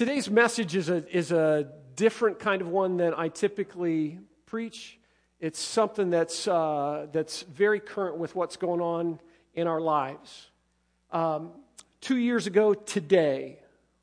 Today's 0.00 0.30
message 0.30 0.76
is 0.76 0.88
a, 0.88 1.06
is 1.14 1.30
a 1.30 1.68
different 1.94 2.38
kind 2.38 2.62
of 2.62 2.68
one 2.68 2.96
than 2.96 3.12
I 3.12 3.28
typically 3.28 4.18
preach. 4.46 4.98
It's 5.40 5.60
something 5.60 6.08
that's, 6.08 6.48
uh, 6.48 7.08
that's 7.12 7.42
very 7.42 7.80
current 7.80 8.16
with 8.16 8.34
what's 8.34 8.56
going 8.56 8.80
on 8.80 9.20
in 9.52 9.66
our 9.66 9.78
lives. 9.78 10.48
Um, 11.12 11.50
two 12.00 12.16
years 12.16 12.46
ago 12.46 12.72
today, 12.72 13.58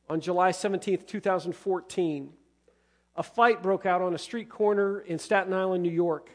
on 0.07 0.21
July 0.21 0.51
17th, 0.51 1.07
2014, 1.07 2.31
a 3.15 3.23
fight 3.23 3.63
broke 3.63 3.87
out 3.87 4.03
on 4.03 4.13
a 4.13 4.19
street 4.19 4.49
corner 4.49 4.99
in 4.99 5.17
Staten 5.17 5.51
Island, 5.51 5.81
New 5.81 5.89
York. 5.89 6.29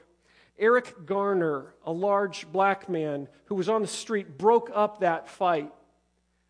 Eric 0.58 1.06
Garner, 1.06 1.72
a 1.86 1.92
large 1.92 2.50
black 2.50 2.88
man 2.88 3.28
who 3.44 3.54
was 3.54 3.68
on 3.68 3.80
the 3.80 3.86
street, 3.86 4.36
broke 4.36 4.72
up 4.74 5.02
that 5.02 5.28
fight. 5.28 5.70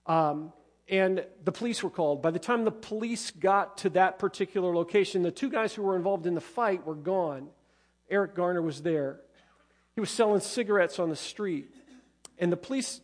Um, 0.06 0.54
and 0.92 1.24
the 1.42 1.52
police 1.52 1.82
were 1.82 1.88
called. 1.88 2.20
By 2.20 2.30
the 2.30 2.38
time 2.38 2.64
the 2.64 2.70
police 2.70 3.30
got 3.30 3.78
to 3.78 3.90
that 3.90 4.18
particular 4.18 4.76
location, 4.76 5.22
the 5.22 5.30
two 5.30 5.48
guys 5.48 5.72
who 5.72 5.82
were 5.82 5.96
involved 5.96 6.26
in 6.26 6.34
the 6.34 6.40
fight 6.42 6.86
were 6.86 6.94
gone. 6.94 7.48
Eric 8.10 8.34
Garner 8.34 8.60
was 8.60 8.82
there. 8.82 9.18
He 9.94 10.00
was 10.00 10.10
selling 10.10 10.42
cigarettes 10.42 10.98
on 10.98 11.08
the 11.08 11.16
street. 11.16 11.74
And 12.38 12.52
the 12.52 12.58
police 12.58 13.00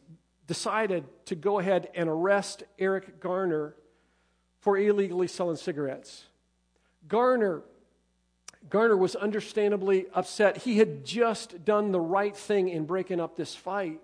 decided 0.46 1.06
to 1.24 1.34
go 1.34 1.60
ahead 1.60 1.88
and 1.94 2.10
arrest 2.10 2.62
Eric 2.78 3.20
Garner 3.20 3.74
for 4.60 4.76
illegally 4.76 5.26
selling 5.26 5.56
cigarettes. 5.56 6.26
Garner 7.08 7.62
Garner 8.68 8.98
was 8.98 9.16
understandably 9.16 10.06
upset. 10.12 10.58
He 10.58 10.76
had 10.76 11.06
just 11.06 11.64
done 11.64 11.92
the 11.92 12.00
right 12.00 12.36
thing 12.36 12.68
in 12.68 12.84
breaking 12.84 13.18
up 13.18 13.34
this 13.34 13.54
fight. 13.54 14.00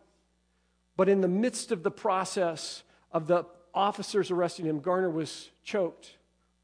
But 0.97 1.11
in 1.11 1.21
the 1.21 1.29
midst 1.29 1.71
of 1.71 1.83
the 1.83 1.91
process 1.91 2.83
of 3.13 3.27
the 3.27 3.45
officers 3.75 4.31
arresting 4.31 4.67
him, 4.67 4.81
Garner 4.81 5.11
was 5.11 5.51
choked, 5.65 6.17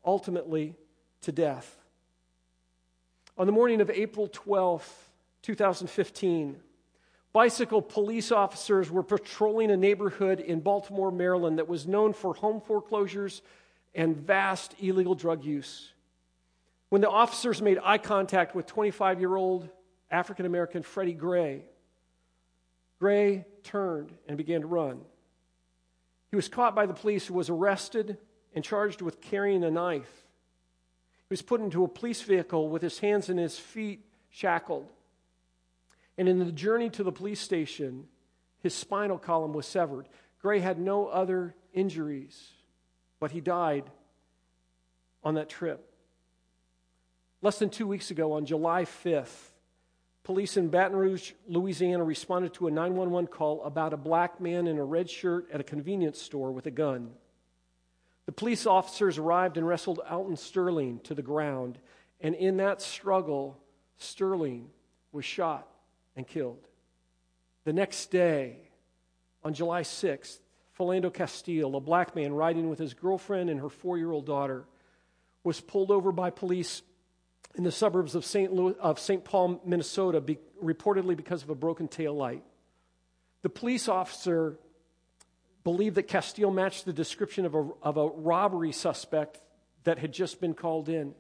ultimately 0.04 0.74
to 1.22 1.32
death. 1.32 1.76
On 3.36 3.46
the 3.46 3.52
morning 3.52 3.80
of 3.80 3.90
April 3.90 4.28
12, 4.28 5.08
2015, 5.42 6.56
bicycle 7.32 7.82
police 7.82 8.32
officers 8.32 8.90
were 8.90 9.02
patrolling 9.02 9.70
a 9.70 9.76
neighborhood 9.76 10.40
in 10.40 10.60
Baltimore, 10.60 11.10
Maryland 11.10 11.58
that 11.58 11.68
was 11.68 11.86
known 11.86 12.12
for 12.12 12.34
home 12.34 12.60
foreclosures 12.60 13.42
and 13.94 14.16
vast 14.16 14.74
illegal 14.80 15.14
drug 15.14 15.44
use. 15.44 15.92
When 16.90 17.00
the 17.00 17.10
officers 17.10 17.62
made 17.62 17.78
eye 17.82 17.98
contact 17.98 18.54
with 18.54 18.66
25 18.66 19.20
year 19.20 19.36
old 19.36 19.68
African 20.10 20.44
American 20.44 20.82
Freddie 20.82 21.14
Gray, 21.14 21.62
Gray 22.98 23.46
turned 23.62 24.12
and 24.28 24.36
began 24.36 24.60
to 24.60 24.66
run. 24.66 25.00
He 26.30 26.36
was 26.36 26.48
caught 26.48 26.74
by 26.74 26.86
the 26.86 26.94
police, 26.94 27.30
was 27.30 27.50
arrested 27.50 28.18
and 28.54 28.64
charged 28.64 29.02
with 29.02 29.20
carrying 29.20 29.64
a 29.64 29.70
knife. 29.70 30.26
He 31.28 31.32
was 31.32 31.42
put 31.42 31.60
into 31.60 31.84
a 31.84 31.88
police 31.88 32.22
vehicle 32.22 32.68
with 32.68 32.82
his 32.82 33.00
hands 33.00 33.28
and 33.28 33.38
his 33.38 33.58
feet 33.58 34.04
shackled. 34.30 34.90
And 36.16 36.28
in 36.28 36.38
the 36.38 36.52
journey 36.52 36.90
to 36.90 37.02
the 37.02 37.12
police 37.12 37.40
station, 37.40 38.06
his 38.62 38.74
spinal 38.74 39.18
column 39.18 39.52
was 39.52 39.66
severed. 39.66 40.08
Gray 40.40 40.60
had 40.60 40.78
no 40.78 41.06
other 41.06 41.54
injuries, 41.72 42.50
but 43.18 43.30
he 43.30 43.40
died 43.40 43.84
on 45.22 45.34
that 45.34 45.48
trip. 45.48 45.86
Less 47.42 47.58
than 47.58 47.70
two 47.70 47.86
weeks 47.86 48.10
ago, 48.10 48.32
on 48.32 48.44
July 48.44 48.84
5th, 48.84 49.49
Police 50.22 50.56
in 50.56 50.68
Baton 50.68 50.96
Rouge, 50.96 51.32
Louisiana 51.48 52.04
responded 52.04 52.52
to 52.54 52.66
a 52.66 52.70
911 52.70 53.28
call 53.28 53.62
about 53.64 53.92
a 53.92 53.96
black 53.96 54.40
man 54.40 54.66
in 54.66 54.78
a 54.78 54.84
red 54.84 55.08
shirt 55.08 55.48
at 55.50 55.60
a 55.60 55.64
convenience 55.64 56.20
store 56.20 56.52
with 56.52 56.66
a 56.66 56.70
gun. 56.70 57.12
The 58.26 58.32
police 58.32 58.66
officers 58.66 59.18
arrived 59.18 59.56
and 59.56 59.66
wrestled 59.66 60.00
Alton 60.08 60.36
Sterling 60.36 61.00
to 61.04 61.14
the 61.14 61.22
ground, 61.22 61.78
and 62.20 62.34
in 62.34 62.58
that 62.58 62.82
struggle, 62.82 63.58
Sterling 63.96 64.68
was 65.10 65.24
shot 65.24 65.66
and 66.14 66.26
killed. 66.26 66.68
The 67.64 67.72
next 67.72 68.10
day, 68.10 68.68
on 69.42 69.54
July 69.54 69.82
6th, 69.82 70.38
Philando 70.78 71.12
Castile, 71.12 71.74
a 71.76 71.80
black 71.80 72.14
man 72.14 72.32
riding 72.32 72.70
with 72.70 72.78
his 72.78 72.94
girlfriend 72.94 73.50
and 73.50 73.60
her 73.60 73.68
four 73.68 73.98
year 73.98 74.12
old 74.12 74.26
daughter, 74.26 74.64
was 75.44 75.60
pulled 75.60 75.90
over 75.90 76.12
by 76.12 76.30
police 76.30 76.82
in 77.56 77.64
the 77.64 77.72
suburbs 77.72 78.14
of 78.14 78.24
St. 78.24 78.52
Louis, 78.52 78.74
of 78.80 78.98
St. 78.98 79.24
Paul, 79.24 79.60
Minnesota, 79.64 80.20
be, 80.20 80.38
reportedly 80.62 81.16
because 81.16 81.42
of 81.42 81.50
a 81.50 81.54
broken 81.54 81.88
tail 81.88 82.14
light. 82.14 82.42
The 83.42 83.48
police 83.48 83.88
officer 83.88 84.58
believed 85.64 85.96
that 85.96 86.04
Castile 86.04 86.50
matched 86.50 86.84
the 86.84 86.92
description 86.92 87.44
of 87.44 87.54
a, 87.54 87.68
of 87.82 87.96
a 87.96 88.08
robbery 88.08 88.72
suspect 88.72 89.40
that 89.84 89.98
had 89.98 90.12
just 90.12 90.40
been 90.40 90.54
called 90.54 90.88
in. 90.88 91.14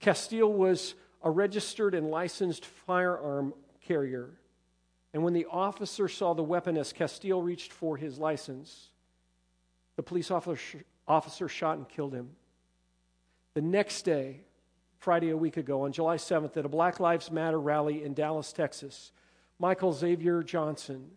Castile 0.00 0.52
was 0.52 0.94
a 1.22 1.30
registered 1.30 1.94
and 1.94 2.10
licensed 2.10 2.64
firearm 2.64 3.54
carrier. 3.86 4.30
And 5.12 5.22
when 5.22 5.32
the 5.32 5.46
officer 5.50 6.08
saw 6.08 6.34
the 6.34 6.42
weapon 6.42 6.76
as 6.76 6.92
Castile 6.92 7.40
reached 7.40 7.72
for 7.72 7.96
his 7.96 8.18
license, 8.18 8.90
the 9.96 10.02
police 10.02 10.30
officer, 10.30 10.82
officer 11.06 11.48
shot 11.48 11.78
and 11.78 11.88
killed 11.88 12.14
him. 12.14 12.30
The 13.54 13.62
next 13.62 14.02
day, 14.02 14.40
Friday 15.04 15.28
a 15.28 15.36
week 15.36 15.58
ago, 15.58 15.82
on 15.82 15.92
July 15.92 16.16
7th, 16.16 16.56
at 16.56 16.64
a 16.64 16.68
Black 16.68 16.98
Lives 16.98 17.30
Matter 17.30 17.60
rally 17.60 18.02
in 18.02 18.14
Dallas, 18.14 18.54
Texas. 18.54 19.12
Micah 19.58 19.92
Xavier 19.92 20.42
Johnson, 20.42 21.10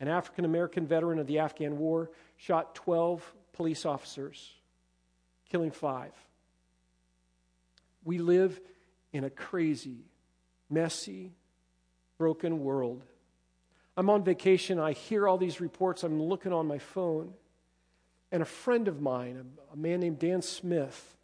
an 0.00 0.08
African 0.08 0.44
American 0.44 0.84
veteran 0.84 1.20
of 1.20 1.28
the 1.28 1.38
Afghan 1.38 1.78
War, 1.78 2.10
shot 2.36 2.74
12 2.74 3.32
police 3.52 3.86
officers, 3.86 4.52
killing 5.48 5.70
five. 5.70 6.10
We 8.02 8.18
live 8.18 8.60
in 9.12 9.22
a 9.22 9.30
crazy, 9.30 10.06
messy, 10.68 11.30
broken 12.18 12.64
world. 12.64 13.04
I'm 13.96 14.10
on 14.10 14.24
vacation. 14.24 14.80
I 14.80 14.90
hear 14.90 15.28
all 15.28 15.38
these 15.38 15.60
reports. 15.60 16.02
I'm 16.02 16.20
looking 16.20 16.52
on 16.52 16.66
my 16.66 16.78
phone. 16.78 17.32
And 18.32 18.42
a 18.42 18.46
friend 18.46 18.88
of 18.88 19.00
mine, 19.00 19.52
a, 19.72 19.76
man 19.76 20.00
named 20.00 20.18
Dan 20.18 20.42
Smith, 20.42 21.16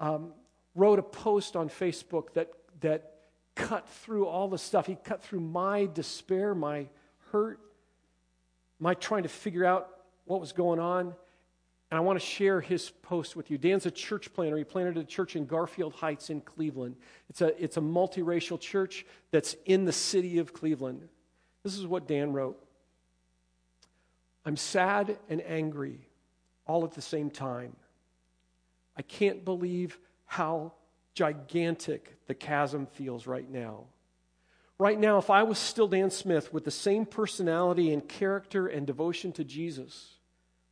um, 0.00 0.32
wrote 0.74 0.98
a 0.98 1.02
post 1.02 1.56
on 1.56 1.68
Facebook 1.68 2.32
that, 2.34 2.50
that 2.80 3.14
cut 3.54 3.88
through 3.88 4.26
all 4.26 4.48
the 4.48 4.58
stuff. 4.58 4.86
He 4.86 4.94
cut 4.94 5.22
through 5.22 5.40
my 5.40 5.86
despair, 5.86 6.54
my 6.54 6.86
hurt, 7.30 7.60
my 8.78 8.94
trying 8.94 9.22
to 9.24 9.28
figure 9.28 9.64
out 9.64 9.88
what 10.24 10.40
was 10.40 10.52
going 10.52 10.78
on. 10.78 11.14
And 11.90 11.98
I 11.98 12.00
want 12.00 12.18
to 12.18 12.24
share 12.24 12.62
his 12.62 12.88
post 12.88 13.36
with 13.36 13.50
you. 13.50 13.58
Dan's 13.58 13.84
a 13.84 13.90
church 13.90 14.32
planter. 14.32 14.56
He 14.56 14.64
planted 14.64 14.96
a 14.96 15.04
church 15.04 15.36
in 15.36 15.44
Garfield 15.44 15.92
Heights 15.92 16.30
in 16.30 16.40
Cleveland. 16.40 16.96
It's 17.28 17.42
a, 17.42 17.62
it's 17.62 17.76
a 17.76 17.82
multiracial 17.82 18.58
church 18.58 19.04
that's 19.30 19.56
in 19.66 19.84
the 19.84 19.92
city 19.92 20.38
of 20.38 20.54
Cleveland. 20.54 21.06
This 21.62 21.76
is 21.76 21.86
what 21.86 22.08
Dan 22.08 22.32
wrote 22.32 22.58
I'm 24.44 24.56
sad 24.56 25.18
and 25.28 25.42
angry 25.42 26.00
all 26.66 26.84
at 26.84 26.92
the 26.92 27.02
same 27.02 27.30
time. 27.30 27.76
I 28.96 29.02
can't 29.02 29.44
believe 29.44 29.98
how 30.32 30.72
gigantic 31.12 32.16
the 32.26 32.32
chasm 32.32 32.86
feels 32.86 33.26
right 33.26 33.50
now. 33.50 33.84
Right 34.78 34.98
now, 34.98 35.18
if 35.18 35.28
I 35.28 35.42
was 35.42 35.58
still 35.58 35.86
Dan 35.86 36.10
Smith 36.10 36.54
with 36.54 36.64
the 36.64 36.70
same 36.70 37.04
personality 37.04 37.92
and 37.92 38.08
character 38.08 38.66
and 38.66 38.86
devotion 38.86 39.32
to 39.32 39.44
Jesus, 39.44 40.14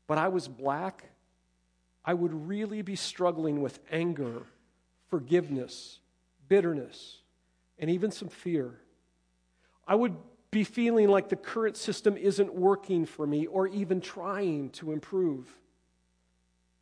but 0.07 0.17
I 0.17 0.29
was 0.29 0.49
black, 0.49 1.11
I 2.03 2.15
would 2.15 2.49
really 2.49 2.81
be 2.81 2.97
struggling 2.97 3.61
with 3.61 3.79
anger, 3.93 4.45
forgiveness, 5.11 5.99
bitterness, 6.49 7.19
and 7.79 7.91
even 7.91 8.13
some 8.13 8.29
fear. 8.29 8.81
I 9.87 9.95
would 9.95 10.17
be 10.51 10.65
feeling 10.65 11.11
like 11.11 11.29
the 11.29 11.37
current 11.37 11.77
system 11.77 12.17
isn't 12.17 12.55
working 12.55 13.05
for 13.05 13.27
me 13.27 13.47
or 13.47 13.69
even 13.69 14.01
trying 14.01 14.71
to 14.71 14.93
improve. 14.93 15.55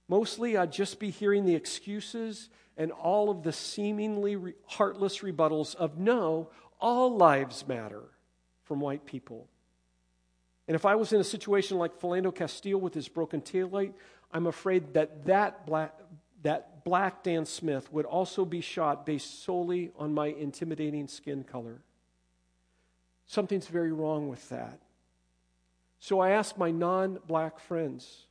Mostly, 0.09 0.57
I'd 0.57 0.73
just 0.73 0.99
be 0.99 1.11
hearing 1.11 1.45
the 1.45 1.55
excuses 1.55 2.49
and 2.79 2.93
all 2.93 3.29
of 3.29 3.43
the 3.43 3.53
seemingly 3.53 4.37
re- 4.37 4.55
heartless 4.67 5.19
rebuttals 5.19 5.75
of 5.75 5.99
no, 5.99 6.49
all 6.81 7.17
lives 7.17 7.67
matter 7.67 8.05
from 8.63 8.81
white 8.81 9.05
people. 9.05 9.49
And 10.69 10.75
if 10.77 10.87
I 10.87 10.95
was 10.95 11.13
in 11.13 11.21
a 11.21 11.25
situation 11.25 11.77
like 11.77 11.99
Philando 12.01 12.33
Castile 12.33 12.81
with 12.81 12.95
his 12.95 13.09
broken 13.09 13.41
taillight, 13.41 13.95
I'm 14.33 14.47
afraid 14.47 14.95
that 14.95 15.25
that 15.27 15.67
black, 15.67 15.99
that 16.43 16.85
black 16.85 17.25
Dan 17.25 17.45
Smith 17.45 17.93
would 17.93 18.05
also 18.05 18.45
be 18.45 18.61
shot 18.61 19.05
based 19.05 19.43
solely 19.43 19.91
on 19.99 20.15
my 20.15 20.29
intimidating 20.29 21.09
skin 21.09 21.43
color. 21.43 21.81
Something's 23.27 23.67
very 23.67 23.93
wrong 23.93 24.29
with 24.29 24.49
that. 24.51 24.79
So 25.99 26.21
I 26.21 26.31
asked 26.31 26.57
my 26.57 26.71
non 26.71 27.19
black 27.27 27.59
friends, 27.59 28.27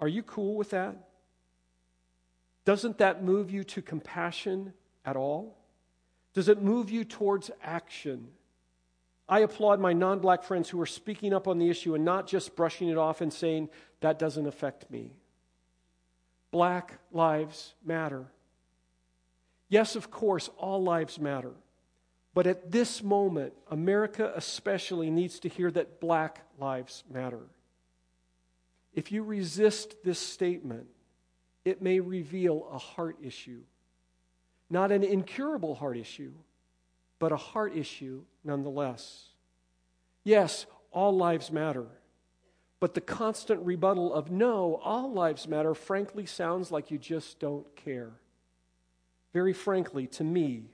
Are 0.00 0.08
you 0.08 0.22
cool 0.22 0.54
with 0.54 0.70
that? 0.70 0.96
Doesn't 2.70 2.98
that 2.98 3.24
move 3.24 3.50
you 3.50 3.64
to 3.64 3.82
compassion 3.82 4.72
at 5.04 5.16
all? 5.16 5.58
Does 6.34 6.48
it 6.48 6.62
move 6.62 6.88
you 6.88 7.02
towards 7.02 7.50
action? 7.64 8.28
I 9.28 9.40
applaud 9.40 9.80
my 9.80 9.92
non 9.92 10.20
black 10.20 10.44
friends 10.44 10.68
who 10.68 10.80
are 10.80 10.86
speaking 10.86 11.34
up 11.34 11.48
on 11.48 11.58
the 11.58 11.68
issue 11.68 11.96
and 11.96 12.04
not 12.04 12.28
just 12.28 12.54
brushing 12.54 12.88
it 12.88 12.96
off 12.96 13.22
and 13.22 13.32
saying, 13.32 13.70
that 14.02 14.20
doesn't 14.20 14.46
affect 14.46 14.88
me. 14.88 15.10
Black 16.52 17.00
lives 17.10 17.74
matter. 17.84 18.26
Yes, 19.68 19.96
of 19.96 20.12
course, 20.12 20.48
all 20.56 20.80
lives 20.80 21.18
matter. 21.18 21.54
But 22.34 22.46
at 22.46 22.70
this 22.70 23.02
moment, 23.02 23.52
America 23.68 24.32
especially 24.36 25.10
needs 25.10 25.40
to 25.40 25.48
hear 25.48 25.72
that 25.72 25.98
black 26.00 26.42
lives 26.56 27.02
matter. 27.12 27.48
If 28.94 29.10
you 29.10 29.24
resist 29.24 29.96
this 30.04 30.20
statement, 30.20 30.86
it 31.64 31.82
may 31.82 32.00
reveal 32.00 32.66
a 32.72 32.78
heart 32.78 33.16
issue. 33.22 33.60
Not 34.68 34.92
an 34.92 35.02
incurable 35.02 35.74
heart 35.74 35.96
issue, 35.96 36.32
but 37.18 37.32
a 37.32 37.36
heart 37.36 37.76
issue 37.76 38.22
nonetheless. 38.44 39.26
Yes, 40.24 40.66
all 40.92 41.16
lives 41.16 41.50
matter. 41.50 41.86
But 42.78 42.94
the 42.94 43.00
constant 43.00 43.64
rebuttal 43.64 44.14
of 44.14 44.30
no, 44.30 44.80
all 44.82 45.12
lives 45.12 45.46
matter, 45.46 45.74
frankly 45.74 46.24
sounds 46.24 46.70
like 46.70 46.90
you 46.90 46.98
just 46.98 47.38
don't 47.38 47.74
care. 47.76 48.12
Very 49.34 49.52
frankly, 49.52 50.06
to 50.08 50.24
me, 50.24 50.64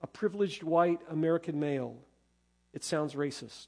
a 0.00 0.06
privileged 0.06 0.62
white 0.62 1.00
American 1.10 1.60
male, 1.60 1.96
it 2.72 2.82
sounds 2.82 3.14
racist. 3.14 3.66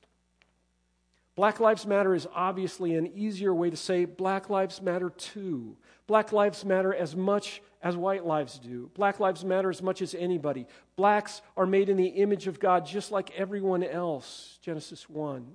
Black 1.36 1.58
Lives 1.58 1.86
Matter 1.86 2.14
is 2.14 2.28
obviously 2.34 2.94
an 2.94 3.06
easier 3.14 3.52
way 3.52 3.70
to 3.70 3.76
say 3.76 4.04
Black 4.04 4.50
Lives 4.50 4.80
Matter 4.80 5.10
too. 5.10 5.76
Black 6.06 6.32
lives 6.32 6.64
matter 6.64 6.94
as 6.94 7.16
much 7.16 7.62
as 7.82 7.96
white 7.96 8.26
lives 8.26 8.58
do. 8.58 8.90
Black 8.94 9.20
lives 9.20 9.44
matter 9.44 9.70
as 9.70 9.82
much 9.82 10.02
as 10.02 10.14
anybody. 10.14 10.66
Blacks 10.96 11.40
are 11.56 11.66
made 11.66 11.88
in 11.88 11.96
the 11.96 12.06
image 12.06 12.46
of 12.46 12.60
God 12.60 12.84
just 12.84 13.10
like 13.10 13.30
everyone 13.38 13.82
else. 13.82 14.58
Genesis 14.60 15.08
1. 15.08 15.46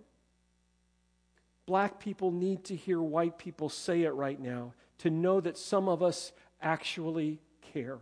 Black 1.68 2.00
people 2.00 2.32
need 2.32 2.64
to 2.64 2.76
hear 2.76 3.00
white 3.00 3.38
people 3.38 3.70
say 3.70 4.04
it 4.04 4.14
right 4.14 4.40
now 4.40 4.74
to 5.00 5.12
know 5.12 5.40
that 5.40 5.58
some 5.58 5.88
of 5.88 6.02
us 6.02 6.32
actually 6.62 7.40
care. 7.74 8.00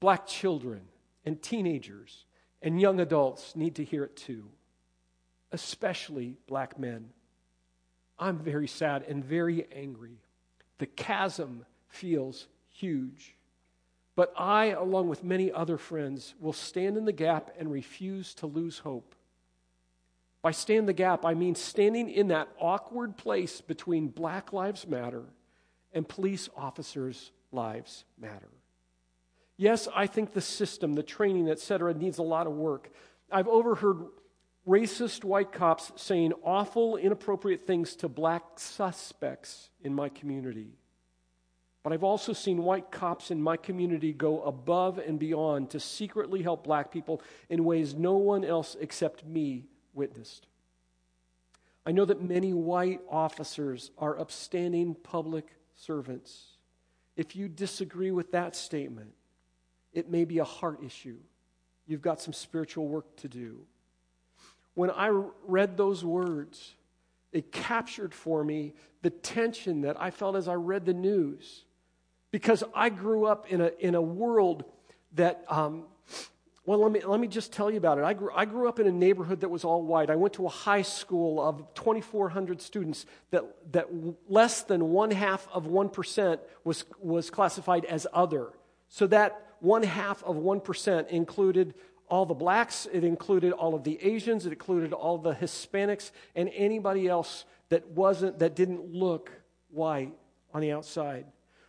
Black 0.00 0.26
children 0.26 0.80
and 1.24 1.40
teenagers 1.40 2.24
and 2.62 2.80
young 2.80 2.98
adults 2.98 3.54
need 3.54 3.76
to 3.76 3.84
hear 3.84 4.02
it 4.02 4.16
too, 4.16 4.44
especially 5.52 6.36
black 6.46 6.78
men. 6.78 7.10
I'm 8.18 8.38
very 8.38 8.66
sad 8.66 9.04
and 9.08 9.24
very 9.24 9.66
angry. 9.74 10.18
The 10.78 10.86
chasm 10.86 11.64
feels 11.88 12.46
huge. 12.68 13.34
But 14.16 14.32
I, 14.36 14.66
along 14.66 15.08
with 15.08 15.22
many 15.22 15.52
other 15.52 15.78
friends, 15.78 16.34
will 16.40 16.52
stand 16.52 16.96
in 16.96 17.04
the 17.04 17.12
gap 17.12 17.52
and 17.58 17.70
refuse 17.70 18.34
to 18.34 18.46
lose 18.46 18.80
hope. 18.80 19.14
By 20.42 20.50
stand 20.50 20.88
the 20.88 20.92
gap, 20.92 21.24
I 21.24 21.34
mean 21.34 21.54
standing 21.54 22.10
in 22.10 22.28
that 22.28 22.48
awkward 22.58 23.16
place 23.16 23.60
between 23.60 24.08
Black 24.08 24.52
Lives 24.52 24.86
Matter 24.86 25.24
and 25.92 26.08
police 26.08 26.48
officers' 26.56 27.30
lives 27.52 28.04
matter. 28.20 28.48
Yes, 29.56 29.88
I 29.94 30.06
think 30.06 30.32
the 30.32 30.40
system, 30.40 30.94
the 30.94 31.02
training, 31.02 31.48
etc., 31.48 31.94
needs 31.94 32.18
a 32.18 32.22
lot 32.22 32.46
of 32.46 32.52
work. 32.52 32.90
I've 33.30 33.48
overheard 33.48 34.06
racist 34.68 35.24
white 35.24 35.50
cops 35.50 35.90
saying 35.96 36.32
awful, 36.42 36.96
inappropriate 36.96 37.66
things 37.66 37.96
to 37.96 38.08
black 38.08 38.42
suspects 38.56 39.70
in 39.82 39.94
my 39.94 40.08
community. 40.10 40.74
But 41.82 41.92
I've 41.92 42.04
also 42.04 42.34
seen 42.34 42.62
white 42.62 42.90
cops 42.90 43.30
in 43.30 43.40
my 43.40 43.56
community 43.56 44.12
go 44.12 44.42
above 44.42 44.98
and 44.98 45.18
beyond 45.18 45.70
to 45.70 45.80
secretly 45.80 46.42
help 46.42 46.64
black 46.64 46.92
people 46.92 47.22
in 47.48 47.64
ways 47.64 47.94
no 47.94 48.16
one 48.16 48.44
else 48.44 48.76
except 48.78 49.24
me 49.24 49.64
witnessed. 49.94 50.46
I 51.86 51.92
know 51.92 52.04
that 52.04 52.20
many 52.20 52.52
white 52.52 53.00
officers 53.10 53.90
are 53.96 54.18
upstanding 54.18 54.94
public 54.94 55.46
servants. 55.76 56.48
If 57.16 57.34
you 57.34 57.48
disagree 57.48 58.10
with 58.10 58.32
that 58.32 58.54
statement, 58.54 59.14
it 59.94 60.10
may 60.10 60.26
be 60.26 60.38
a 60.38 60.44
heart 60.44 60.84
issue. 60.84 61.16
You've 61.86 62.02
got 62.02 62.20
some 62.20 62.34
spiritual 62.34 62.86
work 62.86 63.16
to 63.16 63.28
do. 63.28 63.60
When 64.74 64.90
I 64.90 65.08
read 65.46 65.76
those 65.76 66.04
words, 66.04 66.74
it 67.32 67.52
captured 67.52 68.14
for 68.14 68.42
me 68.44 68.74
the 69.02 69.10
tension 69.10 69.82
that 69.82 70.00
I 70.00 70.10
felt 70.10 70.36
as 70.36 70.48
I 70.48 70.54
read 70.54 70.86
the 70.86 70.94
news. 70.94 71.64
Because 72.30 72.62
I 72.74 72.90
grew 72.90 73.26
up 73.26 73.50
in 73.50 73.60
a, 73.60 73.70
in 73.78 73.94
a 73.94 74.02
world 74.02 74.64
that, 75.14 75.44
um, 75.48 75.84
well, 76.66 76.78
let 76.80 76.92
me, 76.92 77.00
let 77.00 77.18
me 77.18 77.26
just 77.26 77.52
tell 77.52 77.70
you 77.70 77.78
about 77.78 77.98
it. 77.98 78.04
I 78.04 78.12
grew, 78.12 78.30
I 78.34 78.44
grew 78.44 78.68
up 78.68 78.78
in 78.78 78.86
a 78.86 78.92
neighborhood 78.92 79.40
that 79.40 79.48
was 79.48 79.64
all 79.64 79.82
white. 79.82 80.10
I 80.10 80.16
went 80.16 80.34
to 80.34 80.44
a 80.44 80.50
high 80.50 80.82
school 80.82 81.40
of 81.40 81.74
2,400 81.74 82.60
students 82.60 83.06
that, 83.30 83.44
that 83.72 83.88
less 84.28 84.62
than 84.62 84.90
one 84.90 85.10
half 85.10 85.48
of 85.52 85.64
1% 85.64 86.38
was, 86.64 86.84
was 87.00 87.30
classified 87.30 87.86
as 87.86 88.06
other. 88.12 88.50
So 88.88 89.06
that 89.06 89.40
one 89.60 89.82
half 89.82 90.22
of 90.24 90.36
1% 90.36 91.08
included 91.08 91.74
all 92.08 92.26
the 92.26 92.34
blacks, 92.34 92.86
it 92.92 93.04
included 93.04 93.52
all 93.52 93.74
of 93.74 93.84
the 93.84 93.98
Asians, 94.02 94.46
it 94.46 94.52
included 94.52 94.92
all 94.92 95.18
the 95.18 95.34
Hispanics, 95.34 96.10
and 96.34 96.50
anybody 96.54 97.08
else 97.08 97.44
that 97.68 97.88
wasn't, 97.88 98.38
that 98.38 98.56
didn't 98.56 98.92
look 98.92 99.30
white 99.70 100.12
on 100.52 100.60
the 100.62 100.72
outside. 100.72 101.26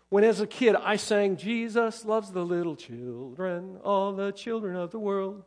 When 0.10 0.24
as 0.24 0.42
a 0.42 0.48
kid 0.48 0.76
I 0.76 0.96
sang, 0.96 1.38
Jesus 1.38 2.04
loves 2.04 2.32
the 2.32 2.44
little 2.44 2.76
children, 2.76 3.78
all 3.84 4.14
the 4.14 4.32
children 4.32 4.76
of 4.76 4.92
the 4.92 5.00
world. 5.00 5.44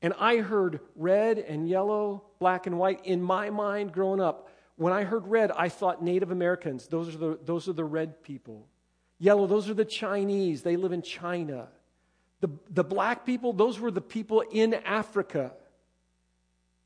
And 0.00 0.14
I 0.18 0.38
heard 0.38 0.80
red 0.96 1.38
and 1.38 1.68
yellow, 1.68 2.24
black 2.38 2.66
and 2.66 2.78
white 2.78 3.04
in 3.04 3.22
my 3.22 3.50
mind 3.50 3.92
growing 3.92 4.20
up. 4.20 4.48
When 4.76 4.92
I 4.92 5.04
heard 5.04 5.28
red, 5.28 5.52
I 5.52 5.68
thought 5.68 6.02
Native 6.02 6.30
Americans. 6.30 6.88
Those 6.88 7.14
are 7.14 7.18
the, 7.18 7.38
those 7.44 7.68
are 7.68 7.74
the 7.74 7.84
red 7.84 8.22
people. 8.22 8.66
Yellow, 9.18 9.46
those 9.46 9.68
are 9.68 9.74
the 9.74 9.84
Chinese. 9.84 10.62
They 10.62 10.76
live 10.76 10.92
in 10.92 11.02
China. 11.02 11.68
The, 12.42 12.50
the 12.68 12.84
black 12.84 13.24
people, 13.24 13.52
those 13.52 13.80
were 13.80 13.92
the 13.92 14.00
people 14.00 14.42
in 14.42 14.74
Africa. 14.74 15.52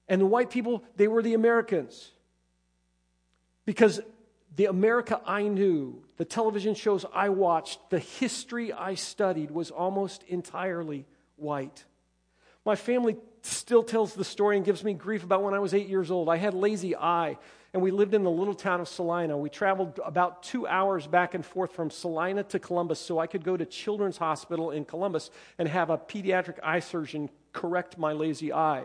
And 0.07 0.21
the 0.21 0.27
white 0.27 0.51
people, 0.51 0.85
they 0.97 1.09
were 1.09 1.23
the 1.23 1.35
Americans. 1.35 2.13
Because 3.65 4.01
the 4.55 4.67
America 4.67 5.21
I 5.27 5.49
knew, 5.49 6.03
the 6.19 6.27
television 6.27 6.75
shows 6.75 7.07
I 7.13 7.31
watched, 7.31 7.91
the 7.91 7.99
history 7.99 8.73
I 8.73 8.95
studied 8.95 9.51
was 9.51 9.71
almost 9.71 10.23
entirely 10.25 11.07
white. 11.37 11.85
My 12.65 12.77
family 12.77 13.17
still 13.41 13.83
tells 13.83 14.15
the 14.15 14.25
story 14.25 14.57
and 14.57 14.65
gives 14.65 14.85
me 14.85 14.93
grief 14.93 15.25
about 15.25 15.43
when 15.43 15.55
I 15.55 15.59
was 15.59 15.73
eight 15.73 15.89
years 15.89 16.11
old. 16.11 16.29
I 16.29 16.37
had 16.37 16.53
lazy 16.53 16.95
eye 16.95 17.39
and 17.73 17.83
we 17.83 17.91
lived 17.91 18.15
in 18.15 18.23
the 18.25 18.31
little 18.31 18.55
town 18.55 18.81
of 18.81 18.89
Celina. 18.89 19.37
We 19.37 19.51
traveled 19.51 20.01
about 20.05 20.43
two 20.43 20.67
hours 20.67 21.07
back 21.07 21.35
and 21.35 21.45
forth 21.45 21.73
from 21.73 21.91
Celina 21.91 22.43
to 22.45 22.59
Columbus 22.59 22.99
so 22.99 23.19
I 23.19 23.27
could 23.27 23.45
go 23.45 23.57
to 23.57 23.67
Children's 23.67 24.17
Hospital 24.17 24.71
in 24.71 24.85
Columbus 24.85 25.31
and 25.59 25.69
have 25.69 25.91
a 25.91 25.99
pediatric 25.99 26.59
eye 26.63 26.81
surgeon 26.81 27.29
correct 27.53 27.99
my 27.99 28.13
lazy 28.13 28.53
eye. 28.53 28.85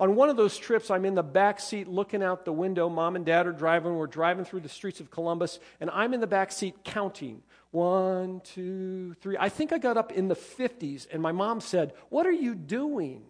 On 0.00 0.16
one 0.16 0.28
of 0.28 0.36
those 0.36 0.58
trips, 0.58 0.90
I'm 0.90 1.04
in 1.04 1.14
the 1.14 1.22
back 1.22 1.60
seat 1.60 1.86
looking 1.86 2.22
out 2.22 2.44
the 2.44 2.52
window. 2.52 2.88
Mom 2.88 3.14
and 3.14 3.24
dad 3.24 3.46
are 3.46 3.52
driving. 3.52 3.94
We're 3.94 4.08
driving 4.08 4.44
through 4.44 4.60
the 4.60 4.68
streets 4.68 4.98
of 4.98 5.10
Columbus, 5.10 5.60
and 5.80 5.88
I'm 5.90 6.12
in 6.12 6.20
the 6.20 6.26
back 6.26 6.50
seat 6.50 6.82
counting. 6.82 7.42
One, 7.70 8.40
two, 8.40 9.14
three. 9.20 9.36
I 9.38 9.48
think 9.48 9.72
I 9.72 9.78
got 9.78 9.96
up 9.96 10.10
in 10.10 10.28
the 10.28 10.34
50s, 10.34 11.06
and 11.12 11.22
my 11.22 11.32
mom 11.32 11.60
said, 11.60 11.92
What 12.08 12.26
are 12.26 12.32
you 12.32 12.54
doing? 12.54 13.22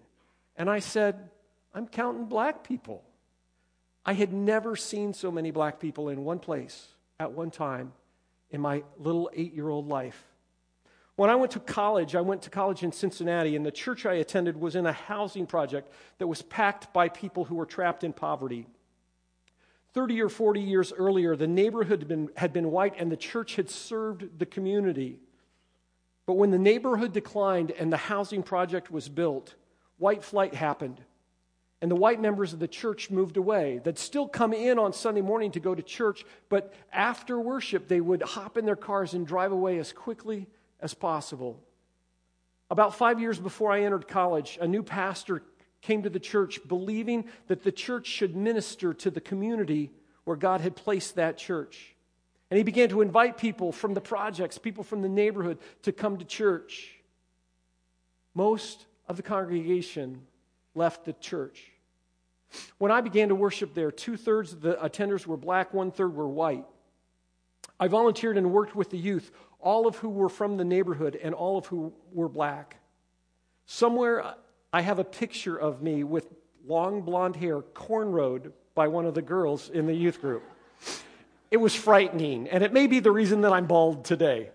And 0.57 0.71
I 0.71 0.79
said, 0.79 1.29
I'm 1.75 1.87
counting 1.87 2.25
black 2.25 2.65
people. 2.65 3.05
I 4.05 4.15
had 4.15 4.33
never 4.33 4.75
seen 4.75 5.13
so 5.13 5.31
many 5.31 5.51
black 5.51 5.79
people 5.79 6.09
in 6.09 6.25
one 6.25 6.41
place 6.41 6.89
at 7.21 7.33
one 7.33 7.51
time 7.51 7.93
in 8.51 8.61
my 8.61 8.83
little 8.99 9.31
eight 9.35 9.55
year 9.55 9.69
old 9.69 9.89
life. 9.89 10.25
When 11.17 11.31
I 11.31 11.37
went 11.37 11.53
to 11.53 11.61
college, 11.61 12.17
I 12.17 12.21
went 12.21 12.43
to 12.43 12.51
college 12.51 12.83
in 12.83 12.91
Cincinnati, 12.91 13.55
and 13.55 13.65
the 13.65 13.71
church 13.71 14.07
I 14.07 14.15
attended 14.15 14.57
was 14.57 14.75
in 14.75 14.87
a 14.87 14.93
housing 14.93 15.47
project 15.47 15.93
that 16.19 16.27
was 16.27 16.43
packed 16.43 16.93
by 16.93 17.09
people 17.09 17.45
who 17.45 17.55
were 17.55 17.67
trapped 17.67 18.03
in 18.03 18.13
poverty. 18.13 18.67
30 19.93 20.23
or 20.23 20.29
40 20.31 20.61
years 20.61 20.93
earlier, 20.93 21.37
the 21.37 21.47
neighborhood 21.47 22.01
had 22.01 22.09
been, 22.09 22.31
had 22.37 22.53
been 22.53 22.71
white 22.71 22.95
and 22.99 23.13
the 23.13 23.17
church 23.17 23.57
had 23.57 23.69
served 23.69 24.39
the 24.39 24.47
community. 24.47 25.21
But 26.25 26.35
when 26.35 26.51
the 26.51 26.59
neighborhood 26.59 27.13
declined 27.13 27.73
and 27.73 27.93
the 27.93 27.99
housing 27.99 28.43
project 28.43 28.91
was 28.91 29.11
built, 29.11 29.55
white 29.99 30.25
flight 30.25 30.55
happened 30.55 31.03
and 31.83 31.91
the 31.91 31.97
white 31.97 32.21
members 32.21 32.53
of 32.53 32.61
the 32.61 32.69
church 32.69 33.11
moved 33.11 33.37
away. 33.37 33.81
They'd 33.83 33.99
still 33.99 34.29
come 34.29 34.53
in 34.53 34.79
on 34.79 34.93
Sunday 34.93 35.21
morning 35.21 35.51
to 35.51 35.61
go 35.61 35.75
to 35.75 35.83
church, 35.83 36.25
but 36.49 36.73
after 36.93 37.41
worship, 37.41 37.89
they 37.89 38.01
would 38.01 38.23
hop 38.23 38.57
in 38.57 38.65
their 38.65 38.77
cars 38.77 39.15
and 39.15 39.27
drive 39.27 39.51
away 39.51 39.79
as 39.81 39.93
quickly 39.93 40.47
as 40.81 40.95
possible. 40.95 41.61
About 42.71 42.95
five 42.95 43.21
years 43.21 43.41
before 43.41 43.73
I 43.73 43.83
entered 43.83 44.07
college, 44.07 44.59
a 44.61 44.69
new 44.69 44.85
pastor 44.85 45.43
came 45.81 46.05
to 46.05 46.09
the 46.09 46.21
church 46.21 46.61
believing 46.69 47.25
that 47.49 47.65
the 47.65 47.73
church 47.73 48.07
should 48.07 48.37
minister 48.37 48.95
to 48.95 49.11
the 49.11 49.21
community 49.21 49.91
where 50.23 50.37
God 50.37 50.61
had 50.61 50.77
placed 50.77 51.17
that 51.17 51.37
church. 51.37 51.97
And 52.49 52.59
he 52.59 52.63
began 52.63 52.91
to 52.91 53.01
invite 53.01 53.39
people 53.39 53.73
from 53.73 53.95
the 53.95 54.01
projects, 54.01 54.57
people 54.57 54.85
from 54.85 55.03
the 55.03 55.09
neighborhood, 55.09 55.59
to 55.83 55.91
come 55.91 56.19
to 56.19 56.25
church. 56.25 56.95
Most 58.35 58.87
of 59.09 59.17
the 59.17 59.23
congregation 59.25 60.23
left 60.77 61.05
the 61.05 61.13
church. 61.15 61.72
When 62.79 62.91
I 62.91 63.01
began 63.01 63.29
to 63.29 63.35
worship 63.35 63.75
there, 63.75 63.91
two 63.91 64.17
thirds 64.17 64.53
of 64.53 64.61
the 64.61 64.75
attenders 64.75 65.27
were 65.27 65.37
black, 65.37 65.73
one 65.73 65.91
third 65.91 66.15
were 66.15 66.29
white. 66.29 66.65
I 67.79 67.89
volunteered 67.89 68.37
and 68.37 68.53
worked 68.53 68.77
with 68.77 68.91
the 68.91 68.99
youth, 68.99 69.31
all 69.61 69.87
of 69.87 69.97
who 69.97 70.09
were 70.09 70.29
from 70.29 70.57
the 70.57 70.65
neighborhood 70.65 71.19
and 71.23 71.35
all 71.35 71.59
of 71.59 71.67
who 71.67 71.93
were 72.13 72.29
black. 72.29 72.77
Somewhere 73.67 74.35
I 74.73 74.81
have 74.81 74.99
a 74.99 75.05
picture 75.05 75.57
of 75.57 75.83
me 75.83 76.05
with 76.05 76.27
long 76.67 77.03
blonde 77.03 77.37
hair 77.37 77.61
cornrowed 77.61 78.53
by 78.75 78.89
one 78.89 79.07
of 79.07 79.15
the 79.15 79.23
girls 79.23 79.69
in 79.69 79.87
the 79.87 79.95
youth 79.95 80.21
group. 80.21 80.43
It 81.51 81.59
was 81.59 81.75
frightening, 81.75 82.49
and 82.49 82.65
it 82.65 82.73
may 82.73 82.87
be 82.87 83.01
the 83.01 83.11
reason 83.11 83.43
that 83.43 83.53
I'm 83.53 83.67
bald 83.67 84.05
today. 84.05 84.51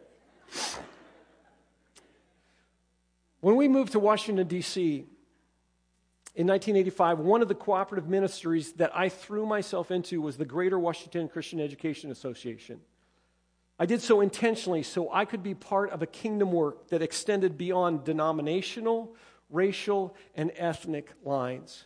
When 3.40 3.56
we 3.56 3.68
moved 3.68 3.92
to 3.92 4.00
Washington, 4.00 4.48
D.C., 4.48 5.06
in 6.38 6.46
1985, 6.46 7.18
one 7.18 7.42
of 7.42 7.48
the 7.48 7.56
cooperative 7.56 8.08
ministries 8.08 8.74
that 8.74 8.96
I 8.96 9.10
threw 9.10 9.44
myself 9.44 9.90
into 9.90 10.22
was 10.22 10.38
the 10.38 10.46
Greater 10.46 10.78
Washington 10.78 11.28
Christian 11.28 11.60
Education 11.60 12.12
Association. 12.12 12.80
I 13.80 13.88
did 13.88 14.04
so 14.04 14.22
intentionally 14.22 14.84
so 14.84 15.12
I 15.12 15.26
could 15.26 15.42
be 15.42 15.56
part 15.56 15.90
of 15.90 16.04
a 16.04 16.06
kingdom 16.06 16.52
work 16.52 16.90
that 16.90 17.02
extended 17.02 17.58
beyond 17.58 18.04
denominational, 18.04 19.16
racial, 19.50 20.16
and 20.36 20.52
ethnic 20.56 21.12
lines. 21.26 21.86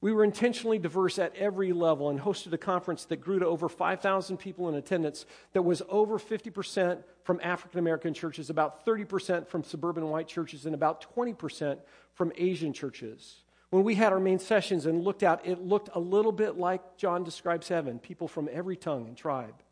We 0.00 0.14
were 0.14 0.24
intentionally 0.24 0.78
diverse 0.78 1.18
at 1.18 1.36
every 1.36 1.74
level 1.74 2.08
and 2.08 2.18
hosted 2.18 2.54
a 2.54 2.58
conference 2.58 3.04
that 3.04 3.18
grew 3.18 3.40
to 3.40 3.46
over 3.46 3.68
5,000 3.68 4.38
people 4.38 4.70
in 4.70 4.74
attendance 4.74 5.26
that 5.52 5.60
was 5.60 5.82
over 5.90 6.18
50% 6.18 7.02
from 7.24 7.38
African 7.42 7.78
American 7.78 8.14
churches, 8.14 8.48
about 8.48 8.86
30% 8.86 9.46
from 9.48 9.64
suburban 9.64 10.08
white 10.08 10.28
churches, 10.28 10.64
and 10.64 10.74
about 10.74 11.04
20% 11.14 11.78
from 12.14 12.32
Asian 12.38 12.72
churches. 12.72 13.42
When 13.70 13.84
we 13.84 13.94
had 13.94 14.12
our 14.12 14.20
main 14.20 14.40
sessions 14.40 14.86
and 14.86 15.04
looked 15.04 15.22
out, 15.22 15.46
it 15.46 15.60
looked 15.60 15.90
a 15.94 16.00
little 16.00 16.32
bit 16.32 16.58
like 16.58 16.96
John 16.96 17.22
describes 17.22 17.68
heaven 17.68 18.00
people 18.00 18.26
from 18.26 18.48
every 18.52 18.76
tongue 18.76 19.06
and 19.06 19.16
tribe 19.16 19.62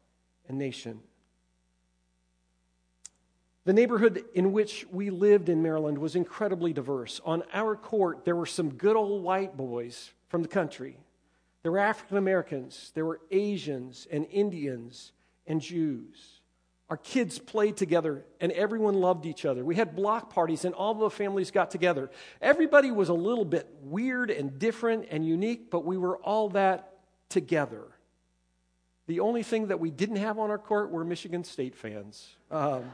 and 0.49 0.57
nation. 0.57 1.00
The 3.64 3.73
neighborhood 3.73 4.25
in 4.35 4.52
which 4.52 4.87
we 4.90 5.11
lived 5.11 5.49
in 5.49 5.62
Maryland 5.62 5.99
was 5.99 6.17
incredibly 6.17 6.73
diverse. 6.73 7.21
On 7.25 7.43
our 7.52 7.76
court, 7.76 8.25
there 8.25 8.37
were 8.37 8.47
some 8.47 8.71
good 8.71 8.97
old 8.97 9.23
white 9.23 9.57
boys 9.57 10.12
from 10.28 10.43
the 10.43 10.49
country. 10.49 10.97
There 11.62 11.73
were 11.73 11.78
African 11.78 12.17
Americans, 12.17 12.93
there 12.95 13.05
were 13.05 13.21
Asians 13.31 14.07
and 14.11 14.26
Indians 14.31 15.12
and 15.47 15.61
Jews. 15.61 16.38
Our 16.90 16.97
kids 16.97 17.38
played 17.38 17.76
together 17.76 18.25
and 18.40 18.50
everyone 18.52 18.95
loved 18.95 19.26
each 19.26 19.45
other. 19.45 19.64
We 19.64 19.75
had 19.75 19.95
block 19.95 20.33
parties 20.33 20.64
and 20.64 20.75
all 20.75 20.95
the 20.95 21.11
families 21.11 21.50
got 21.50 21.71
together. 21.71 22.11
Everybody 22.40 22.90
was 22.90 23.11
a 23.11 23.14
little 23.14 23.45
bit 23.45 23.68
weird 23.83 24.30
and 24.30 24.59
different 24.59 25.07
and 25.11 25.26
unique, 25.26 25.71
but 25.71 25.85
we 25.85 25.99
were 25.99 26.16
all 26.18 26.49
that 26.50 26.95
together. 27.28 27.83
The 29.07 29.21
only 29.21 29.42
thing 29.42 29.68
that 29.68 29.80
we 29.80 29.90
didn't 29.90 30.16
have 30.16 30.38
on 30.38 30.50
our 30.50 30.59
court 30.59 30.90
were 30.90 31.04
Michigan 31.04 31.45
State 31.45 31.75
fans. 31.75 32.37
Um, 32.50 32.85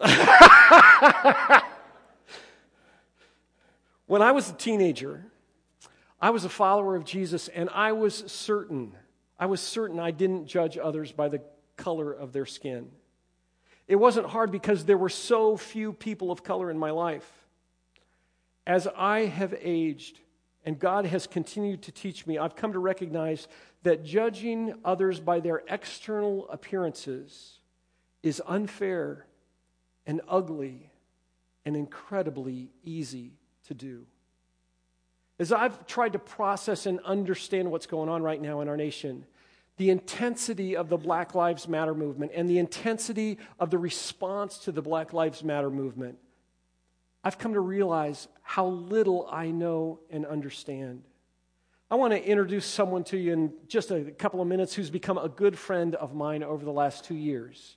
When 4.12 4.20
I 4.20 4.32
was 4.32 4.50
a 4.50 4.52
teenager, 4.52 5.24
I 6.20 6.28
was 6.28 6.44
a 6.44 6.50
follower 6.50 6.96
of 6.96 7.04
Jesus, 7.06 7.48
and 7.48 7.70
I 7.70 7.92
was 7.92 8.30
certain, 8.30 8.92
I 9.42 9.46
was 9.46 9.60
certain 9.60 9.98
I 9.98 10.12
didn't 10.12 10.46
judge 10.46 10.78
others 10.78 11.10
by 11.10 11.28
the 11.28 11.40
color 11.76 12.12
of 12.12 12.32
their 12.32 12.46
skin. 12.46 12.92
It 13.88 13.96
wasn't 13.96 14.28
hard 14.28 14.52
because 14.52 14.84
there 14.84 14.96
were 14.96 15.08
so 15.08 15.56
few 15.56 15.92
people 15.92 16.30
of 16.30 16.44
color 16.44 16.70
in 16.70 16.78
my 16.78 16.92
life. 16.92 17.28
As 18.68 18.86
I 18.96 19.22
have 19.22 19.52
aged, 19.60 20.20
and 20.64 20.78
God 20.78 21.06
has 21.06 21.26
continued 21.26 21.82
to 21.82 21.90
teach 21.90 22.24
me, 22.24 22.38
I've 22.38 22.54
come 22.54 22.72
to 22.74 22.78
recognize 22.78 23.48
that 23.82 24.04
judging 24.04 24.74
others 24.84 25.18
by 25.18 25.40
their 25.40 25.64
external 25.68 26.48
appearances 26.48 27.58
is 28.22 28.40
unfair 28.46 29.26
and 30.06 30.20
ugly 30.28 30.88
and 31.64 31.74
incredibly 31.74 32.70
easy 32.84 33.32
to 33.66 33.74
do. 33.74 34.06
As 35.40 35.50
I've 35.50 35.84
tried 35.88 36.12
to 36.12 36.20
process 36.20 36.86
and 36.86 37.00
understand 37.00 37.72
what's 37.72 37.86
going 37.88 38.08
on 38.08 38.22
right 38.22 38.40
now 38.40 38.60
in 38.60 38.68
our 38.68 38.76
nation, 38.76 39.26
the 39.76 39.90
intensity 39.90 40.76
of 40.76 40.88
the 40.88 40.96
Black 40.96 41.34
Lives 41.34 41.66
Matter 41.66 41.94
movement 41.94 42.32
and 42.34 42.48
the 42.48 42.58
intensity 42.58 43.38
of 43.58 43.70
the 43.70 43.78
response 43.78 44.58
to 44.58 44.72
the 44.72 44.82
Black 44.82 45.12
Lives 45.12 45.42
Matter 45.42 45.70
movement, 45.70 46.18
I've 47.24 47.38
come 47.38 47.54
to 47.54 47.60
realize 47.60 48.28
how 48.42 48.66
little 48.66 49.28
I 49.30 49.50
know 49.50 50.00
and 50.10 50.26
understand. 50.26 51.04
I 51.90 51.94
want 51.94 52.12
to 52.12 52.24
introduce 52.24 52.66
someone 52.66 53.04
to 53.04 53.18
you 53.18 53.32
in 53.32 53.52
just 53.68 53.90
a 53.90 54.02
couple 54.12 54.40
of 54.40 54.48
minutes 54.48 54.74
who's 54.74 54.90
become 54.90 55.18
a 55.18 55.28
good 55.28 55.58
friend 55.58 55.94
of 55.94 56.14
mine 56.14 56.42
over 56.42 56.64
the 56.64 56.72
last 56.72 57.04
two 57.04 57.14
years. 57.14 57.76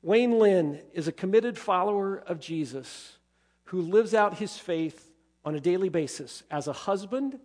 Wayne 0.00 0.38
Lynn 0.38 0.80
is 0.92 1.08
a 1.08 1.12
committed 1.12 1.58
follower 1.58 2.22
of 2.26 2.38
Jesus 2.38 3.18
who 3.64 3.80
lives 3.80 4.14
out 4.14 4.38
his 4.38 4.56
faith 4.56 5.10
on 5.44 5.54
a 5.54 5.60
daily 5.60 5.88
basis 5.88 6.42
as 6.50 6.68
a 6.68 6.72
husband, 6.72 7.38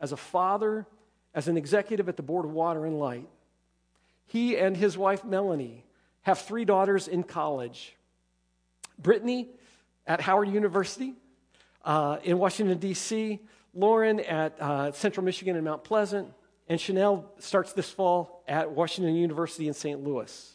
as 0.00 0.12
a 0.12 0.16
father, 0.16 0.86
as 1.34 1.48
an 1.48 1.56
executive 1.56 2.08
at 2.08 2.16
the 2.16 2.22
Board 2.22 2.44
of 2.44 2.52
Water 2.52 2.86
and 2.86 2.98
Light. 2.98 3.28
He 4.26 4.56
and 4.56 4.76
his 4.76 4.98
wife 4.98 5.24
Melanie 5.24 5.84
have 6.22 6.40
three 6.40 6.64
daughters 6.64 7.08
in 7.08 7.22
college 7.22 7.96
Brittany 8.98 9.48
at 10.06 10.20
Howard 10.20 10.48
University 10.48 11.14
uh, 11.84 12.18
in 12.24 12.38
Washington, 12.38 12.78
D.C., 12.78 13.40
Lauren 13.74 14.20
at 14.20 14.60
uh, 14.60 14.90
Central 14.92 15.24
Michigan 15.24 15.54
in 15.54 15.62
Mount 15.62 15.84
Pleasant, 15.84 16.32
and 16.68 16.80
Chanel 16.80 17.30
starts 17.38 17.74
this 17.74 17.90
fall 17.90 18.42
at 18.48 18.70
Washington 18.70 19.14
University 19.14 19.68
in 19.68 19.74
St. 19.74 20.02
Louis. 20.02 20.52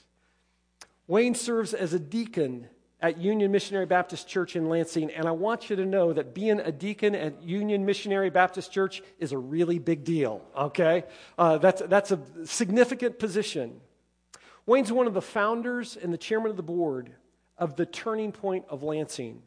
Wayne 1.08 1.36
serves 1.36 1.74
as 1.74 1.94
a 1.94 2.00
deacon 2.00 2.68
at 3.02 3.18
Union 3.18 3.52
Missionary 3.52 3.88
Baptist 3.88 4.28
Church 4.28 4.56
in 4.56 4.70
Lansing, 4.70 5.10
and 5.10 5.28
I 5.28 5.32
want 5.32 5.70
you 5.70 5.76
to 5.78 5.86
know 5.86 6.14
that 6.14 6.36
being 6.36 6.60
a 6.60 6.72
deacon 6.72 7.16
at 7.16 7.42
Union 7.42 7.86
Missionary 7.86 8.30
Baptist 8.30 8.72
Church 8.72 9.02
is 9.18 9.32
a 9.32 9.38
really 9.38 9.80
big 9.80 10.04
deal, 10.04 10.46
okay? 10.56 11.06
Uh, 11.38 11.58
that's, 11.58 11.82
that's 11.88 12.12
a 12.12 12.20
significant 12.46 13.18
position. 13.18 13.82
Wayne's 14.68 14.92
one 14.92 15.08
of 15.08 15.16
the 15.16 15.22
founders 15.22 15.98
and 15.98 16.14
the 16.14 16.18
chairman 16.18 16.52
of 16.52 16.58
the 16.58 16.64
board 16.64 17.12
of 17.58 17.76
the 17.76 17.88
Turning 17.88 18.32
Point 18.32 18.66
of 18.70 18.84
Lansing, 18.84 19.42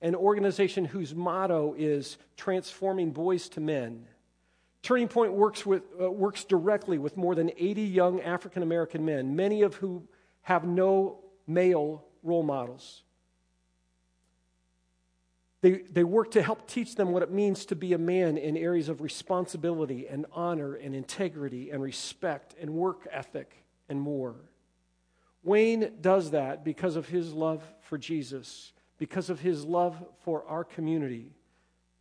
an 0.00 0.14
organization 0.14 0.84
whose 0.84 1.12
motto 1.12 1.74
is 1.76 2.18
transforming 2.36 3.10
boys 3.10 3.48
to 3.50 3.60
men. 3.60 4.06
Turning 4.82 5.08
Point 5.08 5.32
works, 5.32 5.66
with, 5.66 5.82
uh, 6.00 6.10
works 6.10 6.44
directly 6.44 6.98
with 6.98 7.16
more 7.16 7.34
than 7.34 7.50
80 7.56 7.82
young 7.82 8.20
African 8.20 8.62
American 8.62 9.04
men, 9.04 9.34
many 9.34 9.62
of 9.62 9.74
whom 9.76 10.06
have 10.42 10.64
no 10.64 11.18
male 11.48 12.04
role 12.22 12.42
models. 12.42 13.02
They, 15.62 15.82
they 15.92 16.02
work 16.02 16.32
to 16.32 16.42
help 16.42 16.66
teach 16.66 16.96
them 16.96 17.12
what 17.12 17.22
it 17.22 17.30
means 17.30 17.64
to 17.66 17.76
be 17.76 17.92
a 17.92 17.98
man 17.98 18.36
in 18.36 18.56
areas 18.56 18.88
of 18.88 19.00
responsibility 19.00 20.08
and 20.08 20.26
honor 20.32 20.74
and 20.74 20.94
integrity 20.94 21.70
and 21.70 21.80
respect 21.80 22.54
and 22.60 22.70
work 22.70 23.06
ethic 23.10 23.64
and 23.88 24.00
more. 24.00 24.34
Wayne 25.44 25.92
does 26.00 26.32
that 26.32 26.64
because 26.64 26.96
of 26.96 27.08
his 27.08 27.32
love 27.32 27.62
for 27.82 27.96
Jesus, 27.96 28.72
because 28.98 29.30
of 29.30 29.40
his 29.40 29.64
love 29.64 30.04
for 30.24 30.44
our 30.48 30.64
community, 30.64 31.32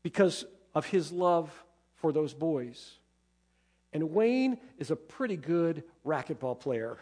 because 0.01 0.43
of 0.73 0.87
his 0.87 1.11
love 1.11 1.51
for 1.95 2.11
those 2.11 2.33
boys. 2.33 2.97
And 3.93 4.11
Wayne 4.11 4.57
is 4.79 4.89
a 4.89 4.95
pretty 4.95 5.37
good 5.37 5.83
racquetball 6.05 6.59
player. 6.59 6.97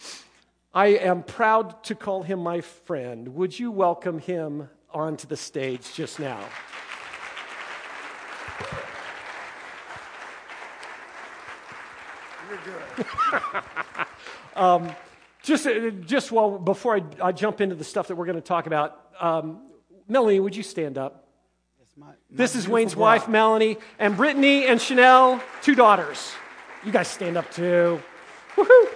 I 0.76 0.88
am 0.88 1.22
proud 1.22 1.82
to 1.84 1.94
call 1.94 2.22
him 2.22 2.40
my 2.40 2.60
friend. 2.60 3.28
Would 3.28 3.58
you 3.58 3.70
welcome 3.70 4.18
him 4.18 4.68
onto 4.90 5.26
the 5.26 5.34
stage 5.34 5.94
just 5.94 6.20
now? 6.20 6.38
You're 12.50 12.58
good. 12.66 13.06
um, 14.56 14.94
just, 15.42 15.66
just 16.06 16.30
while 16.30 16.58
before 16.58 16.96
I, 16.96 17.02
I, 17.22 17.32
jump 17.32 17.62
into 17.62 17.74
the 17.74 17.82
stuff 17.82 18.08
that 18.08 18.16
we're 18.16 18.26
going 18.26 18.36
to 18.36 18.42
talk 18.42 18.66
about, 18.66 19.00
um, 19.18 19.62
Melanie, 20.06 20.40
would 20.40 20.54
you 20.54 20.62
stand 20.62 20.98
up? 20.98 21.26
Yes, 21.78 21.88
my, 21.96 22.06
my 22.08 22.12
this 22.28 22.54
is 22.54 22.68
Wayne's 22.68 22.94
bride. 22.94 23.20
wife, 23.20 23.28
Melanie, 23.28 23.78
and 23.98 24.14
Brittany 24.14 24.66
and 24.66 24.78
Chanel, 24.78 25.42
two 25.62 25.74
daughters. 25.74 26.34
You 26.84 26.92
guys 26.92 27.08
stand 27.08 27.38
up 27.38 27.50
too. 27.50 27.98
Woohoo! 28.56 28.95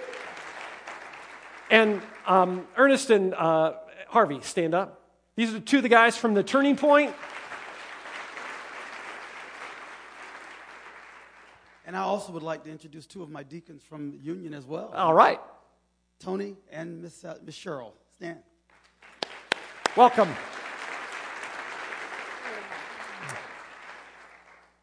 And 1.71 2.01
um, 2.27 2.67
Ernest 2.75 3.09
and 3.11 3.33
uh, 3.33 3.75
Harvey, 4.09 4.41
stand 4.41 4.75
up. 4.75 5.07
These 5.37 5.53
are 5.53 5.59
two 5.61 5.77
of 5.77 5.83
the 5.83 5.89
guys 5.89 6.17
from 6.17 6.33
the 6.33 6.43
Turning 6.43 6.75
Point. 6.75 7.15
And 11.85 11.95
I 11.95 12.01
also 12.01 12.33
would 12.33 12.43
like 12.43 12.65
to 12.65 12.69
introduce 12.69 13.05
two 13.05 13.23
of 13.23 13.29
my 13.29 13.43
deacons 13.43 13.83
from 13.83 14.19
Union 14.21 14.53
as 14.53 14.65
well. 14.65 14.91
All 14.93 15.13
right. 15.13 15.39
Tony 16.19 16.57
and 16.73 17.01
Miss, 17.01 17.23
uh, 17.23 17.37
Miss 17.41 17.57
Cheryl. 17.57 17.93
Stand. 18.15 18.39
Welcome. 19.95 20.29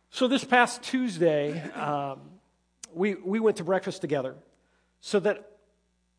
So 0.09 0.27
this 0.27 0.43
past 0.43 0.83
Tuesday, 0.83 1.63
um, 1.73 2.21
we, 2.95 3.15
we 3.15 3.41
went 3.41 3.59
to 3.59 3.65
breakfast 3.65 4.01
together 4.01 4.37
so 5.03 5.21
that 5.21 5.58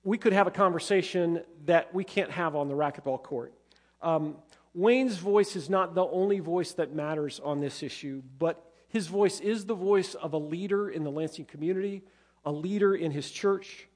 we 0.10 0.18
could 0.18 0.34
have 0.34 0.48
a 0.48 0.52
conversation 0.52 1.44
that 1.66 1.94
we 1.94 2.04
can't 2.04 2.32
have 2.32 2.56
on 2.56 2.68
the 2.68 2.74
racquetball 2.74 3.22
court. 3.22 3.54
Um, 4.02 4.38
Wayne's 4.74 5.18
voice 5.18 5.56
is 5.56 5.70
not 5.70 5.94
the 5.94 6.04
only 6.04 6.40
voice 6.40 6.72
that 6.72 6.96
matters 6.96 7.40
on 7.44 7.60
this 7.60 7.84
issue, 7.84 8.24
but 8.40 8.74
his 8.88 9.06
voice 9.06 9.40
is 9.40 9.68
the 9.68 9.76
voice 9.76 10.16
of 10.16 10.34
a 10.34 10.38
leader 10.40 10.90
in 10.90 11.04
the 11.04 11.12
Lansing 11.12 11.46
community, 11.46 12.02
a 12.44 12.52
leader 12.52 12.96
in 12.96 13.12
his 13.12 13.30
church, 13.30 13.88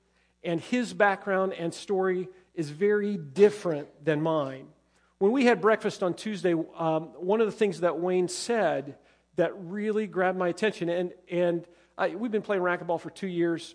and 0.43 0.61
his 0.61 0.93
background 0.93 1.53
and 1.53 1.73
story 1.73 2.29
is 2.53 2.69
very 2.69 3.17
different 3.17 3.87
than 4.05 4.21
mine. 4.21 4.67
When 5.17 5.31
we 5.31 5.45
had 5.45 5.61
breakfast 5.61 6.03
on 6.03 6.13
Tuesday, 6.13 6.53
um, 6.53 7.05
one 7.15 7.41
of 7.41 7.47
the 7.47 7.57
things 7.57 7.79
that 7.79 7.99
Wayne 7.99 8.27
said 8.27 8.97
that 9.35 9.51
really 9.55 10.05
grabbed 10.05 10.37
my 10.37 10.49
attention, 10.49 10.89
and, 10.89 11.11
and 11.31 11.65
I, 11.97 12.09
we've 12.09 12.29
been 12.29 12.43
playing 12.43 12.61
racquetball 12.61 13.01
for 13.01 13.09
two 13.09 13.25
years, 13.25 13.73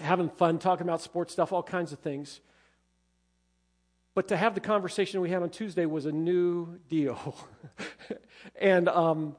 having 0.00 0.28
fun, 0.28 0.58
talking 0.58 0.86
about 0.86 1.00
sports 1.00 1.32
stuff, 1.32 1.52
all 1.52 1.62
kinds 1.62 1.92
of 1.92 1.98
things. 1.98 2.40
But 4.14 4.28
to 4.28 4.36
have 4.36 4.54
the 4.54 4.60
conversation 4.60 5.20
we 5.20 5.30
had 5.30 5.42
on 5.42 5.50
Tuesday 5.50 5.86
was 5.86 6.04
a 6.04 6.12
new 6.12 6.78
deal. 6.88 7.36
and 8.60 8.88
um, 8.88 9.36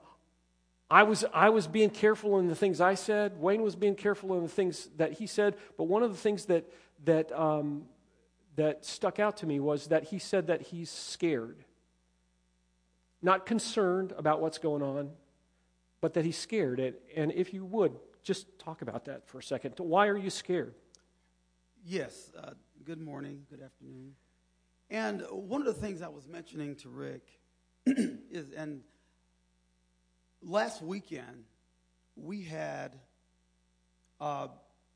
I, 0.90 1.04
was, 1.04 1.26
I 1.34 1.50
was 1.50 1.68
being 1.68 1.92
careful 1.92 2.40
in 2.40 2.48
the 2.48 2.56
things 2.56 2.82
I 2.82 2.96
said. 2.96 3.40
Wayne 3.40 3.62
was 3.62 3.76
being 3.76 3.96
careful 3.96 4.36
in 4.36 4.44
the 4.44 4.50
things 4.50 4.90
that 4.98 5.14
he 5.14 5.28
said. 5.28 5.56
But 5.78 5.84
one 5.86 6.02
of 6.02 6.12
the 6.12 6.18
things 6.18 6.46
that, 6.46 6.66
that, 7.06 7.32
um, 7.32 7.84
that 8.56 8.84
stuck 8.84 9.20
out 9.20 9.38
to 9.38 9.46
me 9.46 9.60
was 9.60 9.88
that 9.88 10.06
he 10.06 10.18
said 10.18 10.48
that 10.48 10.62
he's 10.62 10.90
scared. 10.90 11.64
Not 13.22 13.46
concerned 13.46 14.12
about 14.18 14.42
what's 14.42 14.58
going 14.58 14.82
on, 14.82 15.12
but 16.02 16.16
that 16.16 16.26
he's 16.26 16.38
scared. 16.38 16.80
And, 16.80 16.96
and 17.16 17.32
if 17.32 17.54
you 17.54 17.64
would, 17.64 17.94
just 18.24 18.58
talk 18.58 18.82
about 18.82 19.06
that 19.06 19.28
for 19.28 19.40
a 19.40 19.44
second. 19.44 19.76
Why 19.78 20.08
are 20.08 20.18
you 20.18 20.30
scared? 20.30 20.76
Yes. 21.86 22.32
Uh, 22.38 22.52
good 22.86 23.02
morning. 23.02 23.46
Good 23.50 23.62
afternoon. 23.62 24.16
And 24.90 25.22
one 25.30 25.62
of 25.62 25.68
the 25.68 25.74
things 25.74 26.02
I 26.02 26.08
was 26.08 26.28
mentioning 26.28 26.76
to 26.78 26.90
Rick 26.90 27.28
is, 27.86 28.52
and 28.52 28.82
last 30.42 30.82
weekend 30.82 31.46
we 32.16 32.44
had 32.44 33.00
a 34.20 34.50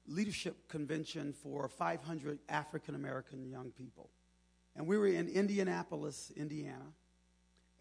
leadership 0.07 0.69
convention 0.69 1.33
for 1.33 1.67
500 1.67 2.39
African 2.47 2.95
American 2.95 3.45
young 3.45 3.71
people. 3.71 4.09
And 4.75 4.87
we 4.87 4.97
were 4.97 5.07
in 5.07 5.27
Indianapolis, 5.27 6.31
Indiana. 6.35 6.85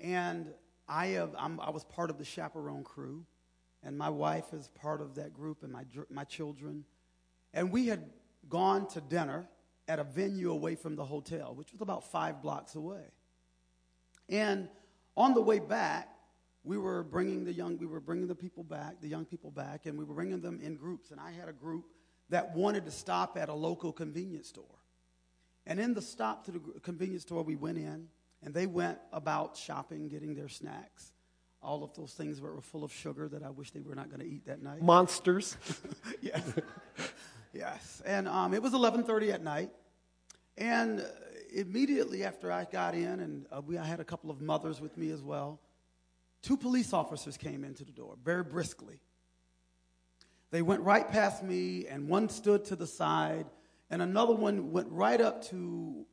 And 0.01 0.49
I, 0.89 1.07
have, 1.09 1.35
i 1.37 1.71
was 1.71 1.85
part 1.85 2.11
of 2.11 2.19
the 2.19 2.25
chaperone 2.25 2.83
crew, 2.83 3.25
and 3.87 3.97
my 3.97 4.11
wife 4.11 4.53
is 4.53 4.69
part 4.69 5.01
of 5.01 5.15
that 5.15 5.33
group, 5.33 5.63
and 5.63 5.73
my, 5.73 5.85
my 6.11 6.25
children. 6.25 6.85
And 7.55 7.71
we 7.71 7.87
had 7.87 8.03
gone 8.49 8.89
to 8.89 9.01
dinner 9.01 9.49
at 9.87 10.01
a 10.01 10.05
venue 10.05 10.51
away 10.51 10.75
from 10.75 10.97
the 10.97 11.05
hotel, 11.05 11.55
which 11.55 11.73
was 11.73 11.81
about 11.81 12.11
five 12.11 12.43
blocks 12.43 12.75
away. 12.75 13.05
And 14.29 14.69
on 15.17 15.35
the 15.35 15.41
way 15.41 15.61
back, 15.61 16.09
we 16.65 16.77
were 16.77 17.05
bringing 17.05 17.45
the 17.45 17.53
young, 17.53 17.79
we 17.79 17.87
were 17.87 18.01
bringing 18.01 18.27
the 18.27 18.35
people 18.35 18.65
back, 18.65 19.01
the 19.01 19.09
young 19.09 19.25
people 19.25 19.53
back, 19.53 19.87
and 19.87 19.97
we 19.97 20.05
were 20.05 20.15
bringing 20.15 20.41
them 20.41 20.61
in 20.61 20.75
groups. 20.75 21.13
And 21.13 21.21
I 21.21 21.31
had 21.31 21.49
a 21.49 21.53
group 21.53 21.85
that 22.31 22.57
wanted 22.57 22.87
to 22.87 22.91
stop 22.91 23.39
at 23.39 23.49
a 23.49 23.55
local 23.55 23.93
convenience 23.93 24.49
store. 24.49 24.65
And 25.65 25.79
in 25.79 25.95
the 25.95 26.03
stop 26.03 26.45
to 26.47 26.51
the 26.51 26.61
convenience 26.83 27.23
store, 27.23 27.45
we 27.45 27.55
went 27.55 27.79
in, 27.79 28.09
and 28.43 28.53
they 28.53 28.67
went 28.67 28.99
about 29.13 29.57
shopping, 29.57 30.09
getting 30.09 30.35
their 30.35 30.49
snacks. 30.49 31.13
All 31.67 31.83
of 31.83 31.93
those 31.95 32.13
things 32.13 32.41
were 32.41 32.61
full 32.61 32.85
of 32.85 32.93
sugar 32.93 33.29
that 33.29 33.43
I 33.43 33.51
wish 33.51 33.73
they 33.73 33.81
were 33.81 33.97
not 33.97 34.09
going 34.09 34.21
to 34.21 34.27
eat 34.27 34.47
that 34.47 34.63
night. 34.63 34.81
Monsters. 34.81 35.57
yes. 36.23 36.43
Yes, 37.57 38.03
and 38.05 38.29
um, 38.29 38.53
it 38.53 38.63
was 38.63 38.73
11:30 38.75 39.33
at 39.33 39.43
night, 39.43 39.71
and 40.59 41.03
immediately 41.55 42.23
after 42.23 42.53
I 42.53 42.65
got 42.65 42.95
in, 42.95 43.21
and 43.21 43.47
uh, 43.51 43.63
we, 43.63 43.79
I 43.79 43.85
had 43.85 43.99
a 43.99 44.05
couple 44.05 44.31
of 44.31 44.43
mothers 44.43 44.79
with 44.79 44.99
me 44.99 45.11
as 45.11 45.23
well. 45.23 45.59
Two 46.43 46.59
police 46.59 46.93
officers 46.93 47.39
came 47.39 47.65
into 47.65 47.83
the 47.85 47.93
door 47.93 48.17
very 48.23 48.45
briskly. 48.45 49.01
They 50.51 50.61
went 50.61 50.83
right 50.83 51.09
past 51.09 51.43
me, 51.43 51.87
and 51.87 52.09
one 52.09 52.29
stood 52.29 52.67
to 52.67 52.77
the 52.77 52.87
side, 52.87 53.47
and 53.89 54.03
another 54.03 54.35
one 54.35 54.71
went 54.71 54.89
right 54.91 55.21
up 55.21 55.43
to 55.47 56.05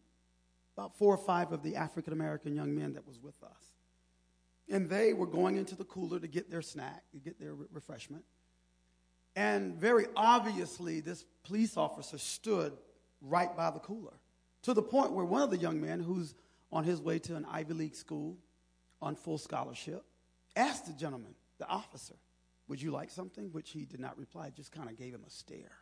about 0.78 0.98
four 0.98 1.14
or 1.14 1.18
five 1.18 1.52
of 1.52 1.62
the 1.62 1.76
African 1.76 2.14
American 2.14 2.56
young 2.56 2.74
men 2.74 2.94
that 2.94 3.06
was 3.06 3.20
with 3.20 3.44
us. 3.44 3.73
And 4.74 4.90
they 4.90 5.14
were 5.14 5.28
going 5.28 5.58
into 5.58 5.76
the 5.76 5.84
cooler 5.84 6.20
to 6.20 6.28
get 6.28 6.50
their 6.50 6.64
snack, 6.64 7.04
to 7.12 7.20
get 7.20 7.40
their 7.40 7.54
re- 7.54 7.68
refreshment. 7.72 8.26
And 9.36 9.76
very 9.76 10.08
obviously, 10.16 11.00
this 11.00 11.26
police 11.44 11.78
officer 11.78 12.18
stood 12.18 12.74
right 13.22 13.56
by 13.56 13.70
the 13.70 13.80
cooler 13.80 14.14
to 14.64 14.74
the 14.74 14.82
point 14.82 15.12
where 15.12 15.26
one 15.26 15.44
of 15.44 15.52
the 15.52 15.58
young 15.58 15.80
men, 15.80 16.00
who's 16.00 16.34
on 16.72 16.84
his 16.84 17.00
way 17.00 17.20
to 17.20 17.36
an 17.36 17.46
Ivy 17.50 17.76
League 17.76 17.96
school 17.96 18.36
on 19.00 19.16
full 19.16 19.38
scholarship, 19.38 20.04
asked 20.56 20.88
the 20.88 20.94
gentleman, 20.94 21.36
the 21.60 21.68
officer, 21.68 22.16
Would 22.68 22.82
you 22.82 22.90
like 22.90 23.12
something? 23.12 23.50
Which 23.52 23.70
he 23.70 23.86
did 23.86 24.00
not 24.00 24.18
reply, 24.18 24.50
just 24.50 24.72
kind 24.72 24.90
of 24.90 24.98
gave 24.98 25.14
him 25.14 25.22
a 25.26 25.30
stare. 25.30 25.78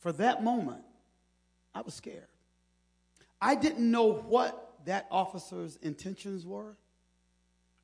For 0.00 0.12
that 0.12 0.44
moment, 0.44 0.82
I 1.74 1.80
was 1.80 1.94
scared. 1.94 2.28
I 3.40 3.54
didn't 3.54 3.90
know 3.90 4.12
what 4.12 4.74
that 4.84 5.06
officer's 5.10 5.76
intentions 5.76 6.46
were. 6.46 6.76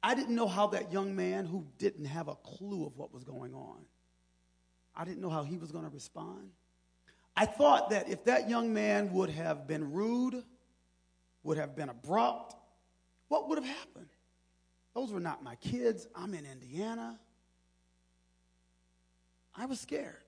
I 0.06 0.14
didn't 0.14 0.36
know 0.36 0.46
how 0.46 0.68
that 0.68 0.92
young 0.92 1.16
man, 1.16 1.46
who 1.46 1.66
didn't 1.78 2.04
have 2.04 2.28
a 2.28 2.36
clue 2.36 2.86
of 2.86 2.96
what 2.96 3.12
was 3.12 3.24
going 3.24 3.52
on, 3.54 3.78
I 4.94 5.04
didn't 5.04 5.20
know 5.20 5.30
how 5.30 5.42
he 5.42 5.58
was 5.58 5.72
going 5.72 5.82
to 5.82 5.90
respond. 5.90 6.52
I 7.36 7.44
thought 7.44 7.90
that 7.90 8.08
if 8.08 8.22
that 8.26 8.48
young 8.48 8.72
man 8.72 9.12
would 9.14 9.30
have 9.30 9.66
been 9.66 9.92
rude, 9.92 10.44
would 11.42 11.58
have 11.58 11.74
been 11.74 11.88
abrupt, 11.88 12.54
what 13.26 13.48
would 13.48 13.58
have 13.58 13.66
happened? 13.66 14.06
Those 14.94 15.10
were 15.10 15.18
not 15.18 15.42
my 15.42 15.56
kids. 15.56 16.06
I'm 16.14 16.34
in 16.34 16.46
Indiana. 16.46 17.18
I 19.56 19.66
was 19.66 19.80
scared. 19.80 20.22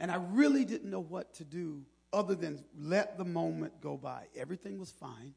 And 0.00 0.10
I 0.10 0.16
really 0.30 0.64
didn't 0.64 0.90
know 0.90 1.00
what 1.00 1.34
to 1.34 1.44
do 1.44 1.84
other 2.14 2.34
than 2.34 2.64
let 2.78 3.18
the 3.18 3.26
moment 3.26 3.78
go 3.82 3.98
by. 3.98 4.22
Everything 4.34 4.78
was 4.78 4.90
fine. 4.90 5.34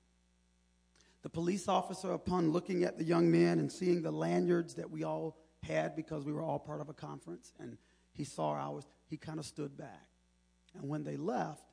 The 1.23 1.29
police 1.29 1.69
officer, 1.69 2.11
upon 2.11 2.51
looking 2.51 2.83
at 2.83 2.97
the 2.97 3.03
young 3.03 3.31
man 3.31 3.59
and 3.59 3.71
seeing 3.71 4.01
the 4.01 4.11
lanyards 4.11 4.75
that 4.75 4.89
we 4.89 5.03
all 5.03 5.37
had 5.63 5.95
because 5.95 6.25
we 6.25 6.33
were 6.33 6.43
all 6.43 6.59
part 6.59 6.81
of 6.81 6.89
a 6.89 6.93
conference 6.93 7.53
and 7.59 7.77
he 8.11 8.25
saw 8.25 8.51
ours, 8.51 8.85
he 9.07 9.17
kind 9.17 9.39
of 9.39 9.45
stood 9.45 9.77
back. 9.77 10.07
And 10.75 10.89
when 10.89 11.03
they 11.03 11.17
left, 11.17 11.63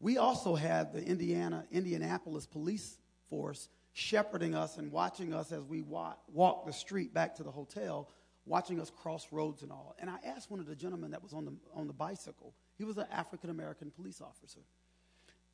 we 0.00 0.16
also 0.18 0.54
had 0.54 0.92
the 0.92 1.02
Indiana, 1.02 1.64
Indianapolis 1.70 2.46
police 2.46 2.98
force 3.28 3.68
shepherding 3.92 4.54
us 4.54 4.78
and 4.78 4.90
watching 4.90 5.32
us 5.32 5.52
as 5.52 5.64
we 5.64 5.82
walk, 5.82 6.18
walked 6.32 6.66
the 6.66 6.72
street 6.72 7.14
back 7.14 7.34
to 7.36 7.42
the 7.42 7.50
hotel, 7.50 8.08
watching 8.46 8.80
us 8.80 8.90
cross 8.90 9.28
roads 9.30 9.62
and 9.62 9.70
all. 9.70 9.94
And 9.98 10.10
I 10.10 10.16
asked 10.24 10.50
one 10.50 10.60
of 10.60 10.66
the 10.66 10.74
gentlemen 10.74 11.10
that 11.12 11.22
was 11.22 11.32
on 11.32 11.44
the, 11.44 11.52
on 11.74 11.86
the 11.86 11.92
bicycle, 11.92 12.54
he 12.76 12.84
was 12.84 12.98
an 12.98 13.06
African 13.12 13.50
American 13.50 13.90
police 13.90 14.20
officer. 14.20 14.60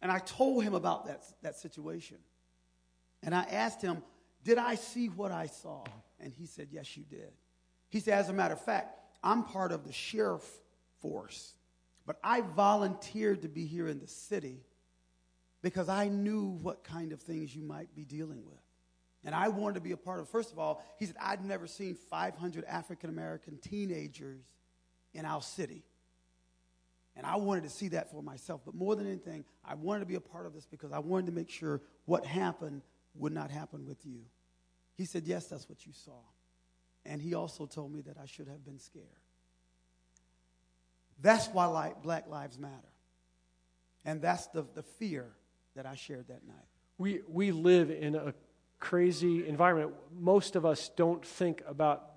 And 0.02 0.10
I 0.10 0.18
told 0.20 0.64
him 0.64 0.74
about 0.74 1.06
that, 1.06 1.22
that 1.42 1.56
situation. 1.56 2.16
And 3.22 3.34
I 3.34 3.42
asked 3.42 3.82
him, 3.82 4.02
Did 4.44 4.58
I 4.58 4.74
see 4.74 5.08
what 5.08 5.32
I 5.32 5.46
saw? 5.46 5.84
And 6.18 6.32
he 6.32 6.46
said, 6.46 6.68
Yes, 6.70 6.96
you 6.96 7.04
did. 7.04 7.32
He 7.88 8.00
said, 8.00 8.14
As 8.14 8.28
a 8.28 8.32
matter 8.32 8.54
of 8.54 8.64
fact, 8.64 8.98
I'm 9.22 9.44
part 9.44 9.72
of 9.72 9.84
the 9.84 9.92
sheriff 9.92 10.48
force, 11.00 11.54
but 12.06 12.18
I 12.24 12.40
volunteered 12.40 13.42
to 13.42 13.48
be 13.48 13.66
here 13.66 13.88
in 13.88 13.98
the 13.98 14.06
city 14.06 14.60
because 15.62 15.88
I 15.88 16.08
knew 16.08 16.58
what 16.62 16.84
kind 16.84 17.12
of 17.12 17.20
things 17.20 17.54
you 17.54 17.62
might 17.62 17.94
be 17.94 18.04
dealing 18.04 18.44
with. 18.46 18.58
And 19.24 19.34
I 19.34 19.48
wanted 19.48 19.74
to 19.74 19.80
be 19.80 19.92
a 19.92 19.96
part 19.96 20.20
of 20.20 20.28
First 20.28 20.52
of 20.52 20.58
all, 20.58 20.82
he 20.98 21.04
said, 21.04 21.16
I'd 21.20 21.44
never 21.44 21.66
seen 21.66 21.94
500 21.94 22.64
African 22.64 23.10
American 23.10 23.58
teenagers 23.58 24.42
in 25.12 25.24
our 25.24 25.42
city. 25.42 25.82
And 27.16 27.26
I 27.26 27.36
wanted 27.36 27.64
to 27.64 27.70
see 27.70 27.88
that 27.88 28.10
for 28.10 28.22
myself. 28.22 28.62
But 28.64 28.74
more 28.74 28.96
than 28.96 29.06
anything, 29.06 29.44
I 29.64 29.74
wanted 29.74 30.00
to 30.00 30.06
be 30.06 30.14
a 30.14 30.20
part 30.20 30.46
of 30.46 30.54
this 30.54 30.64
because 30.64 30.92
I 30.92 31.00
wanted 31.00 31.26
to 31.26 31.32
make 31.32 31.50
sure 31.50 31.82
what 32.06 32.24
happened 32.24 32.82
would 33.14 33.32
not 33.32 33.50
happen 33.50 33.86
with 33.86 34.04
you. 34.06 34.20
He 34.96 35.04
said, 35.04 35.26
Yes, 35.26 35.46
that's 35.46 35.68
what 35.68 35.86
you 35.86 35.92
saw. 35.92 36.20
And 37.04 37.20
he 37.20 37.34
also 37.34 37.66
told 37.66 37.92
me 37.92 38.02
that 38.02 38.16
I 38.22 38.26
should 38.26 38.48
have 38.48 38.64
been 38.64 38.78
scared. 38.78 39.06
That's 41.22 41.48
why 41.48 41.92
Black 42.02 42.28
Lives 42.28 42.58
Matter. 42.58 42.74
And 44.04 44.22
that's 44.22 44.46
the, 44.48 44.64
the 44.74 44.82
fear 44.82 45.26
that 45.76 45.86
I 45.86 45.94
shared 45.94 46.28
that 46.28 46.46
night. 46.46 46.56
We, 46.98 47.20
we 47.28 47.52
live 47.52 47.90
in 47.90 48.14
a 48.14 48.34
crazy 48.78 49.46
environment. 49.46 49.94
Most 50.18 50.56
of 50.56 50.64
us 50.64 50.90
don't 50.96 51.24
think 51.24 51.62
about 51.66 52.10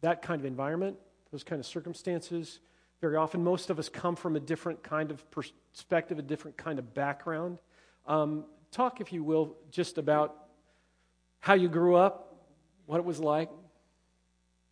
that 0.00 0.22
kind 0.22 0.40
of 0.40 0.46
environment, 0.46 0.96
those 1.32 1.44
kind 1.44 1.58
of 1.58 1.66
circumstances. 1.66 2.60
Very 3.00 3.16
often, 3.16 3.42
most 3.42 3.70
of 3.70 3.78
us 3.78 3.88
come 3.88 4.16
from 4.16 4.36
a 4.36 4.40
different 4.40 4.82
kind 4.82 5.10
of 5.10 5.28
perspective, 5.30 6.18
a 6.18 6.22
different 6.22 6.56
kind 6.56 6.78
of 6.78 6.94
background. 6.94 7.60
Um, 8.06 8.44
talk, 8.70 9.00
if 9.00 9.12
you 9.12 9.22
will, 9.22 9.56
just 9.70 9.98
about 9.98 10.34
how 11.40 11.54
you 11.54 11.68
grew 11.68 11.94
up, 11.94 12.36
what 12.86 12.98
it 12.98 13.04
was 13.04 13.20
like. 13.20 13.50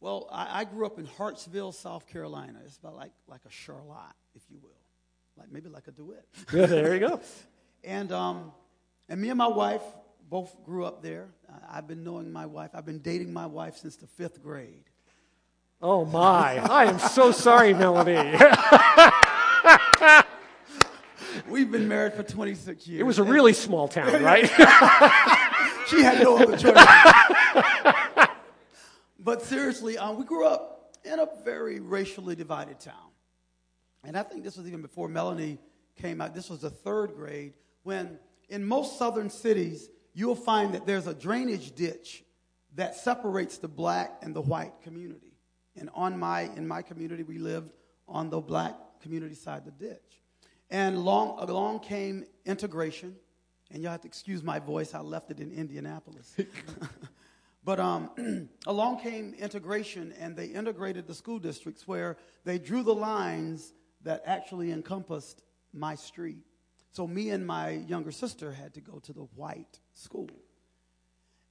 Well, 0.01 0.29
I, 0.31 0.61
I 0.61 0.65
grew 0.65 0.87
up 0.87 0.99
in 0.99 1.07
Hartsville, 1.07 1.73
South 1.73 2.07
Carolina. 2.07 2.61
It's 2.65 2.77
about 2.77 2.97
like, 2.97 3.13
like 3.27 3.45
a 3.47 3.51
Charlotte, 3.51 4.15
if 4.35 4.43
you 4.51 4.59
will. 4.63 4.71
Like 5.37 5.51
maybe 5.51 5.69
like 5.69 5.89
a 5.89 5.93
duet. 5.93 6.25
Yeah, 6.53 6.67
there 6.67 6.95
you 6.95 7.01
go. 7.01 7.21
And, 7.85 8.11
um, 8.11 8.51
and 9.09 9.21
me 9.21 9.29
and 9.29 9.39
my 9.39 9.47
wife 9.47 9.83
both 10.29 10.65
grew 10.65 10.85
up 10.85 11.03
there. 11.03 11.29
I've 11.71 11.87
been 11.87 12.03
knowing 12.03 12.33
my 12.33 12.47
wife, 12.47 12.71
I've 12.75 12.87
been 12.87 12.99
dating 12.99 13.33
my 13.33 13.47
wife 13.47 13.77
since 13.77 13.95
the 13.95 14.09
fifth 14.09 14.43
grade. 14.43 14.83
Oh 15.81 16.05
my! 16.05 16.57
I 16.57 16.87
am 16.87 16.99
so 16.99 17.31
sorry, 17.31 17.75
Melanie. 17.75 18.15
Been 21.79 21.89
married 21.89 22.15
for 22.15 22.23
26 22.23 22.87
years. 22.87 23.01
It 23.01 23.05
was 23.05 23.19
a 23.19 23.25
really 23.25 23.53
small 23.53 23.89
town, 23.89 24.23
right? 24.23 24.47
she 25.89 26.03
had 26.03 26.21
no 26.23 26.39
other 26.39 26.57
choice. 26.57 28.29
but 29.19 29.43
seriously, 29.43 29.99
um, 29.99 30.17
we 30.17 30.25
grew 30.25 30.47
up 30.47 30.97
in 31.05 31.19
a 31.19 31.29
very 31.45 31.81
racially 31.81 32.35
divided 32.35 32.81
town. 32.81 32.95
And 34.05 34.17
I 34.17 34.23
think 34.23 34.45
this 34.45 34.57
was 34.57 34.67
even 34.67 34.83
before 34.83 35.09
Melanie 35.09 35.59
came 35.97 36.21
out. 36.21 36.35
This 36.35 36.49
was 36.49 36.61
the 36.61 36.71
third 36.71 37.15
grade 37.15 37.53
when, 37.83 38.19
in 38.49 38.65
most 38.65 38.99
southern 38.99 39.31
cities, 39.31 39.89
you'll 40.15 40.35
find 40.35 40.75
that 40.75 40.87
there's 40.87 41.07
a 41.07 41.15
drainage 41.15 41.75
ditch 41.75 42.25
that 42.75 42.97
separates 42.97 43.59
the 43.59 43.69
black 43.69 44.19
and 44.23 44.35
the 44.35 44.41
white 44.41 44.73
community. 44.83 45.35
And 45.77 45.91
on 45.95 46.19
my, 46.19 46.43
in 46.57 46.67
my 46.67 46.83
community, 46.83 47.23
we 47.23 47.39
lived 47.39 47.73
on 48.09 48.31
the 48.31 48.41
black 48.41 48.75
community 49.03 49.35
side 49.35 49.59
of 49.59 49.65
the 49.65 49.87
ditch. 49.87 50.21
And 50.71 51.05
long, 51.05 51.39
along 51.39 51.81
came 51.81 52.25
integration. 52.45 53.17
And 53.71 53.83
you 53.83 53.89
have 53.89 54.01
to 54.03 54.09
excuse 54.09 54.43
my 54.43 54.59
voice, 54.59 54.95
I 54.95 55.01
left 55.01 55.31
it 55.31 55.41
in 55.41 55.51
Indianapolis. 55.53 56.37
but 57.65 57.81
um, 57.81 58.49
along 58.67 59.01
came 59.01 59.35
integration, 59.35 60.15
and 60.21 60.37
they 60.37 60.47
integrated 60.47 61.07
the 61.07 61.15
school 61.15 61.39
districts 61.39 61.87
where 61.87 62.17
they 62.45 62.59
drew 62.59 62.83
the 62.83 62.95
lines 62.95 63.73
that 64.03 64.23
actually 64.25 64.71
encompassed 64.71 65.43
my 65.73 65.97
street. 65.97 66.45
So 66.93 67.07
me 67.07 67.31
and 67.31 67.47
my 67.47 67.71
younger 67.71 68.13
sister 68.13 68.53
had 68.53 68.73
to 68.75 68.81
go 68.81 69.01
to 69.01 69.13
the 69.13 69.27
white 69.35 69.81
school. 69.93 70.31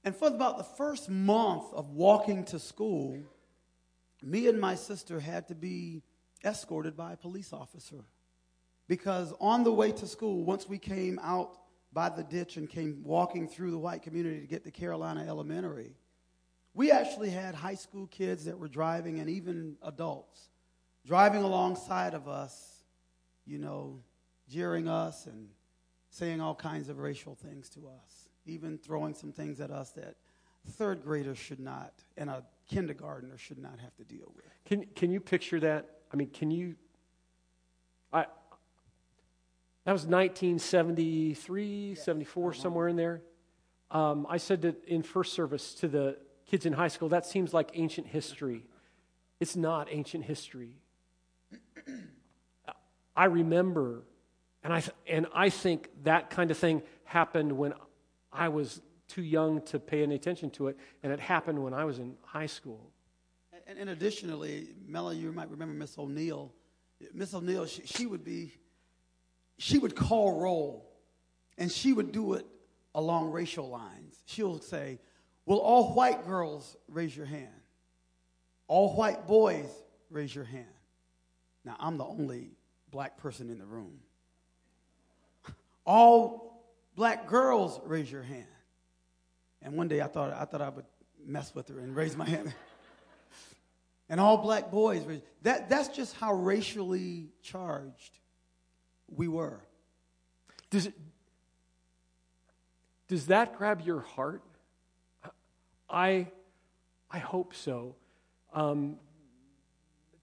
And 0.02 0.14
for 0.14 0.28
about 0.28 0.56
the 0.56 0.64
first 0.64 1.10
month 1.10 1.64
of 1.72 1.90
walking 1.90 2.44
to 2.46 2.58
school, 2.58 3.18
me 4.22 4.48
and 4.48 4.60
my 4.60 4.74
sister 4.74 5.20
had 5.20 5.48
to 5.48 5.54
be 5.54 6.02
escorted 6.44 6.96
by 6.96 7.12
a 7.12 7.16
police 7.16 7.52
officer. 7.52 8.04
Because 8.88 9.32
on 9.40 9.64
the 9.64 9.72
way 9.72 9.90
to 9.92 10.06
school, 10.06 10.44
once 10.44 10.68
we 10.68 10.78
came 10.78 11.18
out 11.22 11.58
by 11.92 12.08
the 12.08 12.22
ditch 12.22 12.56
and 12.56 12.68
came 12.68 13.00
walking 13.02 13.48
through 13.48 13.70
the 13.70 13.78
white 13.78 14.02
community 14.02 14.40
to 14.40 14.46
get 14.46 14.64
to 14.64 14.70
Carolina 14.70 15.24
Elementary, 15.26 15.96
we 16.74 16.90
actually 16.90 17.30
had 17.30 17.54
high 17.54 17.74
school 17.74 18.06
kids 18.06 18.44
that 18.44 18.58
were 18.58 18.68
driving 18.68 19.18
and 19.18 19.30
even 19.30 19.76
adults 19.82 20.50
driving 21.06 21.42
alongside 21.42 22.14
of 22.14 22.28
us, 22.28 22.82
you 23.46 23.58
know, 23.58 24.00
jeering 24.48 24.88
us 24.88 25.26
and 25.26 25.48
saying 26.10 26.40
all 26.40 26.54
kinds 26.54 26.88
of 26.88 26.98
racial 26.98 27.34
things 27.34 27.68
to 27.70 27.86
us, 27.86 28.28
even 28.44 28.76
throwing 28.76 29.14
some 29.14 29.32
things 29.32 29.60
at 29.60 29.70
us 29.70 29.90
that 29.92 30.16
third 30.72 31.02
graders 31.02 31.38
should 31.38 31.60
not 31.60 31.92
and 32.16 32.28
a 32.28 32.42
kindergartner 32.68 33.38
should 33.38 33.58
not 33.58 33.78
have 33.78 33.94
to 33.96 34.04
deal 34.04 34.32
with. 34.34 34.44
Can, 34.64 34.84
can 34.96 35.12
you 35.12 35.20
picture 35.20 35.60
that? 35.60 36.00
I 36.12 36.16
mean, 36.16 36.30
can 36.30 36.50
you? 36.50 36.74
I, 38.12 38.26
that 39.86 39.92
was 39.92 40.02
1973, 40.02 41.94
74, 41.94 42.54
somewhere 42.54 42.88
in 42.88 42.96
there. 42.96 43.22
Um, 43.92 44.26
I 44.28 44.38
said 44.38 44.62
that 44.62 44.84
in 44.84 45.04
first 45.04 45.32
service 45.32 45.74
to 45.74 45.86
the 45.86 46.16
kids 46.44 46.66
in 46.66 46.72
high 46.72 46.88
school, 46.88 47.08
that 47.10 47.24
seems 47.24 47.54
like 47.54 47.70
ancient 47.74 48.08
history. 48.08 48.64
It's 49.38 49.54
not 49.54 49.86
ancient 49.88 50.24
history. 50.24 50.80
I 53.16 53.26
remember, 53.26 54.02
and 54.64 54.72
I, 54.72 54.82
and 55.06 55.28
I 55.32 55.50
think 55.50 55.88
that 56.02 56.30
kind 56.30 56.50
of 56.50 56.58
thing 56.58 56.82
happened 57.04 57.52
when 57.52 57.72
I 58.32 58.48
was 58.48 58.82
too 59.06 59.22
young 59.22 59.62
to 59.66 59.78
pay 59.78 60.02
any 60.02 60.16
attention 60.16 60.50
to 60.50 60.66
it, 60.66 60.76
and 61.04 61.12
it 61.12 61.20
happened 61.20 61.62
when 61.62 61.74
I 61.74 61.84
was 61.84 62.00
in 62.00 62.16
high 62.22 62.46
school. 62.46 62.90
And, 63.68 63.78
and 63.78 63.90
additionally, 63.90 64.66
Melanie, 64.84 65.20
you 65.20 65.30
might 65.30 65.48
remember 65.48 65.74
Miss 65.74 65.96
O'Neill. 65.96 66.52
Miss 67.14 67.32
O'Neill, 67.34 67.66
she, 67.66 67.82
she 67.86 68.06
would 68.06 68.24
be, 68.24 68.52
she 69.58 69.78
would 69.78 69.94
call 69.94 70.40
roll, 70.40 70.90
and 71.58 71.70
she 71.70 71.92
would 71.92 72.12
do 72.12 72.34
it 72.34 72.46
along 72.94 73.30
racial 73.30 73.68
lines. 73.68 74.22
She'll 74.26 74.58
say, 74.58 74.98
Will 75.46 75.58
all 75.58 75.94
white 75.94 76.26
girls 76.26 76.76
raise 76.88 77.16
your 77.16 77.26
hand? 77.26 77.48
All 78.66 78.94
white 78.96 79.28
boys 79.28 79.68
raise 80.10 80.34
your 80.34 80.44
hand. 80.44 80.66
Now, 81.64 81.76
I'm 81.78 81.98
the 81.98 82.04
only 82.04 82.50
black 82.90 83.16
person 83.16 83.48
in 83.48 83.58
the 83.58 83.64
room. 83.64 83.98
All 85.86 86.64
black 86.96 87.28
girls 87.28 87.80
raise 87.84 88.10
your 88.10 88.22
hand. 88.22 88.46
And 89.62 89.74
one 89.74 89.88
day 89.88 90.00
I 90.00 90.06
thought 90.06 90.32
I 90.32 90.44
thought 90.44 90.62
I 90.62 90.68
would 90.68 90.84
mess 91.24 91.54
with 91.54 91.68
her 91.68 91.78
and 91.78 91.94
raise 91.94 92.16
my 92.16 92.24
hand. 92.28 92.54
and 94.08 94.20
all 94.20 94.36
black 94.38 94.70
boys 94.70 95.04
raise. 95.04 95.22
That 95.42 95.68
that's 95.68 95.88
just 95.88 96.14
how 96.16 96.34
racially 96.34 97.30
charged 97.42 98.18
we 99.14 99.28
were. 99.28 99.60
Does 100.70 100.86
it 100.86 100.94
does 103.08 103.26
that 103.26 103.56
grab 103.56 103.82
your 103.82 104.00
heart? 104.00 104.42
I 105.88 106.28
I 107.10 107.18
hope 107.18 107.54
so. 107.54 107.94
Um, 108.52 108.96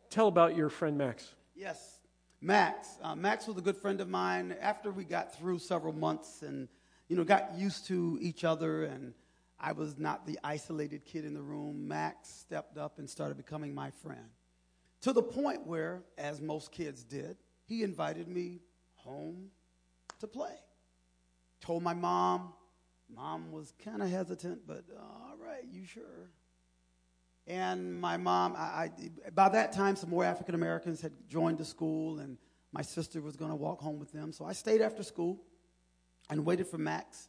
tell 0.09 0.27
about 0.27 0.55
your 0.55 0.69
friend 0.69 0.97
Max. 0.97 1.33
Yes, 1.55 1.99
Max. 2.41 2.89
Uh, 3.01 3.15
Max 3.15 3.47
was 3.47 3.57
a 3.57 3.61
good 3.61 3.77
friend 3.77 4.01
of 4.01 4.09
mine. 4.09 4.55
After 4.59 4.91
we 4.91 5.05
got 5.05 5.37
through 5.37 5.59
several 5.59 5.93
months 5.93 6.41
and 6.41 6.67
you 7.07 7.15
know 7.15 7.23
got 7.23 7.55
used 7.55 7.87
to 7.87 8.17
each 8.21 8.43
other, 8.43 8.83
and 8.83 9.13
I 9.59 9.71
was 9.71 9.97
not 9.97 10.27
the 10.27 10.37
isolated 10.43 11.05
kid 11.05 11.23
in 11.23 11.33
the 11.33 11.41
room. 11.41 11.87
Max 11.87 12.29
stepped 12.29 12.77
up 12.77 12.99
and 12.99 13.09
started 13.09 13.37
becoming 13.37 13.73
my 13.73 13.91
friend, 13.91 14.29
to 15.01 15.13
the 15.13 15.23
point 15.23 15.65
where, 15.65 16.03
as 16.17 16.41
most 16.41 16.73
kids 16.73 17.03
did, 17.03 17.37
he 17.65 17.81
invited 17.81 18.27
me 18.27 18.59
home 19.03 19.49
to 20.19 20.27
play. 20.27 20.55
Told 21.61 21.83
my 21.83 21.93
mom. 21.93 22.53
Mom 23.13 23.51
was 23.51 23.73
kind 23.83 24.01
of 24.01 24.09
hesitant, 24.09 24.65
but 24.65 24.83
uh, 24.95 24.99
all 24.99 25.37
right, 25.37 25.63
you 25.71 25.85
sure? 25.85 26.31
And 27.45 27.99
my 27.99 28.17
mom, 28.17 28.55
I, 28.57 28.89
I, 29.25 29.29
by 29.35 29.49
that 29.49 29.73
time, 29.73 29.95
some 29.95 30.09
more 30.09 30.23
African 30.23 30.55
Americans 30.55 31.01
had 31.01 31.11
joined 31.29 31.57
the 31.57 31.65
school, 31.65 32.19
and 32.19 32.37
my 32.71 32.81
sister 32.81 33.21
was 33.21 33.35
going 33.35 33.51
to 33.51 33.55
walk 33.55 33.81
home 33.81 33.99
with 33.99 34.11
them. 34.11 34.31
So 34.31 34.45
I 34.45 34.53
stayed 34.53 34.81
after 34.81 35.03
school 35.03 35.41
and 36.29 36.45
waited 36.45 36.67
for 36.67 36.77
Mac's 36.77 37.27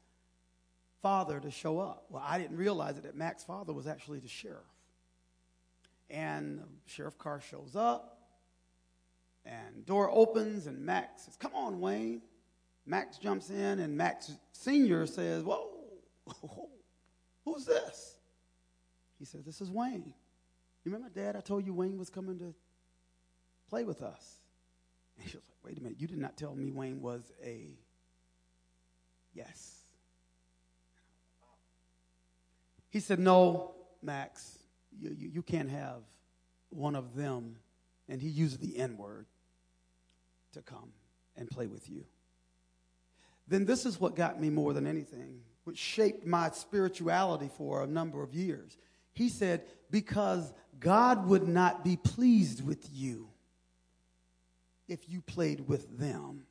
father 1.02 1.40
to 1.40 1.50
show 1.50 1.80
up. 1.80 2.06
Well, 2.08 2.22
I 2.24 2.38
didn't 2.38 2.56
realize 2.56 2.96
it, 2.96 3.02
that 3.02 3.16
Mac's 3.16 3.44
father 3.44 3.72
was 3.72 3.86
actually 3.86 4.20
the 4.20 4.28
sheriff. 4.28 4.62
And 6.08 6.62
sheriff 6.86 7.18
car 7.18 7.40
shows 7.40 7.74
up, 7.74 8.13
and 9.46 9.84
door 9.86 10.10
opens, 10.10 10.66
and 10.66 10.84
Max 10.84 11.22
says, 11.22 11.36
Come 11.36 11.52
on, 11.54 11.80
Wayne. 11.80 12.22
Max 12.86 13.18
jumps 13.18 13.50
in, 13.50 13.78
and 13.78 13.96
Max 13.96 14.32
Sr. 14.52 15.06
says, 15.06 15.42
Whoa, 15.42 15.70
who's 17.44 17.64
this? 17.64 18.16
He 19.18 19.24
said, 19.24 19.44
This 19.44 19.60
is 19.60 19.70
Wayne. 19.70 20.12
You 20.84 20.92
remember, 20.92 21.08
Dad, 21.08 21.36
I 21.36 21.40
told 21.40 21.64
you 21.64 21.72
Wayne 21.72 21.98
was 21.98 22.10
coming 22.10 22.38
to 22.38 22.54
play 23.68 23.84
with 23.84 24.02
us? 24.02 24.40
And 25.18 25.28
she 25.28 25.36
was 25.36 25.44
like, 25.46 25.64
Wait 25.64 25.78
a 25.78 25.82
minute, 25.82 26.00
you 26.00 26.06
did 26.06 26.18
not 26.18 26.36
tell 26.36 26.54
me 26.54 26.70
Wayne 26.70 27.00
was 27.00 27.32
a 27.42 27.68
yes. 29.34 29.80
He 32.90 33.00
said, 33.00 33.18
No, 33.18 33.74
Max, 34.02 34.58
you, 35.00 35.14
you, 35.18 35.28
you 35.34 35.42
can't 35.42 35.70
have 35.70 36.02
one 36.70 36.94
of 36.96 37.14
them. 37.14 37.56
And 38.08 38.20
he 38.20 38.28
used 38.28 38.60
the 38.60 38.78
N 38.78 38.96
word 38.96 39.26
to 40.52 40.62
come 40.62 40.92
and 41.36 41.50
play 41.50 41.66
with 41.66 41.88
you. 41.88 42.04
Then 43.46 43.64
this 43.64 43.84
is 43.84 44.00
what 44.00 44.16
got 44.16 44.40
me 44.40 44.50
more 44.50 44.72
than 44.72 44.86
anything, 44.86 45.40
which 45.64 45.78
shaped 45.78 46.26
my 46.26 46.50
spirituality 46.50 47.50
for 47.56 47.82
a 47.82 47.86
number 47.86 48.22
of 48.22 48.34
years. 48.34 48.76
He 49.12 49.28
said, 49.28 49.64
Because 49.90 50.52
God 50.80 51.26
would 51.28 51.46
not 51.46 51.84
be 51.84 51.96
pleased 51.96 52.64
with 52.64 52.88
you 52.92 53.28
if 54.88 55.08
you 55.08 55.20
played 55.20 55.66
with 55.68 55.98
them. 55.98 56.46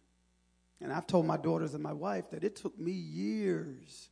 And 0.81 0.91
I've 0.91 1.07
told 1.07 1.25
my 1.25 1.37
daughters 1.37 1.73
and 1.73 1.83
my 1.83 1.93
wife 1.93 2.29
that 2.31 2.43
it 2.43 2.55
took 2.55 2.77
me 2.77 2.91
years, 2.91 4.09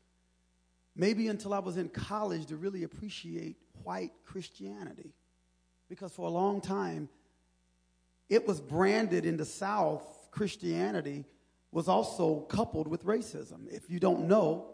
maybe 0.96 1.28
until 1.28 1.54
I 1.54 1.60
was 1.60 1.78
in 1.78 1.90
college, 1.90 2.46
to 2.48 2.56
really 2.56 2.84
appreciate 2.84 3.58
white 3.84 4.12
Christianity. 4.26 5.14
Because 5.90 6.14
for 6.14 6.28
a 6.28 6.32
long 6.32 6.62
time, 6.62 7.10
it 8.32 8.48
was 8.48 8.62
branded 8.62 9.26
in 9.26 9.36
the 9.36 9.44
South, 9.44 10.30
Christianity 10.32 11.26
was 11.74 11.90
also 11.90 12.40
coupled 12.40 12.88
with 12.88 13.04
racism. 13.04 13.68
If 13.70 13.90
you 13.90 14.00
don't 14.00 14.30
know, 14.30 14.70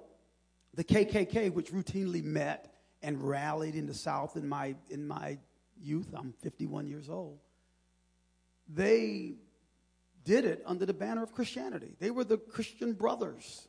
the 0.76 0.84
KKK, 0.84 1.52
which 1.52 1.72
routinely 1.72 2.24
met 2.24 2.72
and 3.02 3.20
rallied 3.20 3.74
in 3.74 3.88
the 3.88 3.96
South 3.96 4.38
in 4.38 4.48
my, 4.48 4.76
in 4.92 5.08
my 5.08 5.40
youth, 5.82 6.14
I'm 6.16 6.34
51 6.44 6.86
years 6.86 7.10
old, 7.10 7.40
they 8.70 9.34
did 10.24 10.46
it 10.46 10.62
under 10.64 10.86
the 10.86 10.94
banner 10.94 11.24
of 11.24 11.34
Christianity. 11.34 11.96
They 12.00 12.12
were 12.12 12.26
the 12.26 12.38
Christian 12.38 12.94
brothers, 12.94 13.68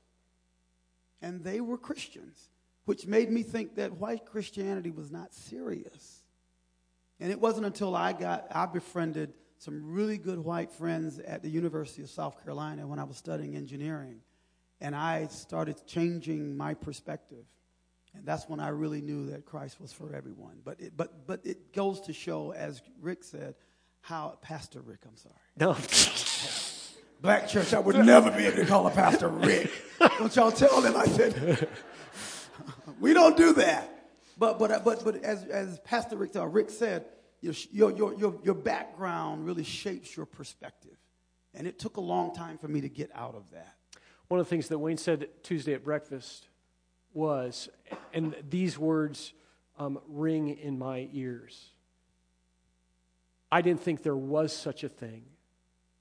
and 1.23 1.43
they 1.43 1.63
were 1.63 1.79
Christians, 1.79 2.51
which 2.85 3.07
made 3.07 3.31
me 3.31 3.43
think 3.43 3.77
that 3.77 3.93
white 3.93 4.27
Christianity 4.27 4.91
was 4.91 5.11
not 5.11 5.33
serious. 5.33 6.25
And 7.21 7.33
it 7.33 7.41
wasn't 7.41 7.65
until 7.65 7.97
I 7.97 8.13
got, 8.13 8.49
I 8.51 8.67
befriended 8.67 9.33
some 9.59 9.93
really 9.93 10.19
good 10.19 10.39
white 10.39 10.71
friends 10.71 11.19
at 11.19 11.43
the 11.43 11.49
University 11.49 12.03
of 12.03 12.11
South 12.11 12.43
Carolina 12.43 12.87
when 12.87 12.99
I 12.99 13.05
was 13.05 13.17
studying 13.17 13.57
engineering. 13.57 14.21
And 14.81 14.95
I 14.95 15.27
started 15.27 15.85
changing 15.87 16.57
my 16.57 16.75
perspective. 16.75 17.45
And 18.15 18.25
that's 18.25 18.49
when 18.49 18.61
I 18.61 18.69
really 18.69 19.01
knew 19.01 19.31
that 19.31 19.45
Christ 19.45 19.81
was 19.81 19.93
for 19.93 20.15
everyone. 20.15 20.59
But 20.65 20.81
it, 20.81 20.93
but, 20.97 21.27
but 21.27 21.41
it 21.45 21.73
goes 21.73 22.01
to 22.03 22.13
show, 22.13 22.53
as 22.53 22.81
Rick 23.01 23.25
said, 23.25 23.57
how, 24.01 24.39
Pastor 24.41 24.81
Rick, 24.81 25.01
I'm 25.07 25.17
sorry. 25.17 25.35
No. 25.57 25.77
Black 27.21 27.49
church, 27.49 27.75
I 27.75 27.81
would 27.81 27.97
never 28.07 28.31
be 28.31 28.47
able 28.47 28.59
to 28.59 28.67
call 28.67 28.87
a 28.87 28.93
pastor 28.93 29.29
Rick. 29.29 29.73
Don't 29.99 30.35
y'all 30.37 30.53
tell 30.53 30.81
them 30.81 30.97
I 30.97 31.07
said, 31.07 31.69
we 33.01 33.13
don't 33.13 33.37
do 33.37 33.55
that. 33.55 33.93
But, 34.39 34.61
but, 34.61 34.85
but, 34.85 35.05
but 35.05 35.17
as, 35.25 35.43
as 35.47 35.81
Pastor 35.81 36.17
Rick, 36.17 36.37
uh, 36.37 36.47
Rick 36.47 36.71
said, 36.71 37.07
your, 37.41 37.55
your, 37.73 38.15
your, 38.15 38.35
your 38.43 38.55
background 38.55 39.47
really 39.47 39.65
shapes 39.65 40.17
your 40.17 40.27
perspective. 40.27 40.97
And 41.55 41.67
it 41.67 41.79
took 41.79 41.97
a 41.97 42.01
long 42.01 42.35
time 42.35 42.59
for 42.59 42.69
me 42.69 42.81
to 42.81 42.89
get 42.89 43.11
out 43.15 43.35
of 43.35 43.51
that. 43.53 43.75
One 44.29 44.41
of 44.41 44.47
the 44.47 44.51
things 44.51 44.69
that 44.69 44.79
Wayne 44.79 44.99
said 44.99 45.29
Tuesday 45.43 45.73
at 45.75 45.85
breakfast 45.85 46.49
was, 47.15 47.69
and 48.13 48.35
these 48.49 48.79
words 48.79 49.33
um, 49.79 49.99
ring 50.09 50.51
in 50.59 50.79
my 50.79 51.09
ears. 51.13 51.71
I 53.51 53.63
didn't 53.63 53.81
think 53.81 54.03
there 54.03 54.17
was 54.17 54.55
such 54.55 54.85
a 54.85 54.89
thing 54.89 55.25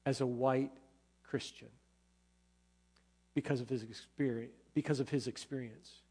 as 0.06 0.20
a 0.20 0.26
white 0.26 0.72
Christian 1.24 1.70
because 3.34 3.62
of 3.62 3.70
his 3.70 3.84
experience. 3.84 4.52
Because 4.74 5.00
of 5.00 5.10
his 5.10 5.28
experience. 5.28 6.02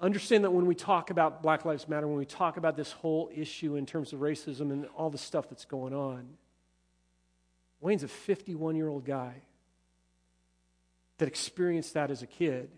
Understand 0.00 0.44
that 0.44 0.52
when 0.52 0.66
we 0.66 0.76
talk 0.76 1.10
about 1.10 1.42
Black 1.42 1.64
Lives 1.64 1.88
Matter, 1.88 2.06
when 2.06 2.18
we 2.18 2.24
talk 2.24 2.56
about 2.56 2.76
this 2.76 2.92
whole 2.92 3.30
issue 3.34 3.74
in 3.74 3.84
terms 3.84 4.12
of 4.12 4.20
racism 4.20 4.70
and 4.70 4.86
all 4.96 5.10
the 5.10 5.18
stuff 5.18 5.48
that's 5.48 5.64
going 5.64 5.92
on, 5.92 6.28
Wayne's 7.80 8.04
a 8.04 8.08
51 8.08 8.76
year 8.76 8.88
old 8.88 9.04
guy 9.04 9.42
that 11.18 11.26
experienced 11.26 11.94
that 11.94 12.10
as 12.10 12.22
a 12.22 12.26
kid. 12.26 12.70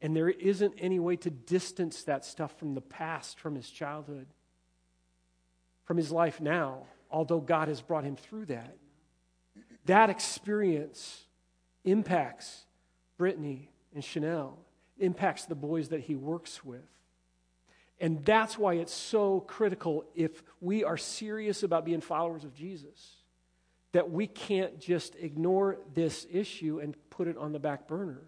And 0.00 0.14
there 0.14 0.28
isn't 0.28 0.74
any 0.78 1.00
way 1.00 1.16
to 1.16 1.30
distance 1.30 2.04
that 2.04 2.24
stuff 2.24 2.56
from 2.58 2.74
the 2.74 2.80
past, 2.80 3.40
from 3.40 3.56
his 3.56 3.68
childhood, 3.68 4.26
from 5.84 5.96
his 5.96 6.12
life 6.12 6.40
now, 6.40 6.84
although 7.10 7.40
God 7.40 7.66
has 7.66 7.80
brought 7.80 8.04
him 8.04 8.14
through 8.14 8.46
that. 8.46 8.76
That 9.86 10.10
experience 10.10 11.24
impacts 11.82 12.66
Brittany 13.16 13.72
and 13.92 14.04
Chanel 14.04 14.58
impacts 14.98 15.44
the 15.44 15.54
boys 15.54 15.88
that 15.88 16.00
he 16.00 16.14
works 16.14 16.64
with. 16.64 16.86
And 18.00 18.24
that's 18.24 18.56
why 18.56 18.74
it's 18.74 18.94
so 18.94 19.40
critical 19.40 20.04
if 20.14 20.42
we 20.60 20.84
are 20.84 20.96
serious 20.96 21.62
about 21.62 21.84
being 21.84 22.00
followers 22.00 22.44
of 22.44 22.54
Jesus 22.54 23.16
that 23.92 24.10
we 24.10 24.26
can't 24.26 24.78
just 24.78 25.16
ignore 25.16 25.78
this 25.94 26.26
issue 26.30 26.78
and 26.78 26.94
put 27.10 27.26
it 27.26 27.36
on 27.36 27.52
the 27.52 27.58
back 27.58 27.88
burner. 27.88 28.22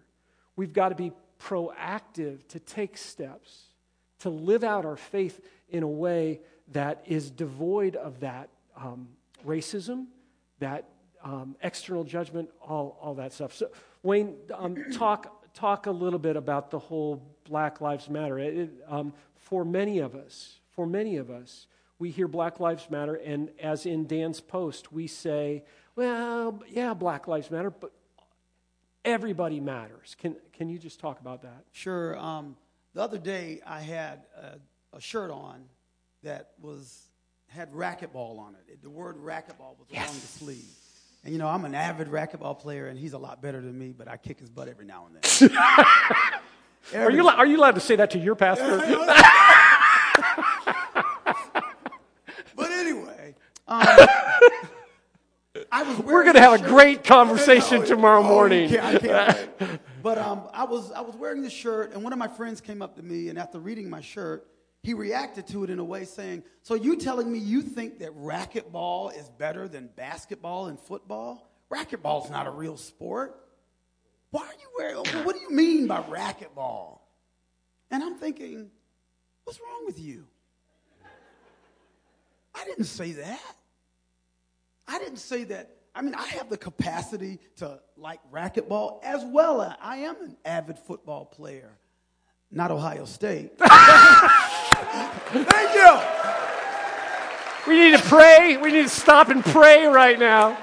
We've 0.55 0.73
got 0.73 0.89
to 0.89 0.95
be 0.95 1.11
proactive 1.39 2.47
to 2.49 2.59
take 2.59 2.97
steps 2.97 3.71
to 4.19 4.29
live 4.29 4.63
out 4.63 4.85
our 4.85 4.97
faith 4.97 5.39
in 5.69 5.83
a 5.83 5.87
way 5.87 6.41
that 6.73 7.03
is 7.07 7.31
devoid 7.31 7.95
of 7.95 8.19
that 8.19 8.49
um, 8.77 9.09
racism, 9.45 10.05
that 10.59 10.85
um, 11.23 11.55
external 11.63 12.03
judgment, 12.03 12.49
all, 12.61 12.97
all 13.01 13.15
that 13.15 13.33
stuff. 13.33 13.53
So, 13.53 13.69
Wayne, 14.03 14.35
um, 14.53 14.91
talk 14.91 15.40
talk 15.53 15.85
a 15.85 15.91
little 15.91 16.19
bit 16.19 16.35
about 16.35 16.71
the 16.71 16.79
whole 16.79 17.21
Black 17.45 17.81
Lives 17.81 18.09
Matter. 18.09 18.39
It, 18.39 18.71
um, 18.87 19.13
for 19.35 19.65
many 19.65 19.99
of 19.99 20.15
us, 20.15 20.59
for 20.71 20.85
many 20.85 21.17
of 21.17 21.29
us, 21.29 21.67
we 21.99 22.09
hear 22.09 22.27
Black 22.27 22.59
Lives 22.59 22.89
Matter, 22.89 23.15
and 23.15 23.51
as 23.59 23.85
in 23.85 24.07
Dan's 24.07 24.41
post, 24.41 24.91
we 24.91 25.07
say, 25.07 25.63
well, 25.95 26.61
yeah, 26.69 26.93
Black 26.93 27.27
Lives 27.27 27.51
Matter, 27.51 27.69
but 27.69 27.91
everybody 29.05 29.59
matters. 29.59 30.15
Can, 30.19 30.35
can 30.53 30.69
you 30.69 30.79
just 30.79 30.99
talk 30.99 31.19
about 31.19 31.43
that? 31.43 31.63
Sure. 31.71 32.17
Um, 32.17 32.55
the 32.93 33.01
other 33.01 33.19
day, 33.19 33.61
I 33.65 33.81
had 33.81 34.23
a, 34.35 34.97
a, 34.97 35.01
shirt 35.01 35.31
on 35.31 35.63
that 36.23 36.51
was 36.59 37.07
had 37.47 37.71
racquetball 37.71 38.39
on 38.39 38.55
it. 38.67 38.81
The 38.81 38.89
word 38.89 39.17
racquetball 39.17 39.77
was 39.77 39.87
yes. 39.89 40.07
along 40.07 40.19
the 40.19 40.27
sleeve. 40.27 40.80
And 41.23 41.33
you 41.33 41.39
know, 41.39 41.47
I'm 41.47 41.65
an 41.65 41.75
avid 41.75 42.07
racquetball 42.07 42.59
player, 42.59 42.87
and 42.87 42.97
he's 42.97 43.13
a 43.13 43.17
lot 43.17 43.41
better 43.41 43.61
than 43.61 43.77
me, 43.77 43.93
but 43.95 44.07
I 44.07 44.17
kick 44.17 44.39
his 44.39 44.49
butt 44.49 44.67
every 44.67 44.85
now 44.85 45.07
and 45.07 45.17
then. 45.21 45.51
are, 46.95 47.11
you, 47.11 47.27
are 47.27 47.45
you 47.45 47.57
allowed 47.57 47.75
to 47.75 47.81
say 47.81 47.95
that 47.97 48.11
to 48.11 48.19
your 48.19 48.35
pastor? 48.35 48.77
but 52.55 52.71
anyway, 52.71 53.35
um, 53.67 53.85
We're 56.03 56.23
going 56.23 56.35
to 56.35 56.41
have 56.41 56.59
a 56.59 56.67
great 56.67 57.03
conversation 57.03 57.85
tomorrow 57.85 58.23
morning. 58.23 58.75
Oh, 58.75 58.79
I 58.79 58.97
can't, 58.97 59.11
I 59.11 59.33
can't. 59.33 59.81
but 60.01 60.17
um, 60.17 60.47
I, 60.53 60.63
was, 60.63 60.91
I 60.91 61.01
was 61.01 61.15
wearing 61.15 61.43
this 61.43 61.53
shirt, 61.53 61.93
and 61.93 62.03
one 62.03 62.13
of 62.13 62.19
my 62.19 62.27
friends 62.27 62.61
came 62.61 62.81
up 62.81 62.95
to 62.95 63.03
me, 63.03 63.29
and 63.29 63.37
after 63.37 63.59
reading 63.59 63.87
my 63.89 64.01
shirt, 64.01 64.47
he 64.83 64.93
reacted 64.93 65.47
to 65.47 65.63
it 65.63 65.69
in 65.69 65.79
a 65.79 65.83
way 65.83 66.05
saying, 66.05 66.43
So 66.63 66.73
you 66.73 66.95
telling 66.95 67.31
me 67.31 67.39
you 67.39 67.61
think 67.61 67.99
that 67.99 68.15
racquetball 68.17 69.15
is 69.17 69.29
better 69.29 69.67
than 69.67 69.89
basketball 69.95 70.67
and 70.67 70.79
football? 70.79 71.51
Racquetball's 71.71 72.29
not 72.29 72.47
a 72.47 72.51
real 72.51 72.77
sport. 72.77 73.37
Why 74.31 74.41
are 74.41 74.53
you 74.53 74.69
wearing, 74.77 75.25
what 75.25 75.35
do 75.35 75.41
you 75.41 75.51
mean 75.51 75.87
by 75.87 76.01
racquetball? 76.01 76.99
And 77.91 78.03
I'm 78.03 78.15
thinking, 78.15 78.71
What's 79.43 79.59
wrong 79.59 79.85
with 79.85 79.99
you? 79.99 80.25
I 82.53 82.63
didn't 82.65 82.85
say 82.85 83.13
that. 83.13 83.55
I 84.87 84.99
didn't 84.99 85.17
say 85.17 85.45
that. 85.45 85.69
I 85.93 86.01
mean, 86.01 86.15
I 86.15 86.25
have 86.27 86.49
the 86.49 86.57
capacity 86.57 87.39
to 87.57 87.79
like 87.97 88.19
racquetball 88.31 89.03
as 89.03 89.23
well. 89.25 89.75
I 89.81 89.97
am 89.97 90.15
an 90.21 90.37
avid 90.45 90.79
football 90.79 91.25
player, 91.25 91.77
not 92.49 92.71
Ohio 92.71 93.05
State. 93.05 93.51
Thank 95.31 95.75
you. 95.75 95.99
We 97.67 97.77
need 97.77 97.97
to 97.97 98.03
pray. 98.03 98.57
We 98.57 98.71
need 98.71 98.83
to 98.83 98.89
stop 98.89 99.29
and 99.29 99.43
pray 99.43 99.85
right 99.85 100.19
now. 100.19 100.57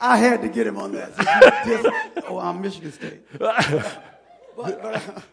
I 0.00 0.16
had 0.16 0.40
to 0.42 0.48
get 0.48 0.66
him 0.66 0.78
on 0.78 0.92
that. 0.92 1.12
oh, 2.28 2.38
I'm 2.38 2.62
Michigan 2.62 2.92
State. 2.92 3.20
but, 3.38 4.02
but, 4.56 5.24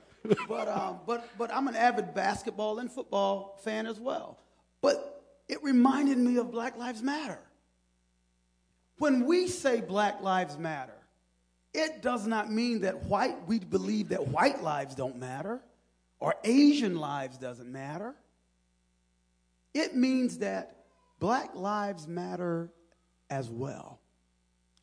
but, 0.47 0.67
um, 0.67 0.99
but, 1.05 1.29
but 1.37 1.53
I'm 1.53 1.67
an 1.67 1.75
avid 1.75 2.13
basketball 2.13 2.79
and 2.79 2.91
football 2.91 3.59
fan 3.63 3.85
as 3.85 3.99
well. 3.99 4.39
But 4.81 5.23
it 5.47 5.63
reminded 5.63 6.17
me 6.17 6.37
of 6.37 6.51
Black 6.51 6.77
Lives 6.77 7.01
Matter. 7.01 7.39
When 8.97 9.25
we 9.25 9.47
say 9.47 9.79
Black 9.79 10.21
Lives 10.21 10.57
Matter, 10.57 10.97
it 11.73 12.01
does 12.01 12.25
not 12.25 12.51
mean 12.51 12.81
that 12.81 13.03
white, 13.03 13.47
we 13.47 13.59
believe 13.59 14.09
that 14.09 14.27
white 14.27 14.63
lives 14.63 14.95
don't 14.95 15.17
matter 15.17 15.61
or 16.19 16.35
Asian 16.43 16.95
lives 16.95 17.37
doesn't 17.37 17.71
matter. 17.71 18.15
It 19.73 19.95
means 19.95 20.39
that 20.39 20.85
black 21.19 21.55
lives 21.55 22.07
matter 22.07 22.71
as 23.29 23.49
well. 23.49 23.99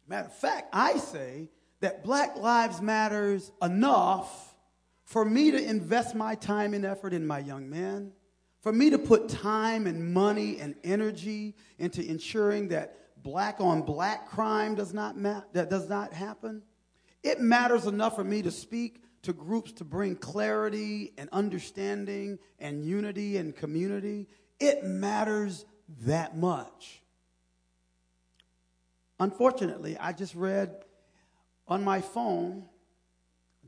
Matter 0.07 0.29
of 0.29 0.37
fact, 0.37 0.69
I 0.73 0.99
say 0.99 1.49
that 1.81 2.05
black 2.05 2.37
lives 2.37 2.81
matters 2.81 3.51
enough 3.63 4.55
for 5.05 5.25
me 5.25 5.51
to 5.51 5.63
invest 5.63 6.15
my 6.15 6.35
time 6.35 6.75
and 6.75 6.85
effort 6.85 7.13
in 7.13 7.27
my 7.27 7.39
young 7.39 7.69
men, 7.69 8.13
for 8.61 8.73
me 8.73 8.91
to 8.91 8.99
put 8.99 9.29
time 9.29 9.87
and 9.87 10.13
money 10.13 10.59
and 10.59 10.75
energy 10.83 11.55
into 11.79 12.03
ensuring 12.07 12.69
that 12.69 13.23
black 13.23 13.61
on 13.61 13.83
black 13.83 14.29
crime 14.29 14.75
does 14.75 14.95
not 14.95 15.17
ma- 15.17 15.43
that 15.53 15.69
does 15.69 15.89
not 15.89 16.13
happen. 16.13 16.63
It 17.23 17.41
matters 17.41 17.87
enough 17.87 18.17
for 18.17 18.25
me 18.25 18.43
to 18.43 18.51
speak 18.51 19.04
to 19.25 19.33
groups 19.33 19.73
to 19.73 19.85
bring 19.85 20.17
clarity 20.17 21.13
and 21.19 21.29
understanding 21.33 22.39
and 22.59 22.85
unity 22.85 23.37
and 23.37 23.55
community. 23.55 24.29
It 24.61 24.85
matters 24.85 25.65
that 26.05 26.37
much. 26.37 27.03
Unfortunately, 29.21 29.97
I 29.99 30.13
just 30.13 30.35
read 30.35 30.85
on 31.69 31.85
my 31.85 32.01
phone 32.01 32.65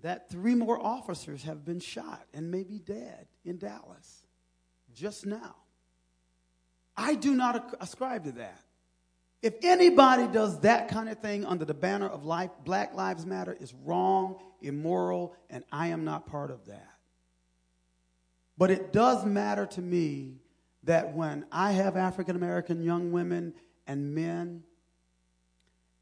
that 0.03 0.29
three 0.31 0.55
more 0.55 0.79
officers 0.81 1.43
have 1.45 1.65
been 1.65 1.81
shot 1.81 2.27
and 2.35 2.51
may 2.51 2.63
be 2.63 2.79
dead 2.79 3.27
in 3.45 3.59
Dallas 3.59 4.23
just 4.95 5.27
now. 5.27 5.57
I 6.97 7.15
do 7.15 7.35
not 7.35 7.77
ascribe 7.81 8.25
to 8.25 8.33
that. 8.33 8.61
If 9.43 9.55
anybody 9.63 10.27
does 10.27 10.61
that 10.61 10.89
kind 10.89 11.09
of 11.09 11.19
thing 11.19 11.45
under 11.45 11.65
the 11.65 11.75
banner 11.75 12.09
of 12.09 12.25
life, 12.25 12.51
Black 12.65 12.95
Lives 12.95 13.27
Matter 13.27 13.57
is 13.61 13.75
wrong, 13.85 14.37
immoral, 14.61 15.35
and 15.51 15.65
I 15.71 15.89
am 15.89 16.05
not 16.05 16.27
part 16.27 16.51
of 16.51 16.67
that. 16.67 16.97
But 18.59 18.71
it 18.71 18.93
does 18.93 19.25
matter 19.25 19.67
to 19.67 19.83
me 19.83 20.41
that 20.85 21.15
when 21.15 21.45
I 21.53 21.73
have 21.73 21.97
African 21.97 22.37
American 22.37 22.83
young 22.83 23.13
women 23.13 23.55
and 23.87 24.15
men, 24.15 24.63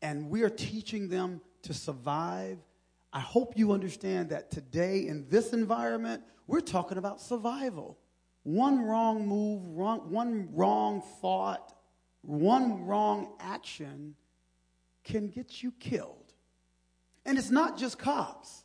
and 0.01 0.31
we 0.31 0.43
are 0.43 0.51
teaching 0.51 1.09
them 1.09 1.41
to 1.63 1.75
survive, 1.75 2.59
I 3.13 3.21
hope 3.21 3.59
you 3.59 3.73
understand 3.73 4.31
that 4.31 4.51
today 4.51 5.07
in 5.07 5.29
this 5.29 5.53
environment, 5.53 6.23
we're 6.47 6.61
talking 6.61 6.99
about 6.99 7.21
survival. 7.21 7.99
One 8.43 8.85
wrong 8.85 9.27
move, 9.27 9.63
wrong, 9.77 10.11
one 10.11 10.49
wrong 10.53 11.03
thought, 11.21 11.74
one 12.27 12.87
wrong 12.87 13.33
action 13.41 14.15
can 15.05 15.29
get 15.29 15.63
you 15.63 15.73
killed. 15.73 16.33
And 17.27 17.39
it's 17.39 17.51
not 17.51 17.79
just 17.79 17.99
cops. 17.99 18.65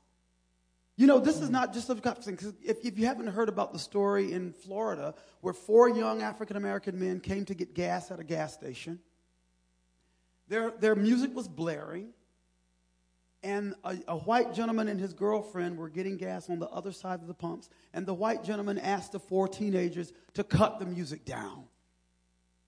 You 0.96 1.08
know, 1.08 1.20
this 1.20 1.40
is 1.40 1.50
not 1.50 1.74
just 1.74 1.90
a 1.90 1.96
cops 1.96 2.26
thing. 2.26 2.38
If, 2.62 2.84
if 2.84 3.00
you 3.00 3.06
haven't 3.06 3.28
heard 3.28 3.48
about 3.48 3.72
the 3.72 3.80
story 3.80 4.34
in 4.34 4.52
Florida 4.52 5.16
where 5.40 5.54
four 5.54 5.90
young 5.90 6.22
African 6.22 6.58
American 6.58 7.00
men 7.00 7.22
came 7.22 7.46
to 7.46 7.54
get 7.54 7.74
gas 7.74 8.12
at 8.12 8.20
a 8.20 8.24
gas 8.24 8.54
station, 8.54 9.00
their, 10.50 10.72
their 10.72 10.96
music 10.96 11.34
was 11.34 11.48
blaring, 11.48 12.10
and 13.44 13.76
a, 13.86 13.98
a, 14.10 14.18
white 14.18 14.54
gentleman 14.54 14.88
and 14.90 15.00
his 15.00 15.14
girlfriend 15.14 15.78
were 15.78 15.88
getting 15.90 16.18
gas 16.18 16.50
on 16.50 16.60
the 16.60 16.68
other 16.68 16.92
side 16.92 17.22
of 17.22 17.28
the 17.28 17.34
pumps, 17.34 17.70
and 17.94 18.06
the 18.06 18.14
white 18.14 18.44
gentleman 18.44 18.78
asked 18.78 19.14
the 19.14 19.20
four 19.20 19.48
teenagers 19.48 20.12
to 20.34 20.44
cut 20.44 20.80
the 20.80 20.86
music 20.86 21.24
down, 21.24 21.64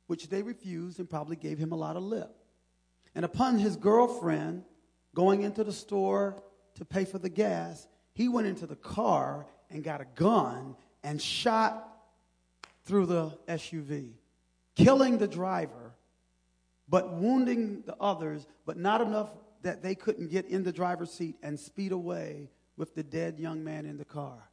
which 0.08 0.30
they 0.30 0.42
refused 0.42 1.00
and 1.00 1.10
probably 1.10 1.36
gave 1.36 1.58
him 1.58 1.72
a 1.72 1.76
lot 1.76 1.96
of 1.96 2.04
lip. 2.04 2.36
And 3.16 3.26
upon 3.26 3.60
his 3.60 3.76
girlfriend 3.76 4.64
going 5.14 5.42
into 5.42 5.64
the 5.64 5.74
store 5.74 6.42
to 6.76 6.86
pay 6.86 7.06
for 7.06 7.20
the 7.20 7.30
gas, 7.30 7.88
he 8.14 8.30
went 8.30 8.48
into 8.48 8.68
the 8.68 8.76
car 8.76 9.46
and 9.70 9.84
got 9.84 10.02
a 10.02 10.06
gun 10.16 10.76
and 11.04 11.22
shot 11.22 11.88
through 12.86 13.06
the 13.06 13.38
SUV, 13.48 14.14
killing 14.76 15.18
the 15.18 15.28
driver, 15.28 15.94
but 16.88 17.14
wounding 17.14 17.84
the 17.86 17.96
others, 18.00 18.46
but 18.66 18.78
not 18.78 19.02
enough 19.02 19.30
that 19.62 19.82
they 19.82 19.96
couldn't 19.96 20.30
get 20.30 20.46
in 20.48 20.64
the 20.64 20.72
driver's 20.72 21.12
seat 21.12 21.36
and 21.44 21.60
speed 21.60 21.92
away 21.92 22.50
with 22.78 22.96
the 22.96 23.04
dead 23.04 23.40
young 23.40 23.64
man 23.64 23.86
in 23.86 23.98
the 23.98 24.06
car. 24.06 24.50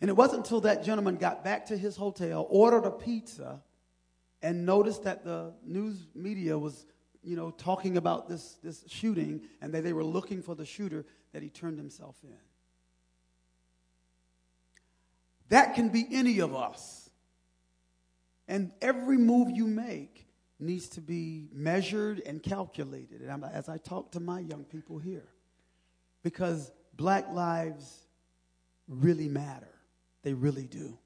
And 0.00 0.10
it 0.10 0.14
wasn't 0.14 0.44
until 0.44 0.62
that 0.62 0.82
gentleman 0.82 1.16
got 1.16 1.44
back 1.44 1.66
to 1.66 1.76
his 1.76 1.96
hotel, 1.96 2.46
ordered 2.50 2.84
a 2.84 2.90
pizza, 2.90 3.62
and 4.42 4.66
noticed 4.66 5.04
that 5.04 5.24
the 5.24 5.52
news 5.64 6.06
media 6.14 6.58
was, 6.58 6.86
you 7.22 7.36
know, 7.36 7.50
talking 7.52 7.96
about 7.96 8.28
this, 8.28 8.58
this 8.62 8.84
shooting 8.88 9.42
and 9.60 9.72
that 9.72 9.82
they 9.82 9.92
were 9.92 10.04
looking 10.04 10.42
for 10.42 10.54
the 10.54 10.66
shooter 10.66 11.04
that 11.32 11.42
he 11.42 11.48
turned 11.48 11.78
himself 11.78 12.16
in. 12.24 12.36
That 15.48 15.74
can 15.74 15.90
be 15.90 16.06
any 16.10 16.40
of 16.40 16.54
us. 16.54 17.10
And 18.48 18.72
every 18.80 19.18
move 19.18 19.50
you 19.50 19.66
make 19.66 20.26
needs 20.58 20.88
to 20.90 21.00
be 21.00 21.48
measured 21.52 22.20
and 22.24 22.42
calculated. 22.42 23.20
And 23.20 23.30
I'm, 23.30 23.44
as 23.44 23.68
I 23.68 23.78
talk 23.78 24.12
to 24.12 24.20
my 24.20 24.40
young 24.40 24.64
people 24.64 24.98
here, 24.98 25.28
because 26.22 26.72
black 26.96 27.32
lives 27.32 28.06
really 28.88 29.28
matter. 29.28 29.68
They 30.22 30.34
really 30.34 30.66
do. 30.66 30.98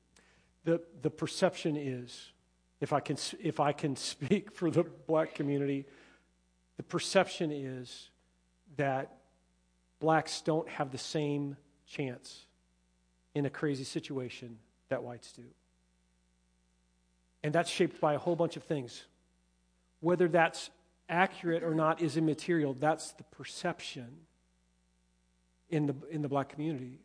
The, 0.64 0.82
the 1.02 1.10
perception 1.10 1.76
is, 1.76 2.32
if 2.80 2.92
I, 2.92 3.00
can, 3.00 3.16
if 3.42 3.60
I 3.60 3.72
can 3.72 3.96
speak 4.12 4.52
for 4.52 4.70
the 4.70 4.84
black 5.06 5.34
community, 5.34 5.86
the 6.76 6.82
perception 6.82 7.50
is 7.50 8.10
that 8.76 9.18
blacks 10.00 10.40
don't 10.42 10.68
have 10.68 10.90
the 10.90 10.98
same 10.98 11.56
chance 11.86 12.46
in 13.34 13.46
a 13.46 13.50
crazy 13.50 13.84
situation 13.84 14.58
that 14.88 15.02
whites 15.02 15.32
do. 15.32 15.44
And 17.42 17.54
that's 17.54 17.70
shaped 17.70 18.00
by 18.00 18.14
a 18.14 18.18
whole 18.18 18.36
bunch 18.36 18.56
of 18.56 18.64
things. 18.64 19.04
Whether 20.00 20.28
that's 20.28 20.70
accurate 21.08 21.62
or 21.62 21.74
not 21.74 22.00
is 22.00 22.16
immaterial. 22.16 22.74
That's 22.74 23.12
the 23.12 23.24
perception 23.24 24.08
in 25.70 25.86
the, 25.86 25.94
in 26.10 26.22
the 26.22 26.28
black 26.28 26.48
community. 26.48 27.00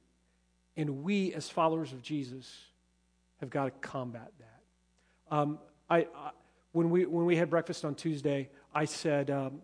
And 0.78 1.04
we, 1.04 1.34
as 1.34 1.50
followers 1.50 1.94
of 1.94 2.02
Jesus, 2.02 2.60
have 3.40 3.50
got 3.50 3.66
to 3.66 3.72
combat 3.88 4.32
that. 4.40 4.61
Um, 5.32 5.60
I, 5.90 6.00
I, 6.00 6.32
when, 6.74 6.90
we, 6.90 7.06
when 7.06 7.26
we 7.26 7.38
had 7.38 7.50
breakfast 7.50 7.86
on 7.86 7.96
Tuesday, 7.96 8.50
I 8.76 8.86
said, 8.86 9.32
um, 9.32 9.62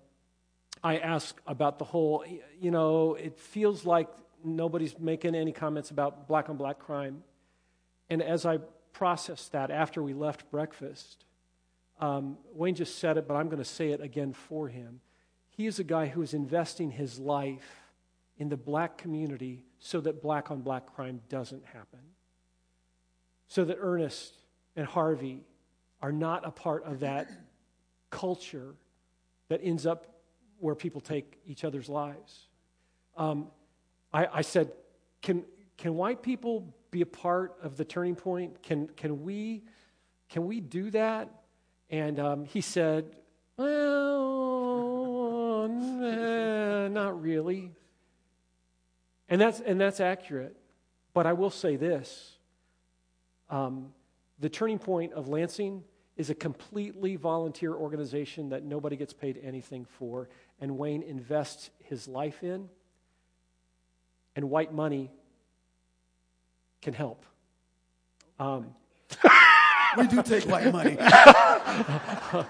I 0.84 0.98
asked 0.98 1.40
about 1.46 1.78
the 1.78 1.86
whole, 1.86 2.26
you 2.60 2.72
know, 2.72 3.16
it 3.16 3.38
feels 3.38 3.86
like 3.86 4.08
nobody's 4.44 4.98
making 4.98 5.36
any 5.36 5.52
comments 5.52 5.92
about 5.92 6.28
black 6.28 6.50
on 6.50 6.58
black 6.58 6.80
crime. 6.80 7.24
And 8.10 8.22
as 8.22 8.46
I 8.46 8.60
processed 8.94 9.52
that 9.52 9.70
after 9.70 10.02
we 10.02 10.14
left 10.14 10.50
breakfast, 10.50 11.26
um, 12.00 12.38
Wayne 12.54 12.76
just 12.76 13.00
said 13.00 13.18
it, 13.18 13.28
but 13.28 13.36
I'm 13.36 13.48
going 13.48 13.58
to 13.58 13.66
say 13.66 13.90
it 13.90 14.02
again 14.02 14.34
for 14.34 14.70
him. 14.70 15.02
He 15.50 15.66
is 15.66 15.80
a 15.80 15.84
guy 15.84 16.06
who 16.06 16.22
is 16.22 16.34
investing 16.34 16.92
his 16.92 17.20
life 17.20 17.92
in 18.38 18.50
the 18.50 18.58
black 18.58 18.98
community 18.98 19.66
so 19.80 20.00
that 20.02 20.22
black 20.22 20.52
on 20.52 20.62
black 20.62 20.86
crime 20.94 21.22
doesn't 21.30 21.66
happen. 21.66 22.00
So 23.48 23.66
that 23.66 23.78
Ernest 23.82 24.36
and 24.76 24.86
Harvey 24.86 25.42
are 26.02 26.12
not 26.12 26.46
a 26.46 26.52
part 26.52 26.84
of 26.84 27.00
that 27.02 27.30
culture 28.10 28.76
that 29.50 29.62
ends 29.64 29.86
up 29.86 30.08
where 30.60 30.76
people 30.76 31.02
take 31.02 31.40
each 31.46 31.64
other's 31.64 31.90
lives. 31.90 32.48
Um, 33.16 33.48
I, 34.14 34.28
I 34.34 34.42
said, 34.42 34.72
can, 35.22 35.44
can 35.78 35.96
white 35.96 36.22
people 36.22 36.74
be 36.92 37.02
a 37.02 37.06
part 37.06 37.56
of 37.62 37.78
the 37.78 37.86
turning 37.86 38.16
point? 38.16 38.64
Can, 38.64 38.88
can, 38.88 39.24
we, 39.24 39.64
can 40.30 40.46
we 40.48 40.60
do 40.60 40.90
that? 40.92 41.30
And 41.90 42.20
um, 42.20 42.46
he 42.46 42.62
said, 42.62 43.16
Well, 43.58 44.38
not 46.90 47.22
really. 47.22 47.72
And 49.30 49.40
that's, 49.42 49.60
and 49.60 49.80
that's 49.80 50.00
accurate. 50.00 50.56
But 51.14 51.26
I 51.26 51.34
will 51.34 51.50
say 51.50 51.76
this 51.76 52.38
um, 53.50 53.94
the 54.40 54.50
turning 54.50 54.80
point 54.80 55.14
of 55.14 55.28
Lansing 55.28 55.84
is 56.16 56.30
a 56.30 56.36
completely 56.36 57.16
volunteer 57.16 57.74
organization 57.74 58.50
that 58.50 58.64
nobody 58.64 58.96
gets 58.96 59.14
paid 59.14 59.40
anything 59.44 59.86
for, 59.86 60.30
and 60.60 60.78
Wayne 60.78 61.04
invests 61.04 61.70
his 61.84 62.08
life 62.08 62.44
in, 62.44 62.70
and 64.36 64.50
white 64.50 64.74
money 64.74 65.12
can 66.82 66.94
help. 66.94 67.24
Um, 68.40 68.74
we 69.98 70.08
do 70.08 70.22
take 70.24 70.46
white 70.46 70.72
money. 70.72 70.98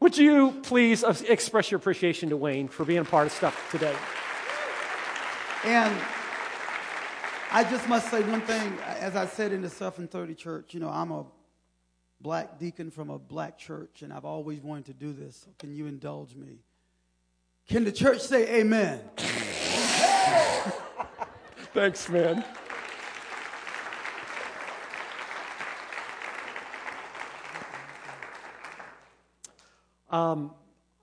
Would 0.00 0.16
you 0.16 0.52
please 0.62 1.02
express 1.02 1.70
your 1.70 1.78
appreciation 1.78 2.30
to 2.30 2.36
Wayne 2.36 2.68
for 2.68 2.84
being 2.84 3.00
a 3.00 3.04
part 3.04 3.26
of 3.26 3.32
stuff 3.32 3.70
today? 3.70 3.96
And 5.64 5.96
I 7.50 7.64
just 7.64 7.88
must 7.88 8.10
say 8.10 8.22
one 8.22 8.42
thing. 8.42 8.76
As 9.00 9.16
I 9.16 9.24
said 9.24 9.52
in 9.52 9.62
the 9.62 9.70
Self 9.70 9.98
and 9.98 10.10
30 10.10 10.34
church, 10.34 10.74
you 10.74 10.80
know, 10.80 10.90
I'm 10.90 11.10
a 11.10 11.24
black 12.20 12.58
deacon 12.58 12.90
from 12.90 13.08
a 13.08 13.18
black 13.18 13.56
church, 13.56 14.02
and 14.02 14.12
I've 14.12 14.26
always 14.26 14.60
wanted 14.60 14.84
to 14.86 14.92
do 14.92 15.14
this. 15.14 15.44
So 15.44 15.50
can 15.58 15.74
you 15.74 15.86
indulge 15.86 16.34
me? 16.34 16.58
Can 17.66 17.84
the 17.84 17.92
church 17.92 18.20
say 18.20 18.60
amen? 18.60 19.00
Thanks, 21.72 22.08
man. 22.10 22.44
Um, 30.10 30.52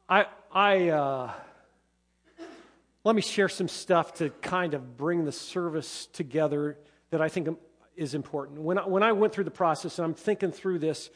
I, 0.07 0.25
I 0.51 0.89
uh, 0.89 1.33
let 3.05 3.15
me 3.15 3.21
share 3.21 3.47
some 3.47 3.67
stuff 3.67 4.15
to 4.15 4.31
kind 4.41 4.73
of 4.73 4.97
bring 4.97 5.25
the 5.25 5.31
service 5.31 6.07
together 6.07 6.79
that 7.11 7.21
I 7.21 7.29
think 7.29 7.47
is 7.95 8.15
important. 8.15 8.59
When 8.59 8.79
I, 8.79 8.87
when 8.87 9.03
I 9.03 9.11
went 9.11 9.31
through 9.31 9.43
the 9.43 9.51
process, 9.51 9.99
and 9.99 10.05
I'm 10.05 10.15
thinking 10.15 10.51
through 10.51 10.79
this, 10.79 11.11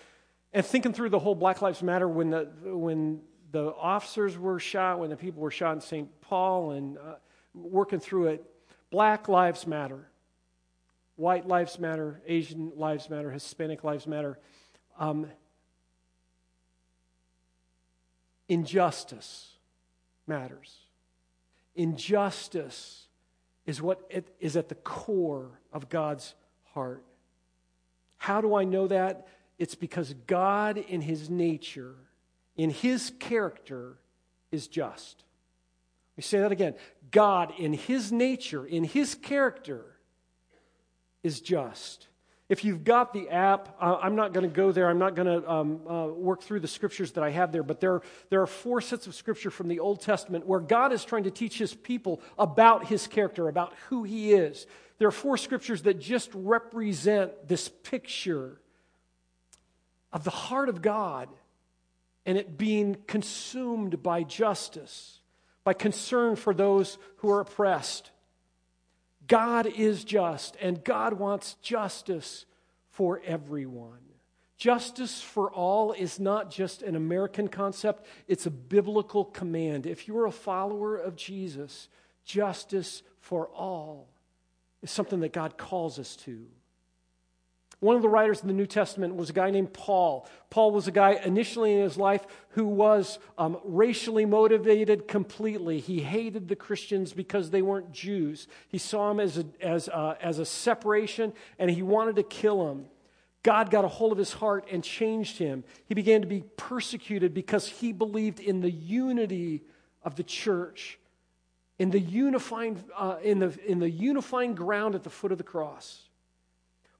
and 0.53 0.63
thinking 0.63 0.93
through 0.93 1.09
the 1.09 1.19
whole 1.19 1.33
Black 1.33 1.63
Lives 1.63 1.81
Matter 1.81 2.07
when 2.07 2.29
the 2.29 2.49
when 2.63 3.21
the 3.51 3.73
officers 3.75 4.37
were 4.37 4.59
shot, 4.59 4.99
when 4.99 5.09
the 5.09 5.17
people 5.17 5.41
were 5.41 5.51
shot 5.51 5.73
in 5.73 5.81
St. 5.81 6.21
Paul, 6.21 6.71
and 6.71 6.97
uh, 6.99 7.15
working 7.55 7.99
through 7.99 8.27
it, 8.27 8.45
Black 8.91 9.27
Lives 9.27 9.65
Matter, 9.65 10.07
White 11.15 11.47
Lives 11.47 11.79
Matter, 11.79 12.21
Asian 12.27 12.71
Lives 12.75 13.09
Matter, 13.09 13.31
Hispanic 13.31 13.83
Lives 13.83 14.05
Matter. 14.05 14.39
Um, 14.99 15.27
Injustice 18.47 19.53
matters. 20.25 20.88
Injustice 21.79 23.07
is 23.65 23.81
what 23.81 24.11
is 24.41 24.57
at 24.57 24.67
the 24.67 24.75
core 24.75 25.61
of 25.71 25.87
God's 25.87 26.35
heart. 26.73 27.05
How 28.17 28.41
do 28.41 28.53
I 28.53 28.65
know 28.65 28.87
that? 28.87 29.29
It's 29.57 29.75
because 29.75 30.13
God, 30.27 30.77
in 30.77 30.99
His 30.99 31.29
nature, 31.29 31.95
in 32.57 32.69
His 32.69 33.13
character, 33.17 33.95
is 34.51 34.67
just. 34.67 35.23
We 36.17 36.23
say 36.23 36.39
that 36.39 36.51
again. 36.51 36.75
God, 37.11 37.53
in 37.57 37.71
His 37.71 38.11
nature, 38.11 38.65
in 38.65 38.83
His 38.83 39.15
character, 39.15 39.85
is 41.23 41.39
just. 41.39 42.08
If 42.49 42.65
you've 42.65 42.83
got 42.83 43.13
the 43.13 43.29
app, 43.29 43.75
uh, 43.79 43.99
I'm 44.01 44.15
not 44.15 44.33
going 44.33 44.49
to 44.49 44.53
go 44.53 44.71
there. 44.71 44.89
I'm 44.89 44.97
not 44.97 45.13
going 45.15 45.27
to 45.27 45.49
um, 45.49 45.87
uh, 45.87 46.07
work 46.07 46.41
through 46.41 46.61
the 46.61 46.67
scriptures 46.67 47.11
that 47.11 47.23
I 47.23 47.29
have 47.29 47.51
there, 47.51 47.61
but 47.61 47.79
there, 47.79 48.01
there 48.31 48.41
are 48.41 48.47
four 48.47 48.81
sets 48.81 49.05
of 49.05 49.13
scripture 49.13 49.51
from 49.51 49.67
the 49.67 49.79
Old 49.79 50.01
Testament 50.01 50.47
where 50.47 50.59
God 50.59 50.91
is 50.91 51.05
trying 51.05 51.25
to 51.25 51.31
teach 51.31 51.59
his 51.59 51.75
people 51.75 52.21
about 52.39 52.87
his 52.87 53.05
character, 53.05 53.47
about 53.47 53.73
who 53.89 54.03
he 54.03 54.33
is. 54.33 54.65
There 54.97 55.07
are 55.07 55.11
four 55.11 55.37
scriptures 55.37 55.83
that 55.83 55.99
just 55.99 56.31
represent 56.33 57.47
this 57.47 57.69
picture 57.69 58.59
of 60.11 60.23
the 60.23 60.31
heart 60.31 60.69
of 60.69 60.81
God 60.81 61.29
and 62.25 62.35
it 62.35 62.57
being 62.57 62.97
consumed 63.05 64.01
by 64.01 64.23
justice, 64.23 65.19
by 65.63 65.73
concern 65.73 66.35
for 66.35 66.55
those 66.55 66.97
who 67.17 67.29
are 67.29 67.41
oppressed 67.41 68.09
God 69.29 69.67
is 69.67 70.03
just, 70.03 70.57
and 70.59 70.83
God 70.83 71.13
wants 71.13 71.53
justice 71.61 72.45
for 72.89 73.21
everyone. 73.25 73.99
Justice 74.57 75.21
for 75.21 75.49
all 75.51 75.93
is 75.93 76.19
not 76.19 76.51
just 76.51 76.81
an 76.81 76.97
American 76.97 77.47
concept, 77.47 78.05
it's 78.27 78.45
a 78.45 78.51
biblical 78.51 79.23
command. 79.23 79.85
If 79.85 80.05
you're 80.07 80.25
a 80.25 80.31
follower 80.31 80.97
of 80.97 81.15
Jesus, 81.15 81.87
justice 82.25 83.03
for 83.21 83.47
all 83.49 84.09
is 84.81 84.91
something 84.91 85.21
that 85.21 85.31
God 85.31 85.57
calls 85.57 85.97
us 85.97 86.17
to. 86.17 86.45
One 87.79 87.95
of 87.95 88.01
the 88.01 88.09
writers 88.09 88.41
in 88.41 88.47
the 88.47 88.53
New 88.53 88.65
Testament 88.65 89.15
was 89.15 89.29
a 89.29 89.33
guy 89.33 89.51
named 89.51 89.71
Paul. 89.71 90.27
Paul 90.49 90.71
was 90.71 90.87
a 90.89 90.91
guy 90.91 91.11
initially 91.23 91.73
in 91.73 91.81
his 91.81 91.95
life 91.95 92.27
who 92.49 92.67
was 92.67 93.19
um, 93.37 93.57
racially 93.63 94.25
motivated 94.25 95.07
completely. 95.07 95.79
He 95.79 96.01
hated 96.01 96.49
the 96.49 96.57
Christians 96.57 97.13
because 97.13 97.51
they 97.51 97.61
weren't 97.61 97.93
Jews. 97.93 98.47
He 98.67 98.77
saw 98.77 99.07
them 99.07 99.21
as 99.21 99.37
a, 99.37 99.45
as, 99.61 99.87
a, 99.87 100.17
as 100.21 100.39
a 100.39 100.45
separation 100.45 101.31
and 101.57 101.71
he 101.71 101.81
wanted 101.81 102.17
to 102.17 102.23
kill 102.23 102.67
them. 102.67 102.87
God 103.43 103.71
got 103.71 103.85
a 103.85 103.87
hold 103.87 104.11
of 104.11 104.17
his 104.17 104.33
heart 104.33 104.67
and 104.69 104.83
changed 104.83 105.37
him. 105.37 105.63
He 105.85 105.93
began 105.93 106.19
to 106.19 106.27
be 106.27 106.43
persecuted 106.57 107.33
because 107.33 107.65
he 107.65 107.93
believed 107.93 108.41
in 108.41 108.59
the 108.59 108.71
unity 108.71 109.63
of 110.03 110.15
the 110.15 110.23
church, 110.23 110.99
in 111.77 111.91
the 111.91 111.99
unifying, 112.01 112.83
uh, 112.97 113.15
in 113.23 113.39
the, 113.39 113.57
in 113.65 113.79
the 113.79 113.89
unifying 113.89 114.53
ground 114.53 114.95
at 114.95 115.03
the 115.03 115.09
foot 115.09 115.31
of 115.31 115.37
the 115.37 115.45
cross. 115.45 116.08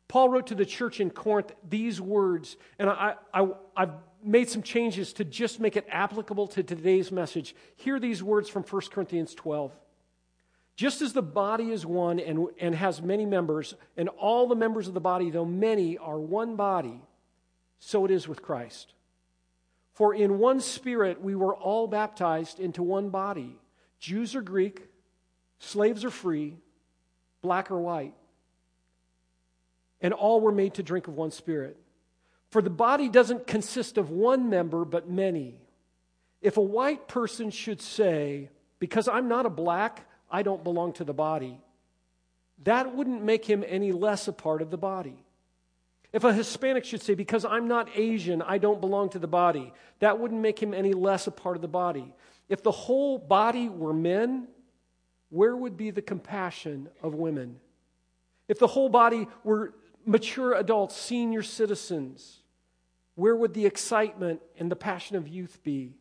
Paul 0.09 0.29
wrote 0.29 0.47
to 0.47 0.55
the 0.55 0.65
church 0.65 0.99
in 0.99 1.11
Corinth 1.11 1.53
these 1.69 2.01
words, 2.01 2.57
and 2.79 2.89
I, 2.89 3.13
I, 3.31 3.47
I've 3.77 3.93
made 4.23 4.49
some 4.49 4.63
changes 4.63 5.13
to 5.13 5.23
just 5.23 5.59
make 5.59 5.77
it 5.77 5.85
applicable 5.87 6.47
to 6.47 6.63
today's 6.63 7.11
message. 7.11 7.55
Hear 7.75 7.99
these 7.99 8.21
words 8.21 8.49
from 8.49 8.63
1 8.63 8.81
Corinthians 8.91 9.35
12. 9.35 9.71
Just 10.75 11.03
as 11.03 11.13
the 11.13 11.21
body 11.21 11.71
is 11.71 11.85
one 11.85 12.19
and, 12.19 12.47
and 12.59 12.73
has 12.73 13.03
many 13.03 13.25
members, 13.25 13.75
and 13.97 14.09
all 14.09 14.47
the 14.47 14.55
members 14.55 14.87
of 14.87 14.95
the 14.95 14.99
body, 14.99 15.29
though 15.29 15.45
many, 15.45 15.97
are 15.99 16.19
one 16.19 16.55
body, 16.55 17.01
so 17.77 18.03
it 18.03 18.11
is 18.11 18.27
with 18.27 18.41
Christ. 18.41 18.93
For 19.93 20.15
in 20.15 20.39
one 20.39 20.59
spirit 20.59 21.21
we 21.21 21.35
were 21.35 21.55
all 21.55 21.85
baptized 21.85 22.59
into 22.59 22.81
one 22.81 23.09
body 23.09 23.57
Jews 23.99 24.35
or 24.35 24.41
Greek, 24.41 24.87
slaves 25.59 26.03
or 26.03 26.09
free, 26.09 26.57
black 27.41 27.69
or 27.69 27.79
white 27.79 28.13
and 30.01 30.13
all 30.13 30.41
were 30.41 30.51
made 30.51 30.75
to 30.75 30.83
drink 30.83 31.07
of 31.07 31.15
one 31.15 31.31
spirit. 31.31 31.77
For 32.49 32.61
the 32.61 32.69
body 32.69 33.09
doesn't 33.09 33.47
consist 33.47 33.97
of 33.97 34.09
one 34.09 34.49
member, 34.49 34.85
but 34.85 35.09
many. 35.09 35.59
If 36.41 36.57
a 36.57 36.61
white 36.61 37.07
person 37.07 37.51
should 37.51 37.81
say, 37.81 38.49
Because 38.79 39.07
I'm 39.07 39.27
not 39.27 39.45
a 39.45 39.49
black, 39.49 40.07
I 40.31 40.41
don't 40.41 40.63
belong 40.63 40.93
to 40.93 41.03
the 41.03 41.13
body, 41.13 41.59
that 42.63 42.95
wouldn't 42.95 43.23
make 43.23 43.45
him 43.45 43.63
any 43.67 43.91
less 43.91 44.27
a 44.27 44.33
part 44.33 44.61
of 44.61 44.71
the 44.71 44.77
body. 44.77 45.17
If 46.11 46.23
a 46.23 46.33
Hispanic 46.33 46.85
should 46.85 47.01
say, 47.01 47.13
Because 47.13 47.45
I'm 47.45 47.67
not 47.67 47.89
Asian, 47.95 48.41
I 48.41 48.57
don't 48.57 48.81
belong 48.81 49.09
to 49.09 49.19
the 49.19 49.27
body, 49.27 49.73
that 49.99 50.19
wouldn't 50.19 50.41
make 50.41 50.61
him 50.61 50.73
any 50.73 50.93
less 50.93 51.27
a 51.27 51.31
part 51.31 51.55
of 51.55 51.61
the 51.61 51.67
body. 51.67 52.13
If 52.47 52.63
the 52.63 52.71
whole 52.71 53.19
body 53.19 53.69
were 53.69 53.93
men, 53.93 54.47
where 55.29 55.55
would 55.55 55.77
be 55.77 55.91
the 55.91 56.01
compassion 56.01 56.89
of 57.03 57.13
women? 57.13 57.57
If 58.47 58.57
the 58.57 58.65
whole 58.65 58.89
body 58.89 59.27
were 59.43 59.75
mature 60.09 60.55
adults, 60.55 60.95
senior 60.95 61.43
citizens, 61.43 62.39
where 63.13 63.35
would 63.35 63.53
the 63.53 63.67
excitement 63.67 64.41
and 64.57 64.71
the 64.71 64.75
passion 64.75 65.15
of 65.15 65.27
youth 65.27 65.59
be? 65.63 65.93